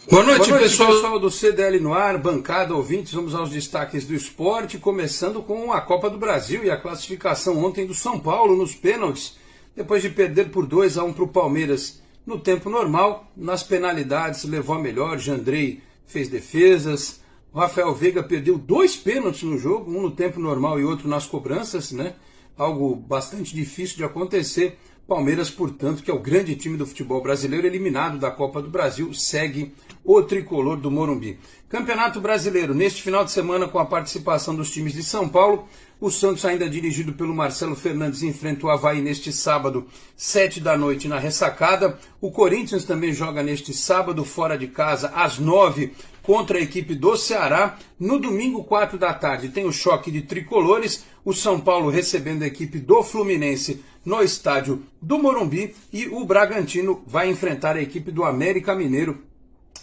Boa 0.10 0.24
noite, 0.24 0.50
Boa 0.50 0.60
noite 0.60 0.64
pessoal. 0.64 0.94
pessoal 0.94 1.20
do 1.20 1.30
CDL 1.30 1.80
no 1.80 1.94
ar, 1.94 2.18
bancada 2.18 2.74
ouvintes. 2.76 3.14
Vamos 3.14 3.36
aos 3.36 3.52
destaques 3.52 4.08
do 4.08 4.16
esporte, 4.16 4.80
começando 4.80 5.44
com 5.44 5.72
a 5.72 5.80
Copa 5.80 6.10
do 6.10 6.18
Brasil 6.18 6.64
e 6.64 6.72
a 6.72 6.82
classificação 6.82 7.64
ontem 7.64 7.86
do 7.86 7.94
São 7.94 8.20
Paulo 8.20 8.56
nos 8.56 8.74
pênaltis, 8.74 9.38
depois 9.76 10.02
de 10.02 10.10
perder 10.10 10.50
por 10.50 10.66
2 10.66 10.98
a 10.98 11.04
1 11.04 11.14
para 11.14 11.24
o 11.24 11.28
Palmeiras 11.28 12.01
no 12.26 12.40
tempo 12.40 12.70
normal. 12.70 13.32
Nas 13.36 13.64
penalidades 13.64 14.44
levou 14.44 14.76
a 14.76 14.80
melhor, 14.80 15.18
Jandrei 15.18 15.82
fez 16.06 16.28
defesas, 16.30 17.22
Rafael 17.54 17.94
Veiga 17.94 18.24
perdeu 18.24 18.58
dois 18.58 18.96
pênaltis 18.96 19.44
no 19.44 19.58
jogo, 19.58 19.92
um 19.92 20.02
no 20.02 20.12
tempo 20.12 20.40
normal 20.40 20.80
e 20.80 20.86
outro 20.86 21.10
nas 21.10 21.26
cobranças, 21.26 21.92
né? 21.92 22.16
Algo 22.58 22.96
bastante 22.96 23.54
difícil 23.54 23.98
de 23.98 24.04
acontecer. 24.04 24.78
Palmeiras, 25.06 25.50
portanto, 25.50 26.04
que 26.04 26.10
é 26.10 26.14
o 26.14 26.20
grande 26.20 26.56
time 26.56 26.78
do 26.78 26.86
futebol 26.86 27.22
brasileiro, 27.22 27.68
eliminado 27.68 28.18
da 28.18 28.32
Copa 28.32 28.62
do 28.62 28.70
Brasil, 28.70 29.14
segue 29.14 29.74
o 30.06 30.22
tricolor 30.22 30.78
do 30.78 30.90
Morumbi. 30.90 31.38
Campeonato 31.68 32.22
Brasileiro, 32.22 32.74
neste 32.74 33.02
final 33.02 33.26
de 33.26 33.32
semana, 33.32 33.68
com 33.68 33.80
a 33.80 33.86
participação 33.86 34.56
dos 34.56 34.70
times 34.70 34.94
de 34.94 35.04
São 35.04 35.28
Paulo, 35.28 35.68
o 36.02 36.10
Santos, 36.10 36.44
ainda 36.44 36.68
dirigido 36.68 37.14
pelo 37.14 37.34
Marcelo 37.34 37.76
Fernandes, 37.76 38.24
enfrenta 38.24 38.66
o 38.66 38.72
Havaí 38.72 39.04
neste 39.04 39.32
sábado, 39.32 39.86
sete 40.18 40.60
da 40.60 40.76
noite, 40.76 41.08
na 41.08 41.20
ressacada. 41.20 42.00
O 42.20 42.32
Corinthians 42.32 42.84
também 42.84 43.14
joga 43.14 43.44
neste 43.44 43.72
sábado, 43.72 44.26
fora 44.26 44.58
de 44.58 44.68
casa, 44.68 45.10
às 45.14 45.38
nove, 45.38 45.94
contra 46.24 46.58
a 46.58 46.62
equipe 46.62 46.96
do 46.96 47.16
Ceará. 47.16 47.78
No 48.00 48.18
domingo, 48.18 48.64
quatro 48.64 48.98
da 48.98 49.14
tarde, 49.14 49.50
tem 49.50 49.66
o 49.66 49.72
choque 49.72 50.10
de 50.10 50.24
tricolores. 50.24 51.06
O 51.24 51.34
São 51.34 51.60
Paulo 51.60 51.92
recebendo 51.92 52.42
a 52.42 52.48
equipe 52.48 52.80
do 52.80 53.04
Fluminense 53.04 53.84
no 54.04 54.24
estádio 54.24 54.82
do 55.00 55.20
Morumbi. 55.20 55.76
E 55.94 56.08
o 56.08 56.26
Bragantino 56.26 57.04
vai 57.06 57.30
enfrentar 57.30 57.76
a 57.76 57.82
equipe 57.82 58.12
do 58.12 58.24
América 58.24 58.74
Mineiro 58.74 59.22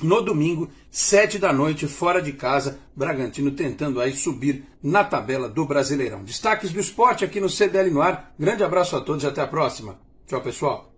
no 0.00 0.22
domingo, 0.22 0.70
sete 0.90 1.38
da 1.38 1.52
noite, 1.52 1.86
fora 1.86 2.22
de 2.22 2.32
casa, 2.32 2.78
Bragantino 2.94 3.50
tentando 3.50 4.00
aí 4.00 4.14
subir 4.14 4.64
na 4.82 5.04
tabela 5.04 5.48
do 5.48 5.64
Brasileirão. 5.64 6.24
Destaques 6.24 6.72
do 6.72 6.80
esporte 6.80 7.24
aqui 7.24 7.40
no 7.40 7.48
CDL 7.48 7.90
no 7.90 8.02
ar. 8.02 8.34
Grande 8.38 8.62
abraço 8.62 8.96
a 8.96 9.00
todos 9.00 9.24
e 9.24 9.26
até 9.26 9.40
a 9.40 9.46
próxima. 9.46 9.98
Tchau, 10.26 10.40
pessoal. 10.40 10.88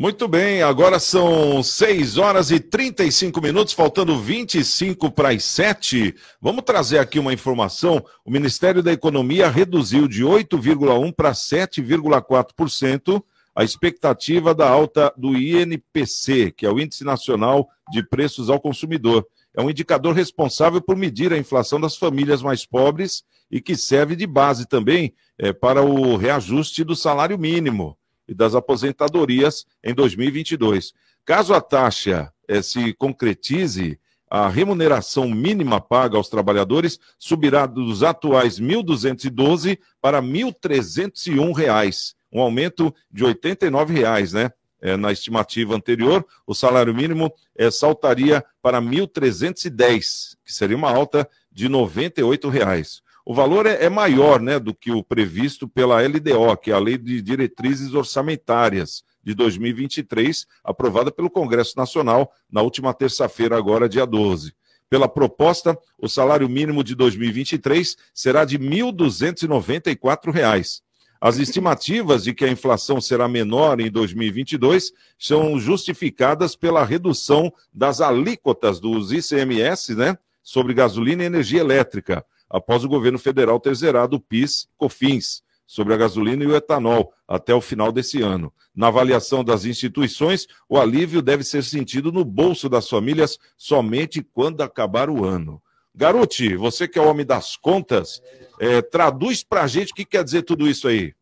Muito 0.00 0.26
bem, 0.26 0.62
agora 0.62 0.98
são 0.98 1.62
6 1.62 2.16
horas 2.16 2.50
e 2.50 2.58
35 2.58 3.38
minutos, 3.42 3.74
faltando 3.74 4.18
25 4.18 5.10
para 5.10 5.28
as 5.28 5.44
7. 5.44 6.14
Vamos 6.40 6.64
trazer 6.64 6.98
aqui 6.98 7.18
uma 7.18 7.34
informação. 7.34 8.02
O 8.24 8.30
Ministério 8.30 8.82
da 8.82 8.90
Economia 8.90 9.50
reduziu 9.50 10.08
de 10.08 10.24
8,1% 10.24 11.14
para 11.14 11.32
7,4% 11.32 13.22
a 13.54 13.64
expectativa 13.64 14.54
da 14.54 14.68
alta 14.68 15.12
do 15.16 15.36
INPC, 15.36 16.52
que 16.52 16.64
é 16.64 16.70
o 16.70 16.78
Índice 16.78 17.04
Nacional 17.04 17.68
de 17.90 18.02
Preços 18.02 18.48
ao 18.48 18.60
Consumidor. 18.60 19.26
É 19.54 19.60
um 19.60 19.70
indicador 19.70 20.14
responsável 20.14 20.80
por 20.80 20.96
medir 20.96 21.32
a 21.32 21.38
inflação 21.38 21.80
das 21.80 21.96
famílias 21.96 22.42
mais 22.42 22.64
pobres 22.64 23.24
e 23.50 23.60
que 23.60 23.76
serve 23.76 24.14
de 24.14 24.26
base 24.26 24.66
também 24.66 25.12
é, 25.36 25.52
para 25.52 25.82
o 25.82 26.16
reajuste 26.16 26.84
do 26.84 26.94
salário 26.94 27.36
mínimo 27.38 27.98
e 28.28 28.34
das 28.34 28.54
aposentadorias 28.54 29.66
em 29.82 29.92
2022. 29.92 30.92
Caso 31.24 31.52
a 31.52 31.60
taxa 31.60 32.32
é, 32.46 32.62
se 32.62 32.94
concretize, 32.94 33.98
a 34.30 34.48
remuneração 34.48 35.28
mínima 35.28 35.80
paga 35.80 36.16
aos 36.16 36.28
trabalhadores 36.28 37.00
subirá 37.18 37.66
dos 37.66 38.04
atuais 38.04 38.58
R$ 38.58 38.66
1.212 38.66 39.76
para 40.00 40.20
R$ 40.20 40.26
1.301 40.26 42.14
um 42.32 42.40
aumento 42.40 42.94
de 43.10 43.24
R$ 43.24 43.34
89,00, 43.34 44.32
né? 44.32 44.50
É, 44.82 44.96
na 44.96 45.12
estimativa 45.12 45.76
anterior, 45.76 46.24
o 46.46 46.54
salário 46.54 46.94
mínimo 46.94 47.30
é, 47.54 47.70
saltaria 47.70 48.42
para 48.62 48.80
1.310, 48.80 50.38
que 50.42 50.54
seria 50.54 50.74
uma 50.74 50.90
alta 50.90 51.28
de 51.52 51.66
R$ 51.66 51.74
98,00. 51.74 53.02
O 53.24 53.34
valor 53.34 53.66
é, 53.66 53.84
é, 53.84 53.90
maior 53.90 54.40
né, 54.40 54.58
do 54.58 54.74
que 54.74 54.90
o 54.90 55.04
previsto 55.04 55.68
pela 55.68 56.00
LDO, 56.00 56.56
que 56.56 56.70
é 56.70 56.74
a 56.74 56.78
Lei 56.78 56.96
de 56.96 57.20
Diretrizes 57.20 57.92
Orçamentárias 57.92 59.04
de 59.22 59.34
2023, 59.34 60.46
aprovada 60.64 61.12
pelo 61.12 61.28
Congresso 61.28 61.76
Nacional 61.76 62.32
na 62.50 62.62
última 62.62 62.94
terça-feira, 62.94 63.54
agora 63.56 63.88
dia 63.88 64.06
12. 64.06 64.54
Pela 64.88 65.08
proposta, 65.08 65.78
o 65.96 66.08
salário 66.08 66.48
mínimo 66.48 66.82
de 66.82 66.96
2023 66.96 67.96
será 68.12 68.44
de 68.44 68.56
R$ 68.56 68.66
1.294. 68.66 70.80
As 71.20 71.36
estimativas 71.36 72.24
de 72.24 72.32
que 72.32 72.46
a 72.46 72.50
inflação 72.50 72.98
será 72.98 73.28
menor 73.28 73.78
em 73.78 73.90
2022 73.90 74.90
são 75.18 75.60
justificadas 75.60 76.56
pela 76.56 76.82
redução 76.82 77.52
das 77.74 78.00
alíquotas 78.00 78.80
dos 78.80 79.12
ICMS, 79.12 79.94
né, 79.94 80.16
sobre 80.42 80.72
gasolina 80.72 81.22
e 81.22 81.26
energia 81.26 81.60
elétrica, 81.60 82.24
após 82.48 82.84
o 82.84 82.88
governo 82.88 83.18
federal 83.18 83.60
ter 83.60 83.74
zerado 83.74 84.16
o 84.16 84.20
PIS, 84.20 84.66
COFINS, 84.78 85.42
sobre 85.66 85.92
a 85.92 85.96
gasolina 85.98 86.42
e 86.42 86.46
o 86.46 86.56
etanol 86.56 87.12
até 87.28 87.54
o 87.54 87.60
final 87.60 87.92
desse 87.92 88.22
ano. 88.22 88.52
Na 88.74 88.88
avaliação 88.88 89.44
das 89.44 89.66
instituições, 89.66 90.46
o 90.68 90.78
alívio 90.78 91.20
deve 91.20 91.44
ser 91.44 91.62
sentido 91.62 92.10
no 92.10 92.24
bolso 92.24 92.66
das 92.68 92.88
famílias 92.88 93.38
somente 93.58 94.22
quando 94.22 94.62
acabar 94.62 95.10
o 95.10 95.24
ano. 95.24 95.62
Garuti, 95.94 96.56
você 96.56 96.88
que 96.88 96.98
é 96.98 97.02
o 97.02 97.08
homem 97.08 97.26
das 97.26 97.56
contas, 97.56 98.22
é, 98.60 98.82
traduz 98.82 99.42
para 99.42 99.62
a 99.62 99.66
gente 99.66 99.92
o 99.92 99.94
que 99.94 100.04
quer 100.04 100.22
dizer 100.22 100.42
tudo 100.42 100.68
isso 100.68 100.86
aí. 100.86 101.14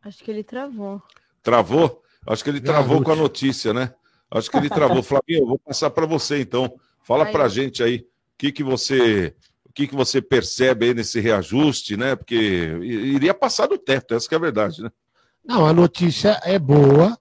Acho 0.00 0.22
que 0.22 0.30
ele 0.30 0.44
travou. 0.44 1.02
Travou? 1.42 2.02
Acho 2.24 2.44
que 2.44 2.50
ele 2.50 2.60
travou 2.60 3.02
com 3.02 3.10
a 3.10 3.16
notícia, 3.16 3.74
né? 3.74 3.92
Acho 4.30 4.48
que 4.48 4.56
ele 4.56 4.70
travou. 4.70 5.02
Flavinho, 5.02 5.40
eu 5.40 5.46
vou 5.46 5.58
passar 5.58 5.90
para 5.90 6.06
você 6.06 6.40
então. 6.40 6.72
Fala 7.02 7.26
para 7.26 7.44
a 7.44 7.48
gente 7.48 7.82
aí 7.82 7.96
o 7.96 8.04
que, 8.38 8.52
que 8.52 8.62
você 8.62 9.34
o 9.64 9.72
que, 9.72 9.88
que 9.88 9.94
você 9.94 10.22
percebe 10.22 10.86
aí 10.86 10.94
nesse 10.94 11.18
reajuste, 11.18 11.96
né? 11.96 12.14
Porque 12.14 12.36
iria 12.80 13.34
passar 13.34 13.66
do 13.66 13.76
teto, 13.76 14.14
essa 14.14 14.28
é 14.32 14.36
a 14.36 14.40
verdade, 14.40 14.82
né? 14.82 14.90
Não, 15.44 15.66
a 15.66 15.72
notícia 15.72 16.40
é 16.44 16.58
boa, 16.58 17.18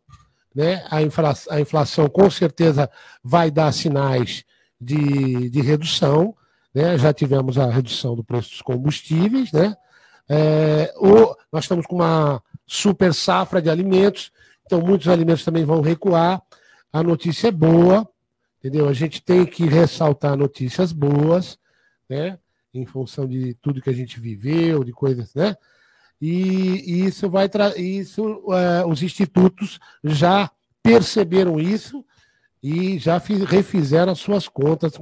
né? 0.53 0.85
A, 0.89 1.01
infla, 1.01 1.33
a 1.49 1.59
inflação 1.59 2.07
com 2.07 2.29
certeza 2.29 2.89
vai 3.23 3.49
dar 3.49 3.71
sinais 3.71 4.45
de, 4.79 5.49
de 5.49 5.61
redução, 5.61 6.35
né? 6.73 6.97
Já 6.97 7.13
tivemos 7.13 7.57
a 7.57 7.69
redução 7.69 8.15
do 8.15 8.23
preço 8.23 8.51
dos 8.51 8.61
combustíveis, 8.61 9.51
né? 9.51 9.75
É, 10.27 10.93
o, 10.97 11.35
nós 11.51 11.63
estamos 11.63 11.85
com 11.85 11.95
uma 11.95 12.41
super 12.65 13.13
safra 13.13 13.61
de 13.61 13.69
alimentos, 13.69 14.31
então 14.65 14.79
muitos 14.79 15.07
alimentos 15.07 15.43
também 15.43 15.65
vão 15.65 15.81
recuar. 15.81 16.41
A 16.93 17.01
notícia 17.03 17.47
é 17.47 17.51
boa, 17.51 18.07
entendeu? 18.59 18.87
A 18.87 18.93
gente 18.93 19.21
tem 19.21 19.45
que 19.45 19.65
ressaltar 19.65 20.37
notícias 20.37 20.91
boas, 20.91 21.57
né? 22.07 22.37
Em 22.73 22.85
função 22.85 23.27
de 23.27 23.55
tudo 23.55 23.81
que 23.81 23.89
a 23.89 23.93
gente 23.93 24.19
viveu, 24.19 24.83
de 24.83 24.91
coisas, 24.91 25.33
né? 25.33 25.55
E, 26.21 26.83
e 26.85 27.05
isso 27.05 27.29
vai 27.29 27.49
isso 27.77 28.43
é, 28.53 28.85
os 28.85 29.01
institutos 29.01 29.79
já 30.03 30.51
perceberam 30.83 31.59
isso 31.59 32.05
e 32.61 32.99
já 32.99 33.19
fiz, 33.19 33.43
refizeram 33.43 34.11
as 34.11 34.19
suas 34.19 34.47
contas 34.47 34.93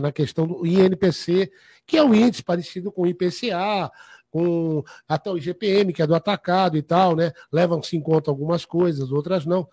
na, 0.00 0.12
questão 0.12 0.46
do 0.46 0.64
INPC, 0.64 1.50
que 1.86 1.96
é 1.96 2.02
um 2.02 2.14
índice 2.14 2.42
parecido 2.42 2.92
com 2.92 3.02
o 3.02 3.06
IPCA, 3.06 3.90
com 4.30 4.84
até 5.08 5.30
o 5.30 5.36
IGPM, 5.36 5.92
que 5.92 6.02
é 6.02 6.06
do 6.06 6.14
atacado 6.14 6.76
e 6.76 6.82
tal, 6.82 7.16
né? 7.16 7.32
Levam-se 7.50 7.96
em 7.96 8.00
conta 8.00 8.30
algumas 8.30 8.64
coisas, 8.64 9.10
outras 9.10 9.44
não. 9.44 9.68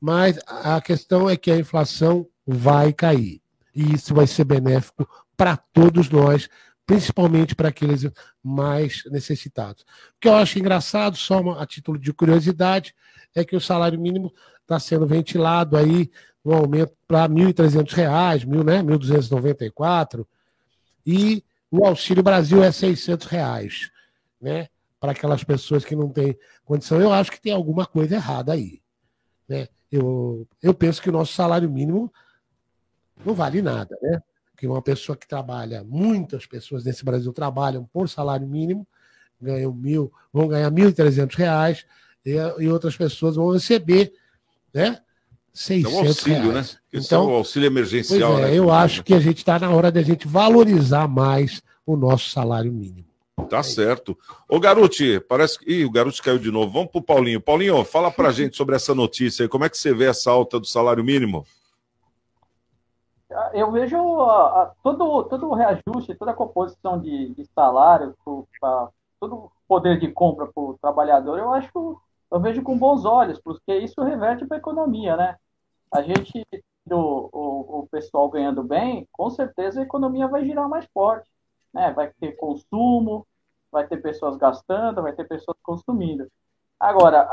Mas 0.00 0.38
a 0.46 0.80
questão 0.80 1.30
é 1.30 1.36
que 1.36 1.50
a 1.50 1.58
inflação 1.58 2.26
vai 2.44 2.92
cair. 2.92 3.40
E 3.74 3.94
isso 3.94 4.14
vai 4.14 4.26
ser 4.26 4.44
benéfico 4.44 5.08
para 5.36 5.56
todos 5.56 6.08
nós, 6.10 6.48
principalmente 6.84 7.54
para 7.54 7.68
aqueles 7.68 8.08
mais 8.42 9.02
necessitados. 9.10 9.82
O 9.82 10.20
que 10.20 10.28
eu 10.28 10.34
acho 10.34 10.58
engraçado, 10.58 11.16
só 11.16 11.38
a 11.58 11.66
título 11.66 11.98
de 11.98 12.12
curiosidade, 12.12 12.94
é 13.34 13.44
que 13.44 13.54
o 13.54 13.60
salário 13.60 14.00
mínimo 14.00 14.32
está 14.66 14.80
sendo 14.80 15.06
ventilado 15.06 15.76
aí 15.76 16.10
um 16.44 16.52
aumento 16.54 16.92
para 17.08 17.22
R$ 17.22 17.28
1.300, 17.28 18.46
mil, 18.46 18.62
né? 18.62 18.82
1.294, 18.82 20.26
e 21.04 21.42
o 21.70 21.84
Auxílio 21.84 22.22
Brasil 22.22 22.62
é 22.62 22.66
R$ 22.66 22.72
600. 22.72 23.26
Reais 23.26 23.90
né? 24.40 24.68
Para 25.00 25.12
aquelas 25.12 25.44
pessoas 25.44 25.84
que 25.84 25.96
não 25.96 26.08
têm 26.08 26.36
condição. 26.64 27.00
Eu 27.00 27.12
acho 27.12 27.30
que 27.30 27.40
tem 27.40 27.52
alguma 27.52 27.86
coisa 27.86 28.14
errada 28.14 28.52
aí. 28.52 28.80
Né? 29.48 29.68
Eu, 29.90 30.46
eu 30.62 30.74
penso 30.74 31.02
que 31.02 31.08
o 31.08 31.12
nosso 31.12 31.32
salário 31.32 31.70
mínimo 31.70 32.12
não 33.24 33.34
vale 33.34 33.62
nada, 33.62 33.96
né? 34.02 34.22
Que 34.56 34.66
uma 34.66 34.82
pessoa 34.82 35.16
que 35.16 35.28
trabalha, 35.28 35.84
muitas 35.84 36.46
pessoas 36.46 36.84
nesse 36.84 37.04
Brasil 37.04 37.32
trabalham 37.32 37.84
por 37.84 38.08
salário 38.08 38.46
mínimo, 38.46 38.86
ganham 39.40 39.72
mil, 39.72 40.12
vão 40.32 40.48
ganhar 40.48 40.70
1.300 40.70 41.34
reais, 41.34 41.86
e, 42.24 42.32
e 42.32 42.68
outras 42.68 42.96
pessoas 42.96 43.36
vão 43.36 43.52
receber, 43.52 44.14
né? 44.76 44.98
600 45.52 45.92
é 45.92 45.96
um 45.96 46.06
auxílio, 46.06 46.38
né? 46.38 46.52
reais. 46.52 46.72
né? 46.72 46.78
Esse 46.92 47.06
então, 47.06 47.24
é 47.24 47.32
o 47.32 47.36
auxílio 47.36 47.66
emergencial. 47.66 48.38
É, 48.38 48.42
né? 48.42 48.58
Eu 48.58 48.70
acho 48.70 49.02
que 49.02 49.14
a 49.14 49.20
gente 49.20 49.38
está 49.38 49.58
na 49.58 49.70
hora 49.70 49.90
de 49.90 49.98
a 49.98 50.02
gente 50.02 50.28
valorizar 50.28 51.08
mais 51.08 51.62
o 51.86 51.96
nosso 51.96 52.28
salário 52.30 52.70
mínimo. 52.72 53.06
Tá 53.48 53.62
certo. 53.62 54.16
Ô, 54.48 54.58
Garuti, 54.58 55.20
parece 55.20 55.58
que. 55.58 55.70
Ih, 55.70 55.84
o 55.84 55.90
Garuti 55.90 56.22
caiu 56.22 56.38
de 56.38 56.50
novo. 56.50 56.72
Vamos 56.72 56.90
pro 56.90 57.02
Paulinho. 57.02 57.40
Paulinho, 57.40 57.84
fala 57.84 58.10
pra 58.10 58.32
gente 58.32 58.56
sobre 58.56 58.76
essa 58.76 58.94
notícia 58.94 59.44
aí. 59.44 59.48
Como 59.48 59.64
é 59.64 59.68
que 59.68 59.78
você 59.78 59.94
vê 59.94 60.06
essa 60.06 60.30
alta 60.30 60.58
do 60.58 60.66
salário 60.66 61.04
mínimo? 61.04 61.46
Eu 63.52 63.70
vejo 63.72 63.96
a, 64.22 64.62
a, 64.62 64.72
todo, 64.82 65.24
todo 65.24 65.48
o 65.48 65.54
reajuste, 65.54 66.14
toda 66.14 66.30
a 66.30 66.34
composição 66.34 67.00
de, 67.00 67.34
de 67.34 67.44
salário, 67.54 68.14
pro, 68.24 68.46
pra, 68.60 68.88
todo 69.20 69.34
o 69.34 69.52
poder 69.66 69.98
de 69.98 70.08
compra 70.08 70.46
para 70.46 70.62
o 70.62 70.78
trabalhador, 70.80 71.38
eu 71.38 71.52
acho, 71.52 72.00
eu 72.36 72.40
vejo 72.40 72.62
com 72.62 72.78
bons 72.78 73.04
olhos, 73.04 73.40
porque 73.40 73.76
isso 73.78 74.02
reverte 74.02 74.46
para 74.46 74.56
a 74.56 74.60
economia, 74.60 75.16
né? 75.16 75.36
A 75.92 76.02
gente, 76.02 76.44
do, 76.84 77.30
o, 77.32 77.80
o 77.80 77.88
pessoal 77.90 78.28
ganhando 78.28 78.62
bem, 78.62 79.08
com 79.12 79.30
certeza 79.30 79.80
a 79.80 79.84
economia 79.84 80.28
vai 80.28 80.44
girar 80.44 80.68
mais 80.68 80.86
forte 80.92 81.28
né? 81.76 81.92
Vai 81.92 82.10
ter 82.18 82.32
consumo, 82.32 83.26
vai 83.70 83.86
ter 83.86 83.98
pessoas 83.98 84.36
gastando, 84.38 85.02
vai 85.02 85.12
ter 85.12 85.28
pessoas 85.28 85.58
consumindo. 85.62 86.26
Agora, 86.80 87.28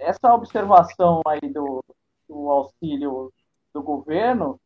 essa 0.00 0.34
observação 0.34 1.20
aí 1.26 1.52
do, 1.52 1.84
do 2.26 2.50
auxílio 2.50 3.30
do 3.74 3.82
governo, 3.82 4.58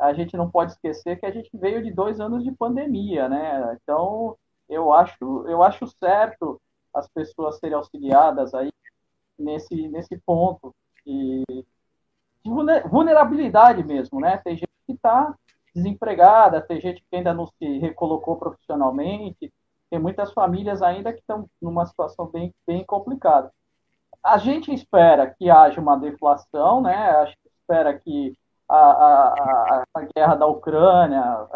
a 0.00 0.14
gente 0.14 0.36
não 0.36 0.50
pode 0.50 0.72
esquecer 0.72 1.20
que 1.20 1.26
a 1.26 1.30
gente 1.30 1.50
veio 1.54 1.82
de 1.82 1.92
dois 1.92 2.18
anos 2.18 2.42
de 2.42 2.50
pandemia, 2.52 3.28
né? 3.28 3.78
Então, 3.82 4.36
eu 4.68 4.92
acho, 4.92 5.46
eu 5.46 5.62
acho 5.62 5.86
certo 5.98 6.60
as 6.94 7.08
pessoas 7.08 7.58
serem 7.58 7.76
auxiliadas 7.76 8.54
aí 8.54 8.72
nesse, 9.38 9.88
nesse 9.88 10.16
ponto 10.18 10.74
de, 11.04 11.44
de 12.44 12.50
vulnerabilidade 12.88 13.82
mesmo, 13.84 14.20
né? 14.20 14.38
Tem 14.38 14.56
gente 14.56 14.70
que 14.86 14.92
está 14.92 15.34
desempregada, 15.74 16.60
tem 16.60 16.80
gente 16.80 17.00
que 17.00 17.16
ainda 17.16 17.32
não 17.32 17.46
se 17.46 17.78
recolocou 17.78 18.36
profissionalmente, 18.36 19.52
tem 19.90 19.98
muitas 19.98 20.32
famílias 20.32 20.82
ainda 20.82 21.12
que 21.12 21.20
estão 21.20 21.48
numa 21.60 21.86
situação 21.86 22.26
bem, 22.26 22.54
bem 22.66 22.84
complicada. 22.84 23.52
A 24.22 24.38
gente 24.38 24.72
espera 24.72 25.34
que 25.34 25.50
haja 25.50 25.80
uma 25.80 25.96
deflação, 25.96 26.80
né? 26.80 26.94
A 26.94 27.26
gente 27.26 27.38
espera 27.60 27.98
que 27.98 28.36
a, 28.68 28.76
a, 28.76 29.84
a 29.94 30.00
guerra 30.14 30.34
da 30.34 30.46
Ucrânia 30.46 31.46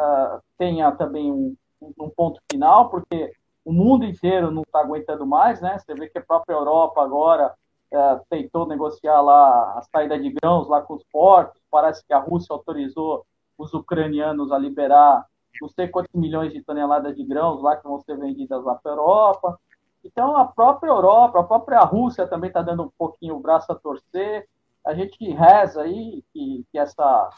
tenha 0.59 0.93
também 0.93 1.33
um, 1.33 1.57
um 1.81 2.11
ponto 2.11 2.41
final, 2.51 2.91
porque 2.91 3.33
o 3.65 3.73
mundo 3.73 4.05
inteiro 4.05 4.51
não 4.51 4.63
está 4.63 4.81
aguentando 4.81 5.27
mais, 5.27 5.61
né? 5.61 5.79
Você 5.79 5.95
vê 5.95 6.09
que 6.09 6.19
a 6.19 6.25
própria 6.25 6.55
Europa 6.55 7.03
agora 7.03 7.55
é, 7.97 8.21
tentou 8.29 8.67
negociar 8.67 9.21
lá 9.21 9.79
a 9.79 9.83
saída 9.83 10.19
de 10.19 10.31
grãos 10.31 10.69
lá 10.69 10.83
com 10.83 10.95
os 10.95 11.05
portos, 11.11 11.61
parece 11.71 12.05
que 12.07 12.13
a 12.13 12.19
Rússia 12.19 12.53
autorizou 12.53 13.25
os 13.59 13.73
ucranianos 13.73 14.53
a 14.53 14.59
liberar 14.59 15.25
não 15.61 15.69
sei 15.69 15.89
quantos 15.89 16.13
milhões 16.15 16.53
de 16.53 16.63
toneladas 16.63 17.17
de 17.17 17.25
grãos 17.25 17.63
lá 17.63 17.77
que 17.77 17.85
vão 17.87 18.01
ser 18.01 18.17
vendidas 18.19 18.63
lá 18.65 18.75
para 18.75 18.93
a 18.93 18.95
Europa. 18.95 19.61
Então, 20.05 20.37
a 20.37 20.45
própria 20.45 20.91
Europa, 20.91 21.41
a 21.41 21.45
própria 21.45 21.81
Rússia 21.81 22.27
também 22.27 22.49
está 22.49 22.63
dando 22.63 22.85
um 22.85 22.91
pouquinho 22.97 23.37
o 23.37 23.41
braço 23.41 23.71
a 23.73 23.75
torcer. 23.75 24.49
A 24.85 24.95
gente 24.95 25.17
reza 25.31 25.83
aí 25.83 26.23
que, 26.33 26.65
que 26.71 26.79
essa, 26.79 27.31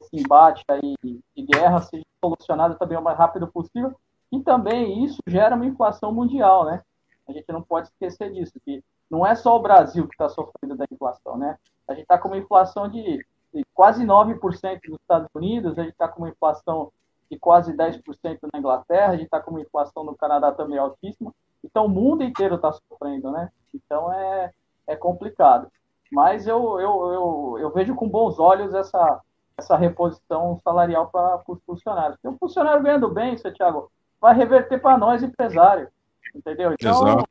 esse 0.00 0.16
embate 0.16 0.62
aí 0.68 0.94
de 1.02 1.42
guerra 1.42 1.80
seja 1.80 2.04
solucionado 2.22 2.76
também 2.76 2.98
o 2.98 3.02
mais 3.02 3.16
rápido 3.16 3.48
possível. 3.48 3.94
E 4.30 4.40
também 4.40 5.04
isso 5.04 5.18
gera 5.26 5.56
uma 5.56 5.66
inflação 5.66 6.12
mundial, 6.12 6.64
né? 6.64 6.82
A 7.26 7.32
gente 7.32 7.50
não 7.52 7.62
pode 7.62 7.88
esquecer 7.88 8.32
disso, 8.32 8.52
que 8.64 8.82
não 9.10 9.26
é 9.26 9.34
só 9.34 9.56
o 9.56 9.62
Brasil 9.62 10.06
que 10.06 10.14
está 10.14 10.28
sofrendo 10.28 10.76
da 10.76 10.84
inflação, 10.90 11.36
né? 11.36 11.58
A 11.88 11.92
gente 11.92 12.02
está 12.02 12.16
com 12.16 12.28
uma 12.28 12.38
inflação 12.38 12.88
de 12.88 13.26
quase 13.74 14.04
9% 14.06 14.80
nos 14.88 15.00
Estados 15.00 15.28
Unidos, 15.34 15.78
a 15.78 15.82
gente 15.82 15.92
está 15.92 16.06
com 16.06 16.22
uma 16.22 16.28
inflação 16.28 16.92
de 17.28 17.38
quase 17.38 17.72
10% 17.72 18.38
na 18.52 18.58
Inglaterra, 18.58 19.12
a 19.12 19.16
gente 19.16 19.24
está 19.24 19.40
com 19.40 19.50
uma 19.50 19.60
inflação 19.60 20.04
no 20.04 20.16
Canadá 20.16 20.52
também 20.52 20.78
altíssima. 20.78 21.32
Então, 21.64 21.86
o 21.86 21.88
mundo 21.88 22.22
inteiro 22.22 22.54
está 22.54 22.72
sofrendo, 22.72 23.30
né? 23.30 23.50
Então, 23.74 24.12
é, 24.12 24.52
é 24.86 24.96
complicado. 24.96 25.68
Mas 26.10 26.46
eu, 26.46 26.80
eu, 26.80 27.12
eu, 27.12 27.58
eu 27.60 27.70
vejo 27.70 27.94
com 27.94 28.08
bons 28.08 28.38
olhos 28.38 28.74
essa, 28.74 29.20
essa 29.56 29.76
reposição 29.76 30.58
salarial 30.64 31.08
para 31.08 31.40
os 31.46 31.62
funcionários. 31.64 32.16
Porque 32.16 32.34
o 32.34 32.38
funcionário 32.38 32.82
ganhando 32.82 33.08
bem, 33.08 33.36
Santiago, 33.36 33.90
vai 34.20 34.34
reverter 34.34 34.80
para 34.80 34.98
nós, 34.98 35.22
empresário. 35.22 35.88
Entendeu? 36.34 36.72
Então, 36.72 37.06
Exato. 37.06 37.30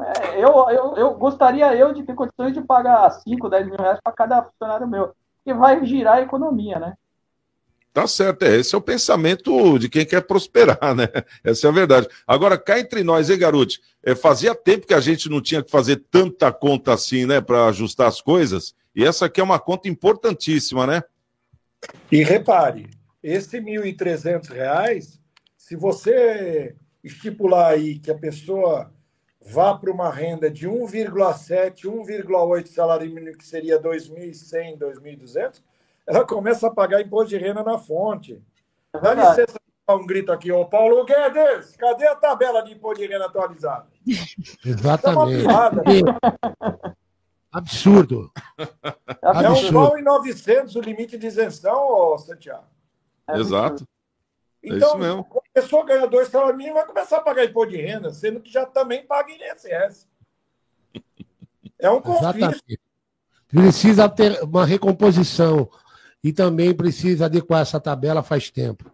É, 0.00 0.42
eu, 0.42 0.50
eu, 0.70 0.96
eu 0.96 1.14
gostaria 1.14 1.74
eu 1.74 1.92
de 1.92 2.02
ter 2.02 2.14
condições 2.14 2.52
de 2.52 2.60
pagar 2.60 3.10
5, 3.10 3.48
10 3.48 3.66
mil 3.66 3.76
reais 3.76 4.00
para 4.02 4.12
cada 4.12 4.42
funcionário 4.42 4.88
meu 4.88 5.14
que 5.44 5.54
vai 5.54 5.84
girar 5.84 6.16
a 6.16 6.22
economia, 6.22 6.78
né? 6.78 6.94
Tá 7.92 8.08
certo, 8.08 8.42
é, 8.42 8.56
esse 8.56 8.74
é 8.74 8.78
o 8.78 8.80
pensamento 8.80 9.78
de 9.78 9.88
quem 9.88 10.04
quer 10.04 10.22
prosperar, 10.22 10.96
né? 10.96 11.06
Essa 11.44 11.68
é 11.68 11.70
a 11.70 11.72
verdade. 11.72 12.08
Agora, 12.26 12.58
cá 12.58 12.80
entre 12.80 13.04
nós, 13.04 13.30
hein, 13.30 13.38
garoto? 13.38 13.76
É, 14.02 14.16
fazia 14.16 14.52
tempo 14.52 14.86
que 14.86 14.94
a 14.94 15.00
gente 15.00 15.28
não 15.28 15.40
tinha 15.40 15.62
que 15.62 15.70
fazer 15.70 16.02
tanta 16.10 16.50
conta 16.50 16.92
assim, 16.92 17.24
né, 17.24 17.40
para 17.40 17.66
ajustar 17.66 18.08
as 18.08 18.20
coisas, 18.20 18.74
e 18.96 19.04
essa 19.04 19.26
aqui 19.26 19.40
é 19.40 19.44
uma 19.44 19.60
conta 19.60 19.88
importantíssima, 19.88 20.86
né? 20.86 21.04
E 22.10 22.22
repare, 22.24 22.90
esse 23.22 23.58
R$ 23.58 23.94
1.300, 23.94 25.18
se 25.56 25.76
você 25.76 26.74
estipular 27.02 27.72
aí 27.72 27.98
que 27.98 28.10
a 28.10 28.18
pessoa 28.18 28.92
vá 29.44 29.76
para 29.76 29.90
uma 29.90 30.10
renda 30.10 30.50
de 30.50 30.68
1,7, 30.68 31.82
1,8 31.82 32.66
salário 32.66 33.12
mínimo, 33.12 33.36
que 33.36 33.46
seria 33.46 33.80
2.100, 33.80 34.78
2.200, 34.78 35.62
ela 36.06 36.24
começa 36.26 36.66
a 36.66 36.70
pagar 36.70 37.02
imposto 37.02 37.28
de 37.30 37.38
renda 37.38 37.62
na 37.62 37.78
fonte. 37.78 38.42
É 38.92 38.98
Dá 38.98 39.14
licença 39.14 39.54
dar 39.86 39.96
um 39.96 40.06
grito 40.06 40.32
aqui, 40.32 40.50
ô 40.50 40.64
Paulo 40.64 41.04
Guedes, 41.04 41.76
cadê 41.76 42.06
a 42.06 42.14
tabela 42.14 42.62
de 42.62 42.72
imposto 42.72 43.02
de 43.02 43.06
renda 43.06 43.26
atualizada? 43.26 43.86
Exatamente. 44.64 45.46
É 45.46 46.94
Absurdo. 47.52 48.32
É 49.22 49.48
um 49.48 49.72
pau 49.72 49.96
em 49.96 50.02
900 50.02 50.74
o 50.74 50.80
limite 50.80 51.16
de 51.16 51.28
isenção, 51.28 51.86
ô 51.88 52.18
Santiago. 52.18 52.64
Exato. 53.30 53.86
É 54.64 54.76
então, 54.76 55.04
é 55.04 55.20
a 55.20 55.60
pessoa 55.60 55.84
ganha 55.84 56.06
dois 56.06 56.28
salários 56.28 56.56
mínimos 56.56 56.80
vai 56.80 56.86
começar 56.86 57.18
a 57.18 57.22
pagar 57.22 57.44
imposto 57.44 57.72
de 57.72 57.82
renda, 57.82 58.10
sendo 58.10 58.40
que 58.40 58.50
já 58.50 58.64
também 58.64 59.06
paga 59.06 59.30
INSS. 59.30 60.08
É 61.78 61.90
um 61.90 62.00
conflito. 62.00 62.38
Exatamente. 62.38 62.80
Precisa 63.46 64.08
ter 64.08 64.42
uma 64.42 64.64
recomposição 64.64 65.68
e 66.22 66.32
também 66.32 66.74
precisa 66.74 67.26
adequar 67.26 67.60
essa 67.60 67.78
tabela 67.78 68.22
faz 68.22 68.50
tempo. 68.50 68.90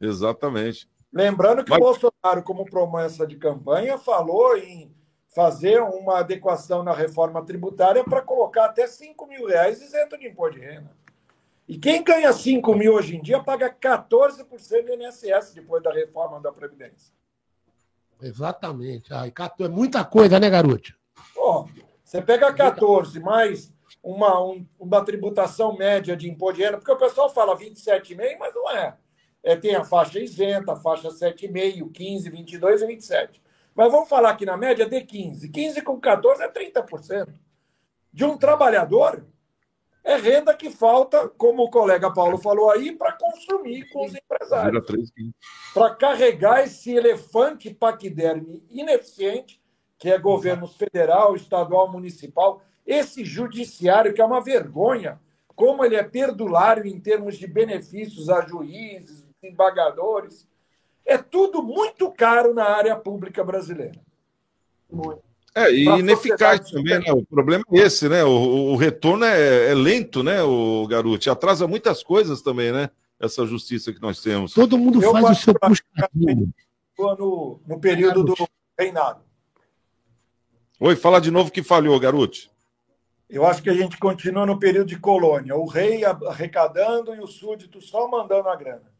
Exatamente. 0.00 0.88
Lembrando 1.12 1.64
que 1.64 1.70
Mas- 1.70 1.78
o 1.78 1.82
Bolsonaro, 1.82 2.42
como 2.42 2.64
promessa 2.64 3.26
de 3.26 3.36
campanha, 3.36 3.96
falou 3.96 4.56
em 4.56 4.92
fazer 5.28 5.80
uma 5.82 6.18
adequação 6.18 6.82
na 6.82 6.92
reforma 6.92 7.44
tributária 7.44 8.02
para 8.02 8.22
colocar 8.22 8.66
até 8.66 8.86
5 8.86 9.26
mil 9.26 9.46
reais 9.46 9.80
isento 9.80 10.18
de 10.18 10.26
imposto 10.26 10.58
de 10.58 10.66
renda. 10.66 10.90
E 11.68 11.76
quem 11.78 12.02
ganha 12.04 12.32
5 12.32 12.74
mil 12.74 12.94
hoje 12.94 13.16
em 13.16 13.22
dia 13.22 13.42
paga 13.42 13.68
14% 13.70 14.44
do 14.86 14.92
INSS 14.94 15.52
depois 15.54 15.82
da 15.82 15.92
reforma 15.92 16.40
da 16.40 16.52
Previdência. 16.52 17.12
Exatamente. 18.22 19.12
Ai, 19.12 19.32
é 19.60 19.68
muita 19.68 20.04
coisa, 20.04 20.38
né, 20.38 20.48
garoto? 20.48 20.94
Pô, 21.34 21.68
você 22.02 22.22
pega 22.22 22.52
14 22.52 23.18
mais 23.20 23.72
uma, 24.02 24.40
um- 24.42 24.64
uma 24.78 25.04
tributação 25.04 25.76
média 25.76 26.16
de 26.16 26.30
imposto 26.30 26.56
de 26.58 26.64
renda, 26.64 26.78
porque 26.78 26.92
o 26.92 26.96
pessoal 26.96 27.28
fala 27.28 27.56
27,5, 27.56 28.38
mas 28.38 28.54
não 28.54 28.70
é. 28.70 28.96
É, 29.42 29.54
tem 29.56 29.74
a 29.74 29.84
faixa 29.84 30.18
isenta, 30.18 30.72
a 30.72 30.76
faixa 30.76 31.08
7,5, 31.10 31.90
15, 31.92 32.30
22 32.30 32.82
e 32.82 32.86
27. 32.86 33.42
Mas 33.74 33.92
vamos 33.92 34.08
falar 34.08 34.30
aqui 34.30 34.46
na 34.46 34.56
média 34.56 34.86
de 34.88 35.00
15. 35.02 35.48
15 35.48 35.82
com 35.82 36.00
14 36.00 36.42
é 36.42 36.48
30%. 36.48 37.28
De 38.12 38.24
um 38.24 38.38
trabalhador, 38.38 39.26
é 40.06 40.16
renda 40.16 40.54
que 40.54 40.70
falta, 40.70 41.28
como 41.30 41.64
o 41.64 41.70
colega 41.70 42.12
Paulo 42.12 42.38
falou 42.38 42.70
aí, 42.70 42.92
para 42.92 43.10
consumir 43.12 43.90
com 43.90 44.06
os 44.06 44.14
empresários 44.14 44.86
Vira 44.86 45.02
3,15. 45.02 45.34
para 45.74 45.94
carregar 45.96 46.62
esse 46.62 46.92
elefante 46.92 47.74
paquiderme 47.74 48.64
ineficiente, 48.70 49.60
que 49.98 50.08
é 50.08 50.16
governo 50.16 50.68
federal, 50.68 51.34
estadual, 51.34 51.90
municipal, 51.90 52.62
esse 52.86 53.24
judiciário 53.24 54.14
que 54.14 54.20
é 54.20 54.24
uma 54.24 54.40
vergonha, 54.40 55.20
como 55.56 55.84
ele 55.84 55.96
é 55.96 56.04
perdulário 56.04 56.86
em 56.86 57.00
termos 57.00 57.36
de 57.36 57.48
benefícios 57.48 58.30
a 58.30 58.46
juízes, 58.46 59.26
embargadores. 59.42 60.48
É 61.04 61.18
tudo 61.18 61.64
muito 61.64 62.12
caro 62.12 62.54
na 62.54 62.64
área 62.64 62.94
pública 62.94 63.42
brasileira. 63.42 64.00
É, 65.56 65.72
e 65.72 65.84
ineficaz 65.84 66.70
também, 66.70 66.98
né? 66.98 67.10
O 67.10 67.24
problema 67.24 67.64
é 67.72 67.78
esse, 67.78 68.10
né? 68.10 68.22
O, 68.22 68.72
o 68.72 68.76
retorno 68.76 69.24
é, 69.24 69.70
é 69.70 69.74
lento, 69.74 70.22
né, 70.22 70.42
o 70.42 70.86
garoto? 70.86 71.30
Atrasa 71.30 71.66
muitas 71.66 72.02
coisas 72.02 72.42
também, 72.42 72.70
né? 72.70 72.90
Essa 73.18 73.46
justiça 73.46 73.90
que 73.90 74.02
nós 74.02 74.20
temos. 74.20 74.52
Todo 74.52 74.76
mundo 74.76 75.02
Eu 75.02 75.12
faz 75.12 75.30
o 75.30 75.34
seu 75.42 75.54
puxadinho. 75.54 76.52
No, 76.98 77.58
no 77.66 77.80
período 77.80 78.22
do 78.22 78.34
reinado. 78.78 79.22
Oi, 80.78 80.94
fala 80.94 81.22
de 81.22 81.30
novo 81.30 81.50
que 81.50 81.62
falhou, 81.62 81.98
garoto. 81.98 82.50
Eu 83.28 83.46
acho 83.46 83.62
que 83.62 83.70
a 83.70 83.74
gente 83.74 83.96
continua 83.96 84.44
no 84.44 84.58
período 84.58 84.88
de 84.88 84.98
colônia. 84.98 85.56
O 85.56 85.64
rei 85.64 86.04
arrecadando 86.04 87.14
e 87.14 87.20
o 87.20 87.26
súdito 87.26 87.80
só 87.80 88.06
mandando 88.06 88.50
a 88.50 88.56
grana. 88.56 88.92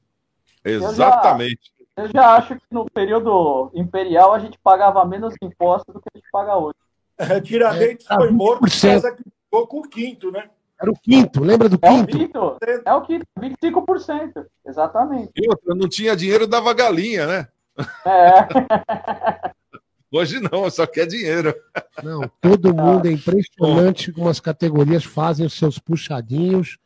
Exatamente. 0.65 1.71
Eu 1.97 2.09
já 2.13 2.37
acho 2.37 2.57
que 2.57 2.63
no 2.71 2.85
período 2.91 3.71
imperial 3.75 4.35
a 4.35 4.39
gente 4.39 4.59
pagava 4.63 5.05
menos 5.05 5.35
impostos 5.43 5.95
do 5.95 6.01
que 6.01 6.09
a 6.15 6.19
gente 6.19 6.29
paga 6.31 6.57
hoje. 6.57 6.75
É, 7.19 7.41
Tiradentes 7.41 8.07
É, 8.11 8.15
foi 8.15 8.31
morto 8.31 8.61
por 8.61 8.69
20%. 8.69 8.91
causa 8.91 9.13
que 9.17 9.23
ficou 9.23 9.67
com 9.67 9.79
o 9.79 9.89
quinto, 9.89 10.31
né? 10.31 10.51
Era 10.79 10.91
o 10.91 10.99
quinto, 10.99 11.43
lembra 11.43 11.67
do 11.67 11.79
É 11.81 11.91
o 11.91 12.07
quinto? 12.07 12.19
quinto, 12.19 12.57
é 12.85 12.93
o 12.93 13.01
quinto, 13.01 13.27
25%. 13.41 14.45
Exatamente. 14.67 15.33
E 15.35 15.49
outra, 15.49 15.75
não 15.75 15.89
tinha 15.89 16.15
dinheiro, 16.15 16.47
dava 16.47 16.75
galinha, 16.75 17.27
né? 17.27 17.49
É. 18.05 18.47
Hoje 20.13 20.41
não, 20.41 20.69
só 20.71 20.87
quer 20.87 21.07
dinheiro. 21.07 21.55
Não, 22.03 22.31
todo 22.39 22.75
mundo 22.75 23.07
é 23.09 23.13
impressionante 23.13 24.13
como 24.13 24.29
as 24.29 24.39
categorias 24.39 25.03
fazem 25.05 25.47
os 25.47 25.55
seus 25.55 25.79
puxadinhos 25.79 26.77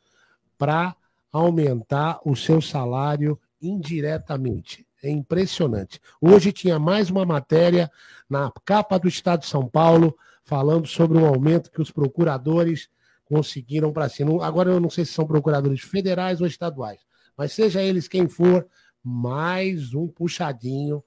para 0.57 0.95
aumentar 1.33 2.21
o 2.25 2.37
seu 2.37 2.61
salário 2.61 3.37
indiretamente. 3.61 4.87
É 5.03 5.11
impressionante. 5.11 6.01
Hoje 6.21 6.53
tinha 6.53 6.79
mais 6.79 7.11
uma 7.11 7.25
matéria 7.25 7.91
na 8.29 8.53
capa 8.65 8.99
do 8.99 9.09
Estado 9.09 9.41
de 9.41 9.47
São 9.47 9.67
Paulo 9.67 10.17
falando 10.45 10.87
sobre 10.87 11.17
um 11.17 11.27
aumento 11.27 11.71
que 11.71 11.81
os 11.81 11.91
procuradores 11.91 12.89
conseguiram 13.25 13.93
para 13.93 14.09
si. 14.09 14.25
Não- 14.25 14.43
Agora 14.43 14.71
eu 14.71 14.81
não 14.81 14.91
sei 14.91 15.05
se 15.05 15.13
são 15.13 15.27
procuradores 15.27 15.81
federais 15.81 16.41
ou 16.41 16.47
estaduais, 16.47 17.01
mas 17.37 17.53
seja 17.53 17.81
eles 17.83 18.09
quem 18.09 18.29
for, 18.29 18.67
mais 19.03 19.95
um 19.95 20.07
puxadinho. 20.07 21.03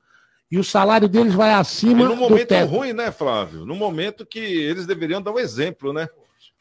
E 0.50 0.58
o 0.58 0.64
salário 0.64 1.08
deles 1.10 1.34
vai 1.34 1.50
E 1.52 1.54
acima 1.54 2.04
num 2.08 2.16
do 2.16 2.16
momento 2.16 2.48
teto. 2.48 2.70
ruim, 2.70 2.94
né, 2.94 3.12
Flávio? 3.12 3.66
Num 3.66 3.76
momento 3.76 4.26
que 4.26 4.40
eles 4.40 4.86
deveriam 4.88 5.22
dar 5.22 5.32
um 5.32 5.40
exemplo, 5.40 5.92
né? 5.94 6.08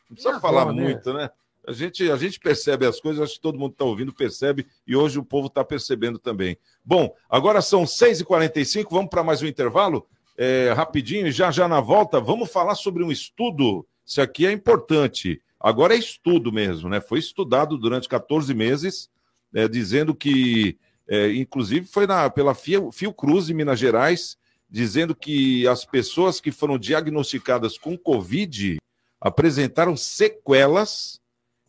Não 0.09 0.15
precisa 0.15 0.37
E 0.37 0.41
falar 0.41 0.63
agora, 0.63 0.77
né? 0.77 0.83
muito, 0.83 1.13
né? 1.15 1.31
A 1.67 1.73
gente, 1.73 2.11
a 2.11 2.17
gente 2.17 2.41
percebe 2.41 2.85
as 2.87 3.01
coisas, 3.01 3.23
acho 3.23 3.35
que 3.35 3.41
todo 3.41 3.59
mundo 3.59 3.73
está 3.73 3.85
ouvindo, 3.85 4.13
percebe, 4.13 4.67
e 4.87 4.97
hoje 4.97 5.19
o 5.19 5.25
povo 5.25 5.47
está 5.47 5.65
percebendo 5.65 6.19
também. 6.19 6.57
Bom, 6.85 7.15
agora 7.31 7.63
são 7.63 7.85
6h45, 7.85 8.87
vamos 8.91 9.11
para 9.11 9.23
mais 9.23 9.43
um 9.43 9.47
intervalo, 9.47 10.07
é, 10.37 10.73
rapidinho, 10.75 11.31
já 11.31 11.51
já 11.53 11.69
na 11.69 11.81
volta, 11.81 12.21
vamos 12.21 12.51
falar 12.51 12.75
sobre 12.75 13.05
um 13.05 13.13
estudo. 13.13 13.87
Isso 14.05 14.21
aqui 14.21 14.45
é 14.45 14.51
importante. 14.51 15.41
Agora 15.61 15.95
é 15.95 15.99
estudo 15.99 16.51
mesmo, 16.51 16.89
né? 16.89 17.01
Foi 17.01 17.21
estudado 17.21 17.79
durante 17.79 18.09
14 18.09 18.53
meses, 18.53 19.09
é, 19.55 19.69
dizendo 19.69 20.13
que, 20.15 20.77
é, 21.07 21.33
inclusive, 21.33 21.87
foi 21.87 22.07
na, 22.09 22.29
pela 22.29 22.55
Fio- 22.55 22.91
Fiocruz 22.91 23.49
em 23.49 23.55
Minas 23.55 23.79
Gerais, 23.79 24.37
dizendo 24.69 25.15
que 25.15 25.69
as 25.69 25.85
pessoas 25.85 26.41
que 26.41 26.51
foram 26.51 26.77
diagnosticadas 26.77 27.79
com 27.79 27.97
Covid 27.97 28.79
apresentaram 29.21 29.97
sequelas. 29.97 31.21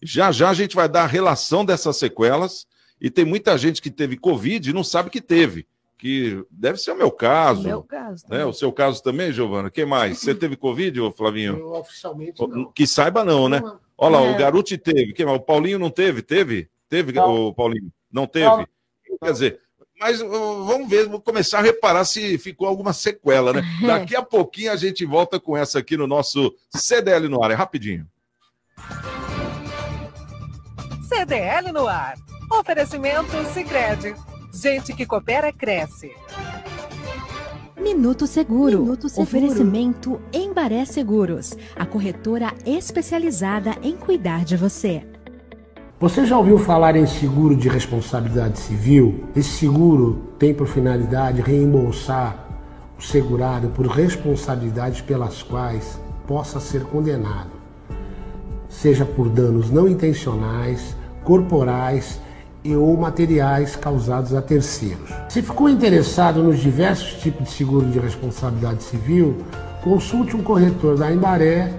Já 0.03 0.31
já 0.31 0.49
a 0.49 0.53
gente 0.53 0.75
vai 0.75 0.87
dar 0.89 1.03
a 1.03 1.07
relação 1.07 1.63
dessas 1.65 1.97
sequelas. 1.97 2.67
E 3.01 3.09
tem 3.09 3.25
muita 3.25 3.57
gente 3.57 3.81
que 3.81 3.91
teve 3.91 4.15
Covid 4.17 4.69
e 4.69 4.73
não 4.73 4.83
sabe 4.83 5.09
que 5.09 5.19
teve. 5.21 5.67
Que 5.97 6.43
deve 6.51 6.77
ser 6.77 6.91
o 6.91 6.97
meu 6.97 7.11
caso. 7.11 7.63
Meu 7.63 7.83
caso. 7.83 8.25
Né? 8.29 8.45
O 8.45 8.53
seu 8.53 8.71
caso 8.71 9.01
também, 9.01 9.31
Giovana? 9.31 9.69
Quem 9.69 9.85
mais? 9.85 10.19
Você 10.19 10.33
teve 10.35 10.55
Covid, 10.55 10.99
ô 11.01 11.11
Flavinho? 11.11 11.57
Eu, 11.57 11.73
oficialmente 11.73 12.41
não. 12.47 12.71
Que 12.71 12.85
saiba, 12.87 13.23
não, 13.23 13.47
né? 13.49 13.61
Olha 13.97 14.19
lá, 14.19 14.25
É. 14.25 14.31
o 14.31 14.37
Garuti 14.37 14.77
teve. 14.77 15.13
Quem 15.13 15.25
mais? 15.25 15.37
O 15.37 15.41
Paulinho 15.41 15.79
não 15.79 15.89
teve? 15.89 16.21
Teve? 16.21 16.69
Teve, 16.89 17.11
Não. 17.13 17.47
o 17.47 17.53
Paulinho? 17.53 17.91
Não 18.11 18.27
teve? 18.27 18.45
Não. 18.47 18.67
Quer 19.21 19.31
dizer, 19.31 19.59
mas 19.99 20.19
vamos 20.19 20.89
ver, 20.89 21.05
vamos 21.05 21.23
começar 21.23 21.59
a 21.59 21.61
reparar 21.61 22.03
se 22.03 22.37
ficou 22.37 22.67
alguma 22.67 22.91
sequela, 22.93 23.53
né? 23.53 23.61
Daqui 23.85 24.15
a 24.15 24.21
pouquinho 24.21 24.71
a 24.71 24.75
gente 24.75 25.05
volta 25.05 25.39
com 25.39 25.55
essa 25.55 25.79
aqui 25.79 25.95
no 25.95 26.07
nosso 26.07 26.53
CDL 26.75 27.27
no 27.29 27.43
ar. 27.43 27.51
É 27.51 27.53
rapidinho. 27.53 28.05
CDL 31.15 31.71
no 31.71 31.87
ar. 31.87 32.15
Oferecimento 32.49 33.31
Sicredi. 33.53 34.15
Gente 34.51 34.93
que 34.93 35.05
coopera 35.05 35.53
cresce. 35.53 36.11
Minuto 37.79 38.25
Seguro. 38.25 38.79
Minuto 38.79 39.07
Seguro. 39.07 39.27
Oferecimento 39.27 40.19
Embaré 40.33 40.83
Seguros, 40.85 41.55
a 41.75 41.85
corretora 41.85 42.51
especializada 42.65 43.75
em 43.83 43.95
cuidar 43.95 44.43
de 44.43 44.57
você. 44.57 45.05
Você 45.99 46.25
já 46.25 46.35
ouviu 46.35 46.57
falar 46.57 46.95
em 46.95 47.05
seguro 47.05 47.55
de 47.55 47.69
responsabilidade 47.69 48.57
civil? 48.57 49.25
Esse 49.35 49.51
seguro 49.51 50.33
tem 50.39 50.51
por 50.51 50.65
finalidade 50.65 51.41
reembolsar 51.41 52.43
o 52.97 53.01
segurado 53.01 53.69
por 53.69 53.85
responsabilidades 53.85 55.01
pelas 55.01 55.43
quais 55.43 55.99
possa 56.27 56.59
ser 56.59 56.83
condenado, 56.85 57.51
seja 58.67 59.05
por 59.05 59.29
danos 59.29 59.69
não 59.69 59.87
intencionais, 59.87 60.95
corporais 61.23 62.19
e 62.63 62.75
ou 62.75 62.95
materiais 62.95 63.75
causados 63.75 64.33
a 64.33 64.41
terceiros. 64.41 65.09
Se 65.29 65.41
ficou 65.41 65.69
interessado 65.69 66.41
nos 66.41 66.59
diversos 66.59 67.21
tipos 67.21 67.49
de 67.49 67.55
seguro 67.55 67.87
de 67.87 67.99
responsabilidade 67.99 68.83
civil, 68.83 69.37
consulte 69.83 70.35
um 70.35 70.43
corretor 70.43 70.97
da 70.97 71.11
Embaré, 71.11 71.73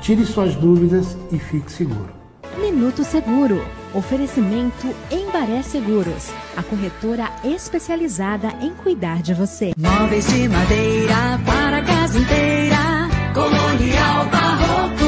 tire 0.00 0.24
suas 0.24 0.54
dúvidas 0.54 1.16
e 1.30 1.38
fique 1.38 1.70
seguro. 1.70 2.20
Minuto 2.58 3.04
Seguro. 3.04 3.62
Oferecimento 3.92 4.86
Embaré 5.10 5.62
Seguros, 5.62 6.30
a 6.56 6.62
corretora 6.62 7.28
especializada 7.42 8.48
em 8.60 8.72
cuidar 8.72 9.20
de 9.20 9.34
você. 9.34 9.72
Móveis 9.76 10.26
de 10.28 10.48
madeira 10.48 11.40
para 11.44 11.78
a 11.78 11.82
casa 11.82 12.18
inteira. 12.18 13.08
Colonial 13.34 14.26
Barroco. 14.26 14.99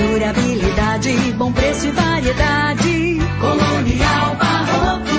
Durabilidade, 0.00 1.12
bom 1.36 1.52
preço 1.52 1.86
e 1.86 1.90
variedade. 1.90 3.18
Colonial 3.38 4.36
Barroco. 4.36 5.10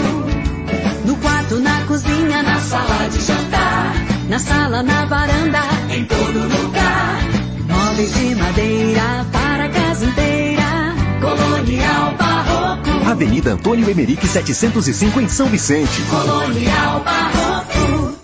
No 1.05 1.15
quarto, 1.17 1.59
na 1.59 1.81
cozinha, 1.85 2.41
na 2.41 2.59
sala 2.59 3.07
de 3.09 3.21
jantar. 3.21 3.93
Na 4.27 4.39
sala, 4.39 4.81
na 4.81 5.05
varanda, 5.05 5.59
em 5.89 6.03
todo 6.05 6.39
lugar. 6.39 7.19
Móveis 7.67 8.13
de 8.13 8.35
madeira 8.35 9.25
para 9.31 9.65
a 9.65 9.69
casa 9.69 10.05
inteira. 10.05 10.95
Colonial 11.21 12.15
Barroco. 12.17 13.09
Avenida 13.09 13.51
Antônio 13.51 13.87
Emerick 13.87 14.27
705 14.27 15.21
em 15.21 15.27
São 15.27 15.47
Vicente. 15.47 16.01
Colonial 16.09 17.03
Barroco. 17.03 18.17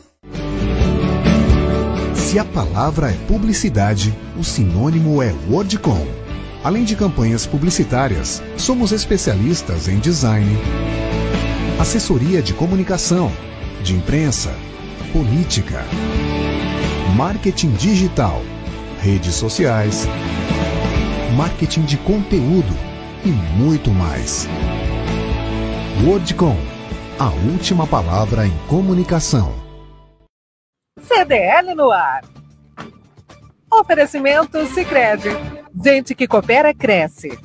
Se 2.16 2.40
a 2.40 2.46
palavra 2.46 3.12
é 3.12 3.14
publicidade, 3.28 4.14
o 4.38 4.44
sinônimo 4.44 5.22
é 5.22 5.34
Wordcom. 5.50 6.27
Além 6.68 6.84
de 6.84 6.98
campanhas 6.98 7.48
publicitárias, 7.48 8.44
somos 8.58 8.92
especialistas 8.92 9.88
em 9.88 10.00
design, 10.00 10.52
assessoria 11.80 12.42
de 12.42 12.54
comunicação, 12.54 13.32
de 13.82 13.96
imprensa, 13.96 14.54
política, 15.14 15.86
marketing 17.16 17.72
digital, 17.76 18.42
redes 19.00 19.36
sociais, 19.36 20.08
marketing 21.38 21.84
de 21.84 21.96
conteúdo 22.00 22.76
e 23.24 23.30
muito 23.30 23.90
mais. 23.90 24.46
Wordcom, 26.06 26.58
a 27.18 27.30
última 27.50 27.88
palavra 27.88 28.46
em 28.46 28.58
comunicação. 28.68 29.56
CDL 31.00 31.74
no 31.76 31.90
ar. 31.92 32.26
Oferecimento 33.72 34.66
Sicredi. 34.68 35.57
Gente 35.84 36.16
que 36.16 36.28
coopera 36.28 36.74
cresce. 36.74 37.38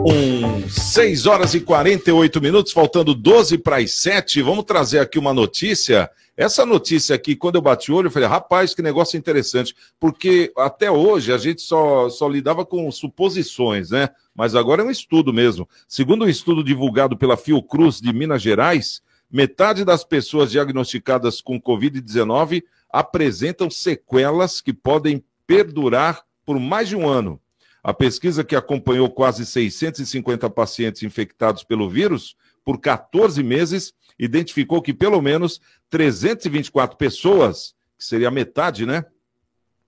Um, 0.00 0.68
6 0.68 1.26
horas 1.26 1.54
e 1.54 1.60
48 1.60 2.40
minutos, 2.40 2.72
faltando 2.72 3.14
12 3.14 3.58
para 3.58 3.78
as 3.78 3.92
7. 3.92 4.42
Vamos 4.42 4.64
trazer 4.64 5.00
aqui 5.00 5.18
uma 5.18 5.34
notícia. 5.34 6.08
Essa 6.36 6.64
notícia 6.64 7.16
aqui, 7.16 7.34
quando 7.34 7.56
eu 7.56 7.60
bati 7.60 7.90
o 7.90 7.96
olho, 7.96 8.06
eu 8.06 8.10
falei, 8.12 8.28
rapaz, 8.28 8.74
que 8.74 8.80
negócio 8.80 9.18
interessante. 9.18 9.74
Porque 9.98 10.52
até 10.56 10.88
hoje 10.88 11.32
a 11.32 11.38
gente 11.38 11.60
só, 11.62 12.08
só 12.08 12.28
lidava 12.28 12.64
com 12.64 12.90
suposições, 12.92 13.90
né? 13.90 14.08
Mas 14.34 14.54
agora 14.54 14.82
é 14.82 14.84
um 14.84 14.90
estudo 14.90 15.32
mesmo. 15.32 15.68
Segundo 15.88 16.24
um 16.24 16.28
estudo 16.28 16.62
divulgado 16.62 17.16
pela 17.16 17.36
Fiocruz 17.36 18.00
de 18.00 18.12
Minas 18.12 18.40
Gerais, 18.40 19.02
metade 19.30 19.84
das 19.84 20.04
pessoas 20.04 20.52
diagnosticadas 20.52 21.40
com 21.40 21.60
Covid-19 21.60 22.62
apresentam 22.90 23.70
sequelas 23.70 24.60
que 24.60 24.72
podem 24.72 25.24
perdurar 25.46 26.22
por 26.44 26.58
mais 26.58 26.88
de 26.88 26.96
um 26.96 27.08
ano. 27.08 27.40
A 27.82 27.94
pesquisa 27.94 28.42
que 28.44 28.56
acompanhou 28.56 29.10
quase 29.10 29.46
650 29.46 30.50
pacientes 30.50 31.02
infectados 31.02 31.62
pelo 31.62 31.88
vírus 31.88 32.36
por 32.64 32.78
14 32.80 33.42
meses 33.42 33.94
identificou 34.18 34.82
que 34.82 34.92
pelo 34.92 35.22
menos 35.22 35.60
324 35.88 36.96
pessoas, 36.96 37.74
que 37.96 38.04
seria 38.04 38.30
metade, 38.30 38.84
né? 38.84 39.04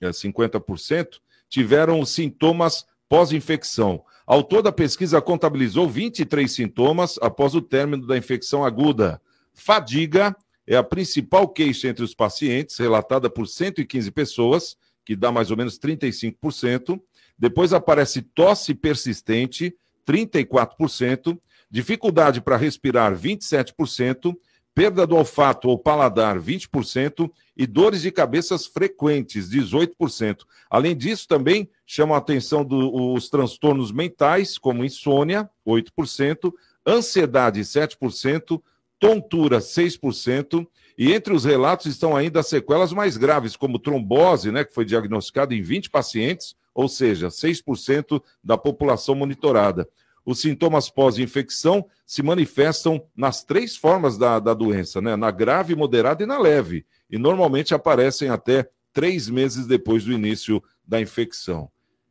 É 0.01 0.11
50%, 0.11 1.21
tiveram 1.49 2.05
sintomas 2.07 2.87
pós-infecção. 3.09 4.03
Ao 4.27 4.43
todo, 4.45 4.69
a 4.69 4.73
pesquisa 4.73 5.21
contabilizou 5.21 5.89
23 5.89 6.51
sintomas 6.51 7.19
após 7.21 7.55
o 7.55 7.61
término 7.61 8.07
da 8.07 8.17
infecção 8.17 8.65
aguda. 8.65 9.21
Fadiga 9.53 10.35
é 10.71 10.77
a 10.77 10.85
principal 10.85 11.49
queixa 11.49 11.89
entre 11.89 12.05
os 12.05 12.14
pacientes, 12.14 12.79
relatada 12.79 13.29
por 13.29 13.49
115 13.49 14.09
pessoas, 14.12 14.77
que 15.05 15.16
dá 15.16 15.33
mais 15.33 15.51
ou 15.51 15.57
menos 15.57 15.77
35%. 15.81 17.01
Depois 17.37 17.73
aparece 17.73 18.23
tosse 18.23 18.73
persistente, 18.73 19.75
34%, 20.07 21.37
dificuldade 21.68 22.41
para 22.41 22.57
respirar, 22.57 23.12
27%, 23.16 24.33
perda 24.73 25.05
do 25.05 25.16
olfato 25.16 25.68
ou 25.68 25.77
paladar, 25.77 26.39
20%, 26.39 27.29
e 27.57 27.66
dores 27.66 28.03
de 28.03 28.12
cabeças 28.12 28.64
frequentes, 28.64 29.51
18%. 29.51 30.45
Além 30.71 30.97
disso, 30.97 31.27
também 31.27 31.68
chamam 31.85 32.14
a 32.14 32.18
atenção 32.18 32.64
os 32.71 33.29
transtornos 33.29 33.91
mentais, 33.91 34.57
como 34.57 34.85
insônia, 34.85 35.51
8%, 35.66 36.53
ansiedade, 36.87 37.61
7%, 37.62 38.62
tontura, 39.01 39.59
6%, 39.59 40.67
e 40.97 41.13
entre 41.13 41.33
os 41.33 41.45
relatos 41.45 41.87
estão 41.87 42.15
ainda 42.15 42.43
sequelas 42.43 42.93
mais 42.93 43.17
graves, 43.17 43.57
como 43.57 43.79
trombose, 43.79 44.53
né, 44.53 44.63
que 44.63 44.75
foi 44.75 44.85
diagnosticada 44.85 45.55
em 45.55 45.63
20 45.63 45.89
pacientes, 45.89 46.55
ou 46.75 46.87
seja, 46.89 47.29
6% 47.29 48.23
da 48.45 48.59
população 48.59 49.15
monitorada. 49.15 49.89
Os 50.25 50.43
sintomas 50.43 50.91
pós-infecção 50.91 51.87
se 52.05 52.23
manifestam 52.23 53.03
nas 53.17 53.43
três 53.43 53.75
formas 53.75 54.19
da, 54.19 54.39
da 54.39 54.53
doença, 54.53 55.01
né? 55.01 55.17
na 55.17 55.31
grave, 55.31 55.75
moderada 55.75 56.23
e 56.23 56.27
na 56.27 56.39
leve, 56.39 56.85
e 57.11 57.17
normalmente 57.17 57.75
aparecem 57.75 58.29
até 58.29 58.69
três 58.93 59.29
meses 59.29 59.67
depois 59.67 60.05
do 60.05 60.13
início 60.13 60.63
da 60.87 61.01
infecção. 61.01 61.71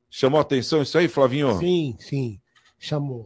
Chamou 0.09 0.39
atenção 0.39 0.81
isso 0.81 0.97
aí, 0.97 1.07
Flavinho? 1.07 1.57
Sim, 1.59 1.95
sim, 1.99 2.41
chamou. 2.79 3.25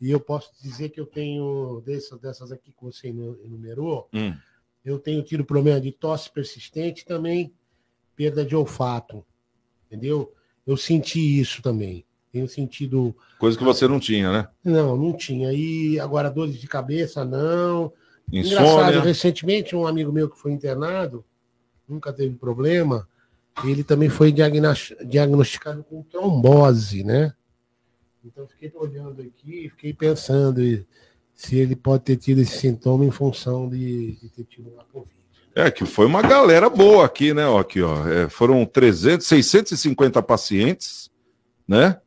E 0.00 0.10
eu 0.10 0.20
posso 0.20 0.50
dizer 0.62 0.90
que 0.90 1.00
eu 1.00 1.06
tenho, 1.06 1.82
dessas, 1.84 2.20
dessas 2.20 2.52
aqui 2.52 2.70
que 2.70 2.82
você 2.82 3.08
enumerou, 3.08 4.08
hum. 4.12 4.34
eu 4.84 4.98
tenho 4.98 5.22
tido 5.22 5.44
problema 5.44 5.80
de 5.80 5.90
tosse 5.90 6.30
persistente 6.30 7.04
também, 7.04 7.52
perda 8.14 8.44
de 8.44 8.54
olfato, 8.54 9.24
entendeu? 9.86 10.32
Eu 10.66 10.76
senti 10.76 11.40
isso 11.40 11.62
também. 11.62 12.04
Tenho 12.32 12.48
sentido. 12.48 13.16
Coisa 13.38 13.56
que 13.56 13.64
você 13.64 13.88
não 13.88 13.98
tinha, 13.98 14.30
né? 14.30 14.48
Não, 14.62 14.96
não 14.96 15.16
tinha. 15.16 15.52
E 15.52 15.98
agora 15.98 16.30
dores 16.30 16.60
de 16.60 16.66
cabeça, 16.66 17.24
não. 17.24 17.92
Insônia. 18.30 18.60
Engraçado, 18.60 19.00
recentemente 19.00 19.74
um 19.74 19.86
amigo 19.86 20.12
meu 20.12 20.28
que 20.28 20.38
foi 20.38 20.52
internado, 20.52 21.24
nunca 21.88 22.12
teve 22.12 22.34
problema, 22.34 23.08
ele 23.64 23.84
também 23.84 24.08
foi 24.08 24.32
diagnos- 24.32 24.92
diagnosticado 25.06 25.82
com 25.84 26.02
trombose, 26.02 27.04
né? 27.04 27.32
Então 28.26 28.46
fiquei 28.48 28.72
olhando 28.74 29.22
aqui, 29.22 29.68
fiquei 29.70 29.92
pensando 29.92 30.60
se 31.34 31.56
ele 31.56 31.76
pode 31.76 32.02
ter 32.02 32.16
tido 32.16 32.40
esse 32.40 32.58
sintoma 32.58 33.04
em 33.04 33.10
função 33.10 33.68
de, 33.68 34.16
de 34.16 34.28
ter 34.30 34.44
tido 34.44 34.70
uma 34.70 34.84
Covid. 34.84 35.14
É, 35.54 35.70
que 35.70 35.86
foi 35.86 36.04
uma 36.04 36.20
galera 36.20 36.68
boa 36.68 37.06
aqui, 37.06 37.32
né? 37.32 37.46
Ó, 37.46 37.58
aqui, 37.58 37.80
ó. 37.80 38.06
É, 38.06 38.28
foram 38.28 38.64
300, 38.66 39.26
650 39.26 40.22
pacientes, 40.22 41.10
né? 41.66 41.98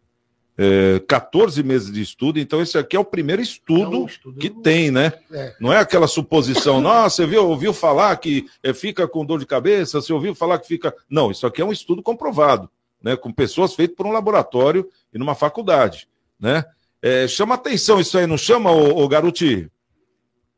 É, 0.62 1.00
14 1.08 1.64
meses 1.64 1.92
de 1.92 2.02
estudo, 2.02 2.38
então 2.38 2.62
esse 2.62 2.78
aqui 2.78 2.96
é 2.96 3.00
o 3.00 3.06
primeiro 3.06 3.42
estudo, 3.42 4.08
que 4.38 4.50
tem, 4.50 4.92
né? 4.92 5.14
É. 5.32 5.56
Não 5.60 5.72
é 5.72 5.78
aquela 5.78 6.06
suposição, 6.06 6.82
nossa, 6.82 7.16
você 7.16 7.26
viu, 7.26 7.48
ouviu 7.48 7.74
falar 7.74 8.16
que 8.18 8.46
é, 8.62 8.74
fica 8.74 9.08
com 9.08 9.26
dor 9.26 9.40
de 9.40 9.46
cabeça, 9.46 10.02
você 10.02 10.12
ouviu 10.12 10.36
falar 10.36 10.60
que 10.60 10.68
fica. 10.68 10.94
Não, 11.10 11.32
isso 11.32 11.48
aqui 11.48 11.62
é 11.62 11.66
um 11.66 11.72
estudo 11.72 12.04
comprovado, 12.04 12.70
né? 13.02 13.16
Com 13.16 13.32
pessoas 13.32 13.74
feito 13.74 13.96
por 13.96 14.06
um 14.06 14.12
laboratório 14.12 14.90
e 15.14 15.18
numa 15.18 15.36
faculdade, 15.36 16.08
né? 16.40 16.64
É, 17.02 17.28
chama 17.28 17.56
atenção 17.56 18.00
isso 18.00 18.18
aí, 18.18 18.28
não 18.28 18.38
chama, 18.38 18.72
ô, 18.72 19.02
ô 19.04 19.08
Garuti? 19.08 19.72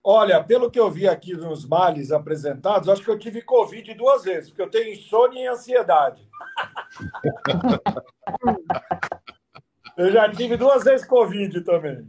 Olha, 0.03 0.43
pelo 0.43 0.71
que 0.71 0.79
eu 0.79 0.89
vi 0.89 1.07
aqui 1.07 1.33
nos 1.33 1.63
males 1.63 2.11
apresentados, 2.11 2.89
acho 2.89 3.03
que 3.03 3.09
eu 3.11 3.19
tive 3.19 3.43
Covid 3.43 3.93
duas 3.93 4.23
vezes, 4.23 4.49
porque 4.49 4.63
eu 4.63 4.69
tenho 4.69 4.91
insônia 4.93 5.43
e 5.43 5.47
ansiedade. 5.47 6.27
eu 9.97 10.11
já 10.11 10.29
tive 10.31 10.57
duas 10.57 10.83
vezes 10.83 11.05
Covid 11.05 11.61
também. 11.61 12.07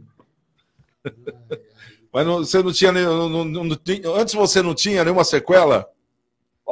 Mas 2.11 2.25
não- 2.25 2.37
você 2.39 2.63
não 2.63 2.71
tinha 2.71 2.91
nem. 2.91 3.03
não- 3.03 3.29
não- 3.29 3.45
não 3.63 3.75
tinha- 3.75 4.09
antes 4.09 4.33
você 4.33 4.61
não 4.61 4.73
tinha 4.73 5.03
nenhuma 5.03 5.23
sequela? 5.23 5.87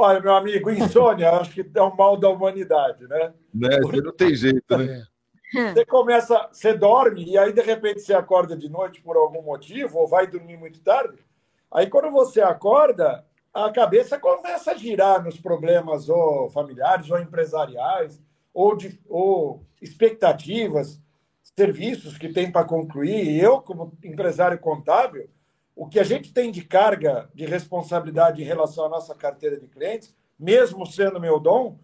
Olha, 0.01 0.19
meu 0.19 0.35
amigo, 0.35 0.71
insônia 0.71 1.29
acho 1.29 1.51
que 1.51 1.69
é 1.75 1.81
um 1.83 1.95
mal 1.95 2.17
da 2.17 2.27
humanidade, 2.27 3.07
né? 3.07 3.33
Né? 3.53 3.69
Não 4.03 4.11
tem 4.11 4.33
jeito, 4.33 4.75
né? 4.75 5.05
Você 5.53 5.85
começa, 5.85 6.49
você 6.51 6.73
dorme 6.73 7.25
e 7.25 7.37
aí 7.37 7.53
de 7.53 7.61
repente 7.61 8.01
você 8.01 8.13
acorda 8.13 8.55
de 8.55 8.67
noite 8.67 8.99
por 9.01 9.15
algum 9.15 9.43
motivo 9.43 9.99
ou 9.99 10.07
vai 10.07 10.25
dormir 10.25 10.57
muito 10.57 10.81
tarde. 10.81 11.19
Aí 11.71 11.87
quando 11.87 12.09
você 12.09 12.41
acorda, 12.41 13.23
a 13.53 13.69
cabeça 13.69 14.17
começa 14.17 14.71
a 14.71 14.75
girar 14.75 15.23
nos 15.23 15.39
problemas 15.39 16.09
ou 16.09 16.49
familiares 16.49 17.11
ou 17.11 17.19
empresariais 17.19 18.19
ou 18.53 18.75
de 18.75 18.99
ou 19.07 19.63
expectativas, 19.79 20.99
serviços 21.55 22.17
que 22.17 22.29
tem 22.29 22.51
para 22.51 22.65
concluir. 22.65 23.23
E 23.23 23.39
eu 23.39 23.61
como 23.61 23.95
empresário 24.03 24.57
contábil, 24.57 25.29
o 25.75 25.87
que 25.87 25.99
a 25.99 26.03
gente 26.03 26.33
tem 26.33 26.51
de 26.51 26.63
carga 26.63 27.29
de 27.33 27.45
responsabilidade 27.45 28.41
em 28.41 28.45
relação 28.45 28.85
à 28.85 28.89
nossa 28.89 29.15
carteira 29.15 29.59
de 29.59 29.67
clientes, 29.67 30.15
mesmo 30.39 30.85
sendo 30.85 31.19
meu 31.19 31.39
dom, 31.39 31.79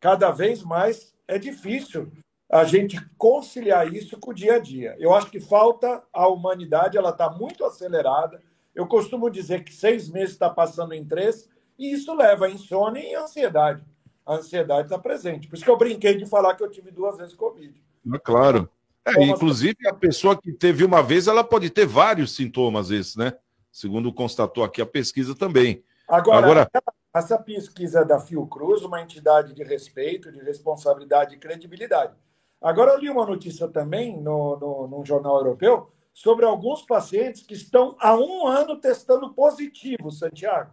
cada 0.00 0.30
vez 0.30 0.62
mais 0.62 1.14
é 1.26 1.38
difícil 1.38 2.12
a 2.48 2.64
gente 2.64 2.96
conciliar 3.18 3.92
isso 3.92 4.18
com 4.18 4.30
o 4.30 4.34
dia 4.34 4.54
a 4.54 4.58
dia. 4.58 4.94
Eu 4.98 5.12
acho 5.12 5.30
que 5.30 5.40
falta 5.40 6.02
a 6.12 6.28
humanidade, 6.28 6.96
ela 6.96 7.10
está 7.10 7.28
muito 7.30 7.64
acelerada. 7.64 8.40
Eu 8.74 8.86
costumo 8.86 9.30
dizer 9.30 9.64
que 9.64 9.72
seis 9.72 10.08
meses 10.08 10.32
está 10.32 10.48
passando 10.48 10.92
em 10.92 11.04
três, 11.04 11.48
e 11.78 11.92
isso 11.92 12.14
leva 12.14 12.46
a 12.46 12.50
insônia 12.50 13.00
e 13.00 13.14
ansiedade. 13.14 13.84
A 14.24 14.34
ansiedade 14.34 14.86
está 14.86 14.98
presente. 14.98 15.48
Por 15.48 15.56
isso 15.56 15.64
que 15.64 15.70
eu 15.70 15.76
brinquei 15.76 16.16
de 16.16 16.26
falar 16.26 16.54
que 16.54 16.62
eu 16.62 16.70
tive 16.70 16.90
duas 16.90 17.16
vezes 17.16 17.34
Covid. 17.34 17.82
É 18.14 18.18
claro. 18.18 18.70
É, 19.06 19.22
inclusive, 19.22 19.76
a 19.86 19.94
pessoa 19.94 20.36
que 20.36 20.52
teve 20.52 20.84
uma 20.84 21.02
vez, 21.02 21.28
ela 21.28 21.44
pode 21.44 21.70
ter 21.70 21.86
vários 21.86 22.34
sintomas 22.34 22.90
esses, 22.90 23.16
né? 23.16 23.32
Segundo 23.70 24.12
constatou 24.12 24.64
aqui 24.64 24.82
a 24.82 24.86
pesquisa 24.86 25.34
também. 25.34 25.84
Agora, 26.08 26.38
Agora- 26.38 26.70
essa 27.14 27.38
pesquisa 27.38 28.00
é 28.00 28.04
da 28.04 28.18
Fiocruz, 28.18 28.82
uma 28.82 29.00
entidade 29.00 29.54
de 29.54 29.62
respeito, 29.62 30.30
de 30.30 30.40
responsabilidade 30.40 31.34
e 31.34 31.38
credibilidade. 31.38 32.14
Agora, 32.60 32.92
eu 32.92 32.98
li 32.98 33.08
uma 33.08 33.24
notícia 33.24 33.68
também 33.68 34.20
no, 34.20 34.58
no, 34.58 34.88
num 34.88 35.04
jornal 35.04 35.36
europeu 35.36 35.90
sobre 36.12 36.44
alguns 36.44 36.82
pacientes 36.82 37.42
que 37.42 37.54
estão 37.54 37.96
há 38.00 38.16
um 38.16 38.46
ano 38.46 38.80
testando 38.80 39.32
positivo, 39.32 40.10
Santiago. 40.10 40.72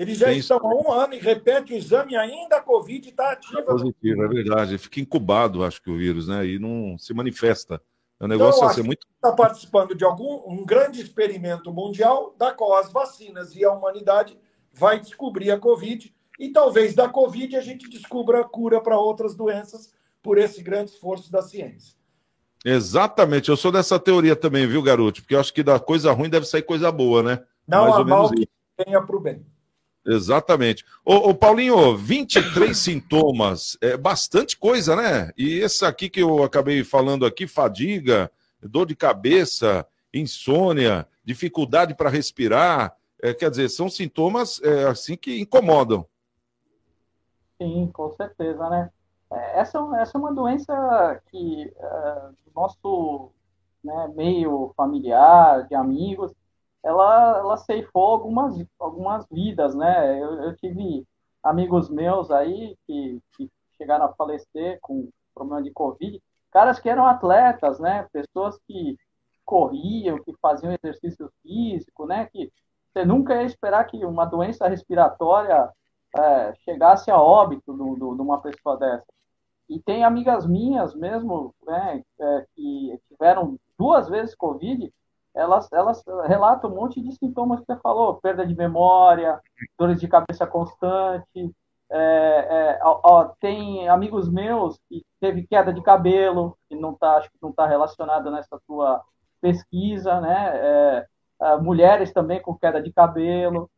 Eles 0.00 0.16
já 0.16 0.28
Tem 0.28 0.38
estão 0.38 0.56
há 0.56 0.74
um 0.74 0.90
ano 0.90 1.12
e 1.12 1.18
repete 1.18 1.74
o 1.74 1.76
exame 1.76 2.14
e 2.14 2.16
ainda 2.16 2.56
a 2.56 2.62
Covid 2.62 3.06
está 3.06 3.32
ativa. 3.32 3.62
Positivo, 3.64 4.24
é 4.24 4.28
verdade. 4.28 4.78
Fica 4.78 4.98
incubado, 4.98 5.62
acho 5.62 5.82
que 5.82 5.90
o 5.90 5.98
vírus, 5.98 6.26
né? 6.26 6.46
E 6.46 6.58
não 6.58 6.96
se 6.96 7.12
manifesta. 7.12 7.74
O 8.18 8.24
Então, 8.24 8.28
negócio 8.28 8.62
é 8.62 8.66
acho 8.66 8.76
ser 8.76 8.82
muito. 8.82 9.06
está 9.14 9.30
participando 9.30 9.94
de 9.94 10.02
algum 10.02 10.42
um 10.50 10.64
grande 10.64 11.02
experimento 11.02 11.70
mundial 11.70 12.34
da 12.38 12.50
qual 12.50 12.78
as 12.78 12.90
vacinas 12.90 13.54
e 13.54 13.62
a 13.62 13.70
humanidade 13.70 14.38
vai 14.72 14.98
descobrir 14.98 15.50
a 15.50 15.58
Covid 15.58 16.10
e 16.38 16.48
talvez 16.48 16.94
da 16.94 17.06
Covid 17.06 17.54
a 17.54 17.60
gente 17.60 17.86
descubra 17.86 18.40
a 18.40 18.44
cura 18.44 18.80
para 18.80 18.98
outras 18.98 19.34
doenças 19.34 19.92
por 20.22 20.38
esse 20.38 20.62
grande 20.62 20.92
esforço 20.92 21.30
da 21.30 21.42
ciência. 21.42 21.94
Exatamente, 22.64 23.50
eu 23.50 23.56
sou 23.56 23.70
dessa 23.70 23.98
teoria 23.98 24.34
também, 24.34 24.66
viu, 24.66 24.82
garoto? 24.82 25.20
Porque 25.20 25.34
eu 25.34 25.40
acho 25.40 25.52
que 25.52 25.62
da 25.62 25.78
coisa 25.78 26.10
ruim 26.12 26.30
deve 26.30 26.46
sair 26.46 26.62
coisa 26.62 26.90
boa, 26.90 27.22
né? 27.22 27.44
Não 27.68 27.82
Mais 27.82 27.96
há 27.96 28.04
mal 28.04 28.30
que 28.30 28.48
tenha 28.82 29.02
para 29.02 29.16
o 29.16 29.20
bem. 29.20 29.44
Exatamente. 30.06 30.84
Ô, 31.04 31.30
ô, 31.30 31.34
Paulinho, 31.34 31.96
23 31.96 32.76
sintomas, 32.76 33.76
é 33.80 33.96
bastante 33.96 34.56
coisa, 34.56 34.96
né? 34.96 35.30
E 35.36 35.58
esse 35.58 35.84
aqui 35.84 36.08
que 36.08 36.22
eu 36.22 36.42
acabei 36.42 36.82
falando 36.82 37.26
aqui, 37.26 37.46
fadiga, 37.46 38.30
dor 38.62 38.86
de 38.86 38.96
cabeça, 38.96 39.86
insônia, 40.12 41.06
dificuldade 41.24 41.94
para 41.94 42.10
respirar, 42.10 42.96
é, 43.22 43.34
quer 43.34 43.50
dizer, 43.50 43.68
são 43.68 43.88
sintomas 43.88 44.60
é, 44.62 44.84
assim 44.84 45.16
que 45.16 45.40
incomodam. 45.40 46.06
Sim, 47.60 47.90
com 47.92 48.10
certeza, 48.12 48.68
né? 48.70 48.90
É, 49.30 49.60
Essa, 49.60 49.78
essa 50.00 50.16
é 50.16 50.20
uma 50.20 50.32
doença 50.32 51.22
que 51.30 51.70
do 52.46 52.52
nosso 52.54 53.30
né, 53.84 54.12
meio 54.14 54.72
familiar, 54.76 55.66
de 55.68 55.74
amigos, 55.74 56.32
ela, 56.82 57.38
ela 57.38 57.56
ceifou 57.56 58.12
algumas, 58.12 58.56
algumas 58.78 59.26
vidas, 59.30 59.74
né? 59.74 60.20
Eu, 60.20 60.44
eu 60.44 60.56
tive 60.56 61.06
amigos 61.42 61.88
meus 61.88 62.30
aí 62.30 62.76
que, 62.86 63.20
que 63.36 63.50
chegaram 63.76 64.06
a 64.06 64.12
falecer 64.14 64.78
com 64.80 65.08
problema 65.34 65.62
de 65.62 65.70
Covid, 65.70 66.20
caras 66.50 66.78
que 66.78 66.88
eram 66.88 67.06
atletas, 67.06 67.78
né? 67.78 68.06
Pessoas 68.12 68.58
que 68.66 68.96
corriam, 69.44 70.22
que 70.22 70.34
faziam 70.40 70.72
exercício 70.72 71.30
físico, 71.42 72.06
né? 72.06 72.26
Que 72.26 72.52
você 72.92 73.04
nunca 73.04 73.34
ia 73.34 73.44
esperar 73.44 73.84
que 73.84 74.04
uma 74.04 74.24
doença 74.24 74.68
respiratória 74.68 75.70
é, 76.16 76.54
chegasse 76.64 77.10
a 77.10 77.20
óbito 77.20 77.72
de 77.72 77.78
do, 77.98 78.14
de 78.14 78.20
uma 78.20 78.40
pessoa 78.40 78.76
dessa. 78.76 79.06
E 79.68 79.78
tem 79.80 80.02
amigas 80.02 80.46
minhas 80.46 80.94
mesmo, 80.94 81.54
né, 81.64 82.02
é, 82.18 82.46
que 82.54 82.98
tiveram 83.08 83.56
duas 83.78 84.08
vezes 84.08 84.34
Covid, 84.34 84.92
elas, 85.34 85.70
elas 85.72 86.02
relatam 86.26 86.70
um 86.70 86.74
monte 86.76 87.00
de 87.00 87.12
sintomas 87.12 87.60
que 87.60 87.66
você 87.66 87.76
falou, 87.80 88.20
perda 88.20 88.46
de 88.46 88.54
memória, 88.54 89.40
dores 89.78 90.00
de 90.00 90.08
cabeça 90.08 90.46
constante, 90.46 91.54
é, 91.92 91.96
é, 91.98 92.80
ó, 92.84 93.00
ó, 93.02 93.24
tem 93.40 93.88
amigos 93.88 94.28
meus 94.30 94.78
que 94.88 95.04
teve 95.20 95.44
queda 95.46 95.72
de 95.72 95.82
cabelo, 95.82 96.56
que 96.68 96.76
não 96.76 96.94
tá, 96.94 97.16
acho 97.16 97.28
que 97.30 97.38
não 97.42 97.50
está 97.50 97.66
relacionado 97.66 98.30
nessa 98.30 98.60
tua 98.66 99.02
pesquisa, 99.40 100.20
né? 100.20 100.52
É, 100.54 101.06
é, 101.42 101.56
mulheres 101.56 102.12
também 102.12 102.40
com 102.40 102.56
queda 102.56 102.80
de 102.80 102.92
cabelo. 102.92 103.68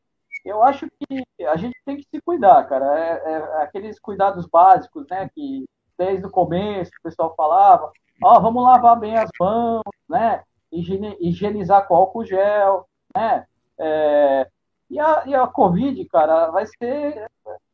Eu 0.45 0.63
acho 0.63 0.87
que 0.91 1.25
a 1.47 1.57
gente 1.57 1.75
tem 1.87 1.97
que 1.97 2.05
se 2.05 2.21
cuidar, 2.21 2.65
cara. 2.65 2.99
É, 2.99 3.33
é 3.33 3.63
aqueles 3.63 3.99
cuidados 3.99 4.47
básicos, 4.47 5.07
né? 5.11 5.31
Que 5.35 5.65
desde 5.97 6.27
o 6.27 6.31
começo 6.31 6.91
o 6.99 7.03
pessoal 7.03 7.35
falava, 7.35 7.91
ó, 8.23 8.41
vamos 8.41 8.63
lavar 8.63 8.99
bem 8.99 9.17
as 9.17 9.31
mãos, 9.41 9.83
né? 10.09 10.43
Higienizar 10.73 11.87
com 11.87 11.95
álcool 11.95 12.25
gel, 12.25 12.87
né? 13.15 13.47
É, 13.79 14.49
e, 14.91 14.99
a, 14.99 15.23
e 15.27 15.35
a 15.35 15.47
Covid, 15.47 16.05
cara, 16.07 16.51
vai 16.51 16.67
ser, 16.67 17.31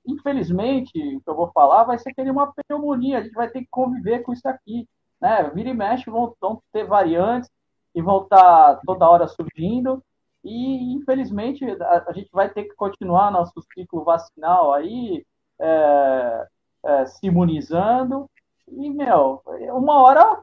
infelizmente, 0.07 1.17
o 1.17 1.21
que 1.21 1.31
eu 1.31 1.35
vou 1.35 1.51
falar, 1.53 1.85
vai 1.85 1.99
ser 1.99 2.13
que 2.13 2.23
nem 2.23 2.33
uma 2.33 2.53
pneumonia, 2.53 3.19
a 3.19 3.23
gente 3.23 3.35
vai 3.35 3.49
ter 3.49 3.61
que 3.61 3.69
conviver 3.71 4.21
com 4.21 4.33
isso 4.33 4.49
aqui, 4.49 4.89
né? 5.21 5.51
Vira 5.55 5.71
e 5.71 5.75
mexe, 5.75 6.11
vão, 6.11 6.35
vão 6.41 6.63
ter 6.73 6.85
variantes 6.85 7.51
e 7.95 8.03
vão 8.03 8.23
estar 8.23 8.81
toda 8.87 9.09
hora 9.09 9.27
surgindo, 9.29 10.03
e 10.45 10.95
infelizmente 10.95 11.65
a, 11.83 12.05
a 12.09 12.13
gente 12.13 12.31
vai 12.33 12.49
ter 12.49 12.65
que 12.65 12.75
continuar 12.75 13.31
nosso 13.31 13.61
ciclo 13.75 14.05
vacinal 14.05 14.73
aí, 14.73 15.25
é, 15.61 16.47
é, 16.85 17.07
se 17.07 17.27
imunizando, 17.27 18.31
e, 18.71 18.91
meu, 18.91 19.43
uma 19.73 20.01
hora 20.03 20.41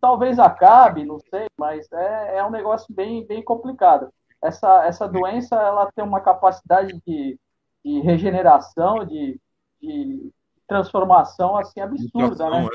talvez 0.00 0.38
acabe, 0.38 1.04
não 1.04 1.18
sei, 1.18 1.46
mas 1.58 1.90
é, 1.92 2.36
é 2.38 2.44
um 2.44 2.50
negócio 2.50 2.86
bem, 2.94 3.26
bem 3.26 3.42
complicado. 3.42 4.08
Essa, 4.42 4.84
essa 4.86 5.08
doença, 5.08 5.56
ela 5.56 5.90
tem 5.92 6.04
uma 6.04 6.20
capacidade 6.20 7.00
de, 7.06 7.38
de 7.84 8.00
regeneração, 8.00 9.04
de, 9.04 9.40
de 9.82 10.30
transformação, 10.66 11.56
assim, 11.56 11.80
absurda, 11.80 12.48
né? 12.50 12.68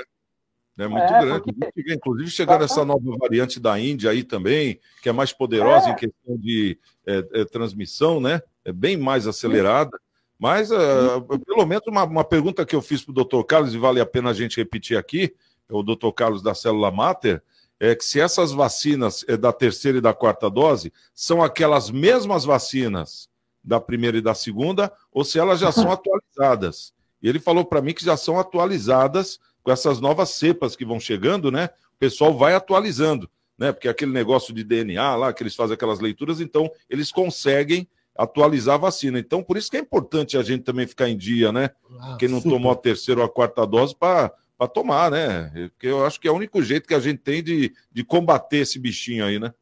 É, 0.77 0.83
É 0.83 0.87
muito 0.87 1.03
É, 1.03 1.21
grande. 1.21 1.53
porque-. 1.53 1.93
Inclusive, 1.93 2.29
chegando 2.31 2.63
essa 2.63 2.83
nova 2.83 3.17
variante 3.17 3.59
da 3.59 3.79
Índia 3.79 4.09
aí 4.09 4.23
também, 4.23 4.79
que 5.01 5.07
é 5.07 5.11
mais 5.11 5.31
poderosa 5.31 5.89
É. 5.89 5.91
em 5.91 5.95
questão 5.95 6.37
de 6.37 6.77
é, 7.05 7.41
é, 7.41 7.45
transmissão, 7.45 8.19
né? 8.19 8.41
É 8.65 8.73
bem 8.73 8.97
mais 8.97 9.27
acelerada. 9.27 9.97
Mas, 10.39 10.71
ah, 10.71 11.21
pelo 11.45 11.65
menos, 11.65 11.85
uma, 11.87 12.03
uma 12.03 12.23
pergunta 12.23 12.65
que 12.65 12.75
eu 12.75 12.81
fiz 12.81 13.01
para 13.03 13.11
o 13.11 13.15
doutor 13.15 13.43
Carlos, 13.45 13.73
e 13.73 13.77
vale 13.77 14.01
a 14.01 14.05
pena 14.05 14.31
a 14.31 14.33
gente 14.33 14.57
repetir 14.57 14.97
aqui, 14.97 15.33
o 15.69 15.83
doutor 15.83 16.11
Carlos 16.13 16.41
da 16.41 16.53
Célula 16.53 16.91
Mater, 16.91 17.41
é 17.79 17.95
que 17.95 18.05
se 18.05 18.19
essas 18.19 18.51
vacinas 18.51 19.25
é, 19.27 19.35
da 19.35 19.51
terceira 19.51 19.97
e 19.97 20.01
da 20.01 20.13
quarta 20.13 20.49
dose 20.49 20.93
são 21.13 21.43
aquelas 21.43 21.89
mesmas 21.89 22.45
vacinas 22.45 23.29
da 23.63 23.79
primeira 23.79 24.17
e 24.17 24.21
da 24.21 24.33
segunda, 24.33 24.91
ou 25.11 25.23
se 25.23 25.39
elas 25.39 25.59
já 25.59 25.71
são 25.71 25.91
atualizadas. 25.91 26.93
E 27.21 27.29
ele 27.29 27.39
falou 27.39 27.63
para 27.63 27.81
mim 27.81 27.93
que 27.93 28.03
já 28.03 28.17
são 28.17 28.37
atualizadas 28.37 29.39
com 29.61 29.71
essas 29.71 30.01
novas 30.01 30.29
cepas 30.29 30.75
que 30.75 30.85
vão 30.85 30.99
chegando, 30.99 31.49
né? 31.49 31.69
O 31.95 31.99
pessoal 31.99 32.37
vai 32.37 32.53
atualizando, 32.53 33.29
né? 33.57 33.71
Porque 33.71 33.87
aquele 33.87 34.11
negócio 34.11 34.53
de 34.53 34.63
DNA 34.63 35.15
lá, 35.15 35.31
que 35.31 35.41
eles 35.41 35.55
fazem 35.55 35.73
aquelas 35.73 36.01
leituras, 36.01 36.41
então 36.41 36.69
eles 36.89 37.11
conseguem 37.11 37.87
atualizar 38.15 38.75
a 38.75 38.79
vacina. 38.79 39.17
Então, 39.17 39.41
por 39.41 39.57
isso 39.57 39.71
que 39.71 39.77
é 39.77 39.79
importante 39.79 40.37
a 40.37 40.43
gente 40.43 40.63
também 40.63 40.85
ficar 40.85 41.09
em 41.09 41.17
dia, 41.17 41.51
né? 41.51 41.69
Ah, 41.99 42.17
Quem 42.19 42.27
não 42.27 42.39
super. 42.39 42.51
tomou 42.51 42.71
a 42.71 42.75
terceira 42.75 43.21
ou 43.21 43.25
a 43.25 43.29
quarta 43.29 43.65
dose 43.65 43.95
para 43.95 44.31
tomar, 44.67 45.11
né? 45.11 45.51
Porque 45.71 45.87
eu 45.87 46.05
acho 46.05 46.19
que 46.19 46.27
é 46.27 46.31
o 46.31 46.35
único 46.35 46.61
jeito 46.61 46.87
que 46.87 46.93
a 46.93 46.99
gente 46.99 47.19
tem 47.19 47.43
de, 47.43 47.73
de 47.91 48.03
combater 48.03 48.57
esse 48.57 48.79
bichinho 48.79 49.25
aí, 49.25 49.39
né? 49.39 49.53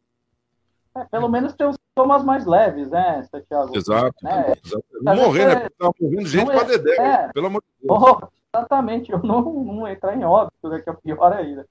É, 0.95 1.05
pelo 1.05 1.29
menos 1.29 1.53
tem 1.53 1.67
os 1.67 1.77
sintomas 1.89 2.23
mais 2.23 2.45
leves, 2.45 2.89
né, 2.89 3.23
Santiago? 3.31 3.75
Exato. 3.75 4.15
Né? 4.21 4.53
Exato. 4.65 4.85
Morrer, 5.01 5.47
né? 5.47 5.55
Porque 5.55 5.75
tá 5.77 5.91
morrendo 5.99 6.27
gente 6.27 6.47
não 6.47 6.61
é- 6.61 6.65
dedé, 6.65 6.95
é. 6.97 7.29
pelo 7.33 7.47
amor 7.47 7.61
de 7.61 7.87
Deus. 7.87 8.01
Oh, 8.01 8.27
exatamente, 8.53 9.11
eu 9.11 9.19
não, 9.23 9.41
não 9.41 9.87
entrar 9.87 10.15
em 10.15 10.23
óbito, 10.23 10.67
né, 10.69 10.79
que 10.79 10.89
é 10.89 10.93
pior 10.93 11.31
ainda. 11.31 11.65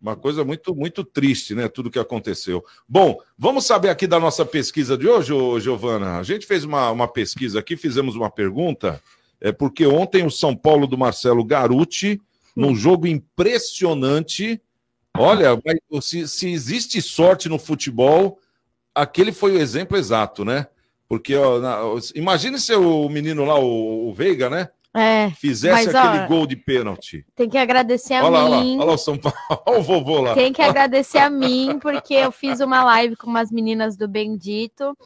Uma 0.00 0.14
coisa 0.14 0.44
muito, 0.44 0.74
muito 0.74 1.02
triste, 1.02 1.54
né? 1.54 1.66
Tudo 1.66 1.90
que 1.90 1.98
aconteceu. 1.98 2.62
Bom, 2.86 3.18
vamos 3.38 3.64
saber 3.64 3.88
aqui 3.88 4.06
da 4.06 4.20
nossa 4.20 4.44
pesquisa 4.44 4.98
de 4.98 5.08
hoje, 5.08 5.32
Giovana. 5.62 6.18
A 6.18 6.22
gente 6.22 6.44
fez 6.44 6.62
uma, 6.62 6.90
uma 6.90 7.08
pesquisa 7.08 7.58
aqui, 7.58 7.74
fizemos 7.74 8.14
uma 8.14 8.30
pergunta, 8.30 9.00
é 9.40 9.50
porque 9.50 9.86
ontem 9.86 10.26
o 10.26 10.30
São 10.30 10.54
Paulo 10.54 10.86
do 10.86 10.98
Marcelo 10.98 11.42
Garuti, 11.42 12.20
num 12.54 12.74
jogo 12.74 13.06
impressionante. 13.06 14.60
Olha, 15.16 15.50
se, 16.02 16.26
se 16.26 16.50
existe 16.50 17.00
sorte 17.00 17.48
no 17.48 17.58
futebol, 17.58 18.38
aquele 18.94 19.32
foi 19.32 19.52
o 19.52 19.58
exemplo 19.60 19.96
exato, 19.96 20.44
né? 20.44 20.66
Porque, 21.08 21.36
ó, 21.36 21.60
na- 21.60 21.80
imagine 22.14 22.58
se 22.58 22.74
o 22.74 23.08
menino 23.08 23.44
lá, 23.44 23.58
o, 23.58 24.08
o 24.08 24.14
Veiga, 24.14 24.50
né? 24.50 24.68
É, 24.96 25.30
Fizesse 25.30 25.86
mas, 25.86 25.94
aquele 25.94 26.24
ó, 26.24 26.28
gol 26.28 26.46
de 26.46 26.54
pênalti. 26.54 27.26
Tem 27.34 27.48
que 27.48 27.58
agradecer 27.58 28.14
a 28.14 28.24
Olha 28.24 28.38
olha 28.38 28.48
lá, 28.48 28.60
mim. 28.60 28.76
olha 28.76 28.84
lá 28.86 28.92
o 28.92 28.98
São 28.98 29.18
Paulo, 29.18 29.36
o 29.66 29.82
vovô 29.82 30.20
lá. 30.20 30.34
Tem 30.34 30.52
que 30.52 30.62
agradecer 30.62 31.18
a 31.18 31.28
mim, 31.28 31.78
porque 31.82 32.14
eu 32.14 32.30
fiz 32.30 32.60
uma 32.60 32.84
live 32.84 33.16
com 33.16 33.26
umas 33.28 33.50
meninas 33.50 33.96
do 33.96 34.06
Bendito 34.06 34.96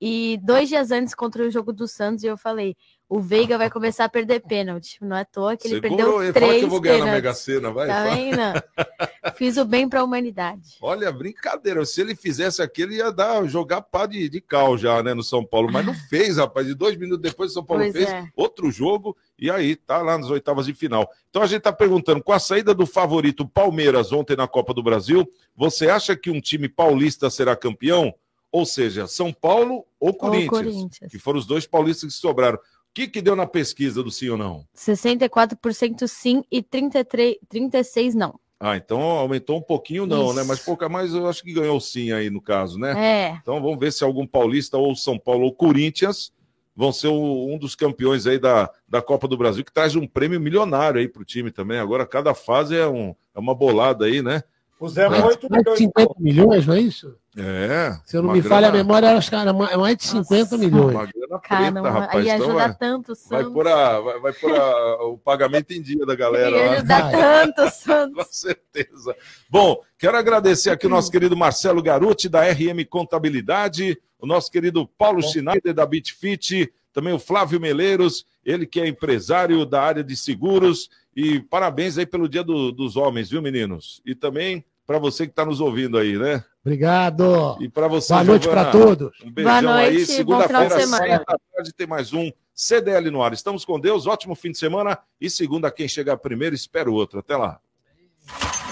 e 0.00 0.38
dois 0.42 0.68
dias 0.68 0.90
antes 0.90 1.14
contra 1.14 1.44
o 1.44 1.50
jogo 1.50 1.72
do 1.72 1.86
Santos 1.86 2.24
eu 2.24 2.36
falei: 2.36 2.76
o 3.08 3.20
Veiga 3.20 3.56
vai 3.56 3.70
começar 3.70 4.04
a 4.04 4.08
perder 4.08 4.40
pênalti. 4.40 4.98
Não 5.00 5.16
é 5.16 5.20
à 5.20 5.24
toa 5.24 5.56
que 5.56 5.68
ele 5.68 5.80
perdeu 5.80 6.22
ele 6.22 6.32
três 6.32 6.46
fala 6.46 6.58
que 6.58 6.64
eu 6.64 6.68
vou 6.68 6.80
ganhar 6.80 6.98
na 6.98 7.04
Mega 7.06 7.20
pênaltis. 7.20 7.42
Sena, 7.42 7.70
vai. 7.70 7.86
Tá 7.86 8.04
vendo? 8.04 9.36
Fiz 9.36 9.56
o 9.56 9.64
bem 9.64 9.88
para 9.88 10.00
a 10.00 10.04
humanidade. 10.04 10.76
Olha, 10.80 11.12
brincadeira. 11.12 11.84
Se 11.84 12.00
ele 12.00 12.16
fizesse 12.16 12.60
aquilo, 12.60 12.92
ia 12.92 13.12
dar, 13.12 13.46
jogar 13.46 13.82
pá 13.82 14.06
de, 14.06 14.28
de 14.28 14.40
cal 14.40 14.76
já, 14.76 15.02
né, 15.04 15.14
no 15.14 15.22
São 15.22 15.44
Paulo. 15.44 15.70
Mas 15.70 15.86
não 15.86 15.94
fez, 16.10 16.36
rapaz. 16.38 16.66
E 16.66 16.74
dois 16.74 16.96
minutos 16.96 17.22
depois, 17.22 17.52
o 17.52 17.54
São 17.54 17.64
Paulo 17.64 17.84
Pois 17.84 17.92
fez 17.92 18.08
é. 18.08 18.26
outro 18.34 18.70
jogo 18.72 19.16
e 19.38 19.50
aí 19.50 19.76
tá 19.76 19.98
lá 19.98 20.18
nas 20.18 20.28
oitavas 20.28 20.66
de 20.66 20.74
final. 20.74 21.08
Então 21.30 21.42
a 21.42 21.46
gente 21.46 21.62
tá 21.62 21.72
perguntando, 21.72 22.22
com 22.22 22.32
a 22.32 22.40
saída 22.40 22.74
do 22.74 22.86
favorito 22.86 23.46
Palmeiras 23.46 24.12
ontem 24.12 24.36
na 24.36 24.48
Copa 24.48 24.74
do 24.74 24.82
Brasil, 24.82 25.30
você 25.54 25.88
acha 25.88 26.16
que 26.16 26.30
um 26.30 26.40
time 26.40 26.68
paulista 26.68 27.30
será 27.30 27.54
campeão? 27.54 28.12
Ou 28.50 28.64
seja, 28.64 29.06
São 29.06 29.32
Paulo 29.32 29.84
ou 30.00 30.14
Corinthians? 30.14 30.48
Corinthians. 30.48 31.12
Que 31.12 31.18
foram 31.18 31.38
os 31.38 31.46
dois 31.46 31.66
paulistas 31.66 32.14
que 32.14 32.18
sobraram. 32.18 32.58
O 32.96 32.98
que, 32.98 33.08
que 33.08 33.20
deu 33.20 33.36
na 33.36 33.46
pesquisa 33.46 34.02
do 34.02 34.10
sim 34.10 34.30
ou 34.30 34.38
não? 34.38 34.64
64% 34.74 36.08
sim 36.08 36.42
e 36.50 36.62
33, 36.62 37.36
36 37.46 38.14
não. 38.14 38.40
Ah, 38.58 38.74
então 38.74 38.98
aumentou 39.02 39.58
um 39.58 39.62
pouquinho, 39.62 40.06
não, 40.06 40.28
Isso. 40.28 40.34
né? 40.36 40.42
Mas 40.44 40.60
pouca 40.60 40.88
mais, 40.88 41.12
eu 41.12 41.28
acho 41.28 41.42
que 41.42 41.52
ganhou 41.52 41.78
sim 41.78 42.10
aí 42.12 42.30
no 42.30 42.40
caso, 42.40 42.78
né? 42.78 42.94
É. 42.96 43.38
Então 43.42 43.60
vamos 43.60 43.78
ver 43.78 43.92
se 43.92 44.02
algum 44.02 44.26
paulista 44.26 44.78
ou 44.78 44.96
São 44.96 45.18
Paulo 45.18 45.44
ou 45.44 45.52
Corinthians 45.52 46.32
vão 46.74 46.90
ser 46.90 47.08
o- 47.08 47.54
um 47.54 47.58
dos 47.58 47.74
campeões 47.74 48.26
aí 48.26 48.38
da, 48.38 48.70
da 48.88 49.02
Copa 49.02 49.28
do 49.28 49.36
Brasil, 49.36 49.62
que 49.62 49.70
traz 49.74 49.94
um 49.94 50.06
prêmio 50.06 50.40
milionário 50.40 50.98
aí 50.98 51.06
pro 51.06 51.22
time 51.22 51.50
também. 51.50 51.78
Agora, 51.78 52.06
cada 52.06 52.32
fase 52.32 52.74
é, 52.74 52.86
um, 52.88 53.14
é 53.34 53.38
uma 53.38 53.54
bolada 53.54 54.06
aí, 54.06 54.22
né? 54.22 54.42
Pusemos 54.78 55.10
Mais 55.18 55.24
8 55.24 55.48
mais 55.50 55.62
de 55.62 55.70
milhões. 55.70 55.78
50 55.78 56.14
milhões, 56.18 56.66
não 56.66 56.74
é 56.74 56.80
isso? 56.80 57.16
É. 57.38 57.96
Se 58.04 58.16
eu 58.16 58.22
não 58.22 58.32
me 58.32 58.42
falha 58.42 58.68
a 58.68 58.70
grana- 58.70 58.84
memória, 58.84 59.16
acho 59.16 59.28
que 59.30 59.36
era 59.36 59.50
é 59.50 59.76
mais 59.76 59.96
de 59.96 60.04
50 60.06 60.58
milhões. 60.58 60.94
Uma 60.94 61.06
grana 61.06 61.38
Caramba, 61.42 61.82
preta, 61.82 61.98
rapaz. 61.98 62.26
ia 62.26 62.34
Então 62.34 62.46
ajudar 62.48 62.66
vai, 62.68 62.76
tanto 62.76 63.12
o 63.12 63.14
vai 63.28 63.38
Santos. 63.42 63.52
pôr, 63.54 63.68
a, 63.68 64.00
vai, 64.00 64.20
vai 64.20 64.32
pôr 64.34 64.54
a- 64.54 65.04
o 65.06 65.18
pagamento 65.18 65.70
em 65.72 65.80
dia 65.82 66.04
da 66.04 66.14
galera 66.14 66.56
Ia 66.56 66.66
lá. 66.66 66.72
ajudar 66.74 67.10
tanto 67.10 67.62
o 67.62 67.70
Santos. 67.72 68.24
Com 68.26 68.32
certeza. 68.32 69.16
Bom, 69.50 69.80
quero 69.98 70.16
agradecer 70.16 70.70
aqui 70.70 70.86
o 70.86 70.90
nosso 70.90 71.10
querido 71.10 71.36
Marcelo 71.36 71.82
Garuti, 71.82 72.28
da 72.28 72.42
RM 72.42 72.84
Contabilidade, 72.88 73.98
o 74.18 74.26
nosso 74.26 74.50
querido 74.50 74.86
Paulo 74.86 75.22
Schneider, 75.22 75.74
da 75.74 75.86
Bitfit, 75.86 76.70
também 76.92 77.12
o 77.12 77.18
Flávio 77.18 77.60
Meleiros, 77.60 78.24
ele 78.44 78.66
que 78.66 78.80
é 78.80 78.86
empresário 78.86 79.64
da 79.66 79.82
área 79.82 80.04
de 80.04 80.16
seguros. 80.16 80.88
E 81.16 81.40
parabéns 81.40 81.96
aí 81.96 82.04
pelo 82.04 82.28
Dia 82.28 82.44
do- 82.44 82.70
dos 82.70 82.94
Homens, 82.96 83.30
viu, 83.30 83.40
meninos? 83.40 84.02
E 84.04 84.14
também 84.14 84.62
para 84.86 84.98
você 84.98 85.24
que 85.26 85.32
está 85.32 85.44
nos 85.46 85.60
ouvindo 85.60 85.96
aí, 85.98 86.16
né? 86.18 86.44
Obrigado. 86.64 87.56
E 87.60 87.68
para 87.68 87.88
você, 87.88 88.12
Boa 88.12 88.24
noite 88.24 88.46
para 88.48 88.70
todos. 88.70 89.10
Um 89.24 89.30
beijão 89.32 89.62
Boa 89.62 89.74
aí. 89.76 89.92
noite, 89.94 90.06
de 90.06 90.12
Segunda-feira, 90.12 90.70
semana. 90.80 91.06
seis 91.06 91.18
da 91.18 91.24
tarde, 91.24 91.72
tem 91.76 91.86
mais 91.86 92.12
um 92.12 92.30
CDL 92.54 93.10
no 93.10 93.22
ar. 93.22 93.32
Estamos 93.32 93.64
com 93.64 93.80
Deus, 93.80 94.06
ótimo 94.06 94.34
fim 94.34 94.50
de 94.52 94.58
semana. 94.58 94.98
E 95.20 95.30
segunda, 95.30 95.70
quem 95.70 95.88
chegar 95.88 96.16
primeiro, 96.18 96.54
espera 96.54 96.90
o 96.90 96.94
outro. 96.94 97.18
Até 97.20 97.36
lá. 97.36 97.58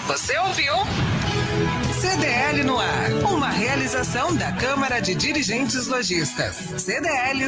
Você 0.07 0.37
ouviu? 0.39 0.73
CDL 1.99 2.63
no 2.63 2.77
ar. 2.77 3.11
Uma 3.33 3.49
realização 3.49 4.35
da 4.35 4.51
Câmara 4.53 4.99
de 4.99 5.15
Dirigentes 5.15 5.87
Lojistas. 5.87 6.55
CDL 6.77 7.43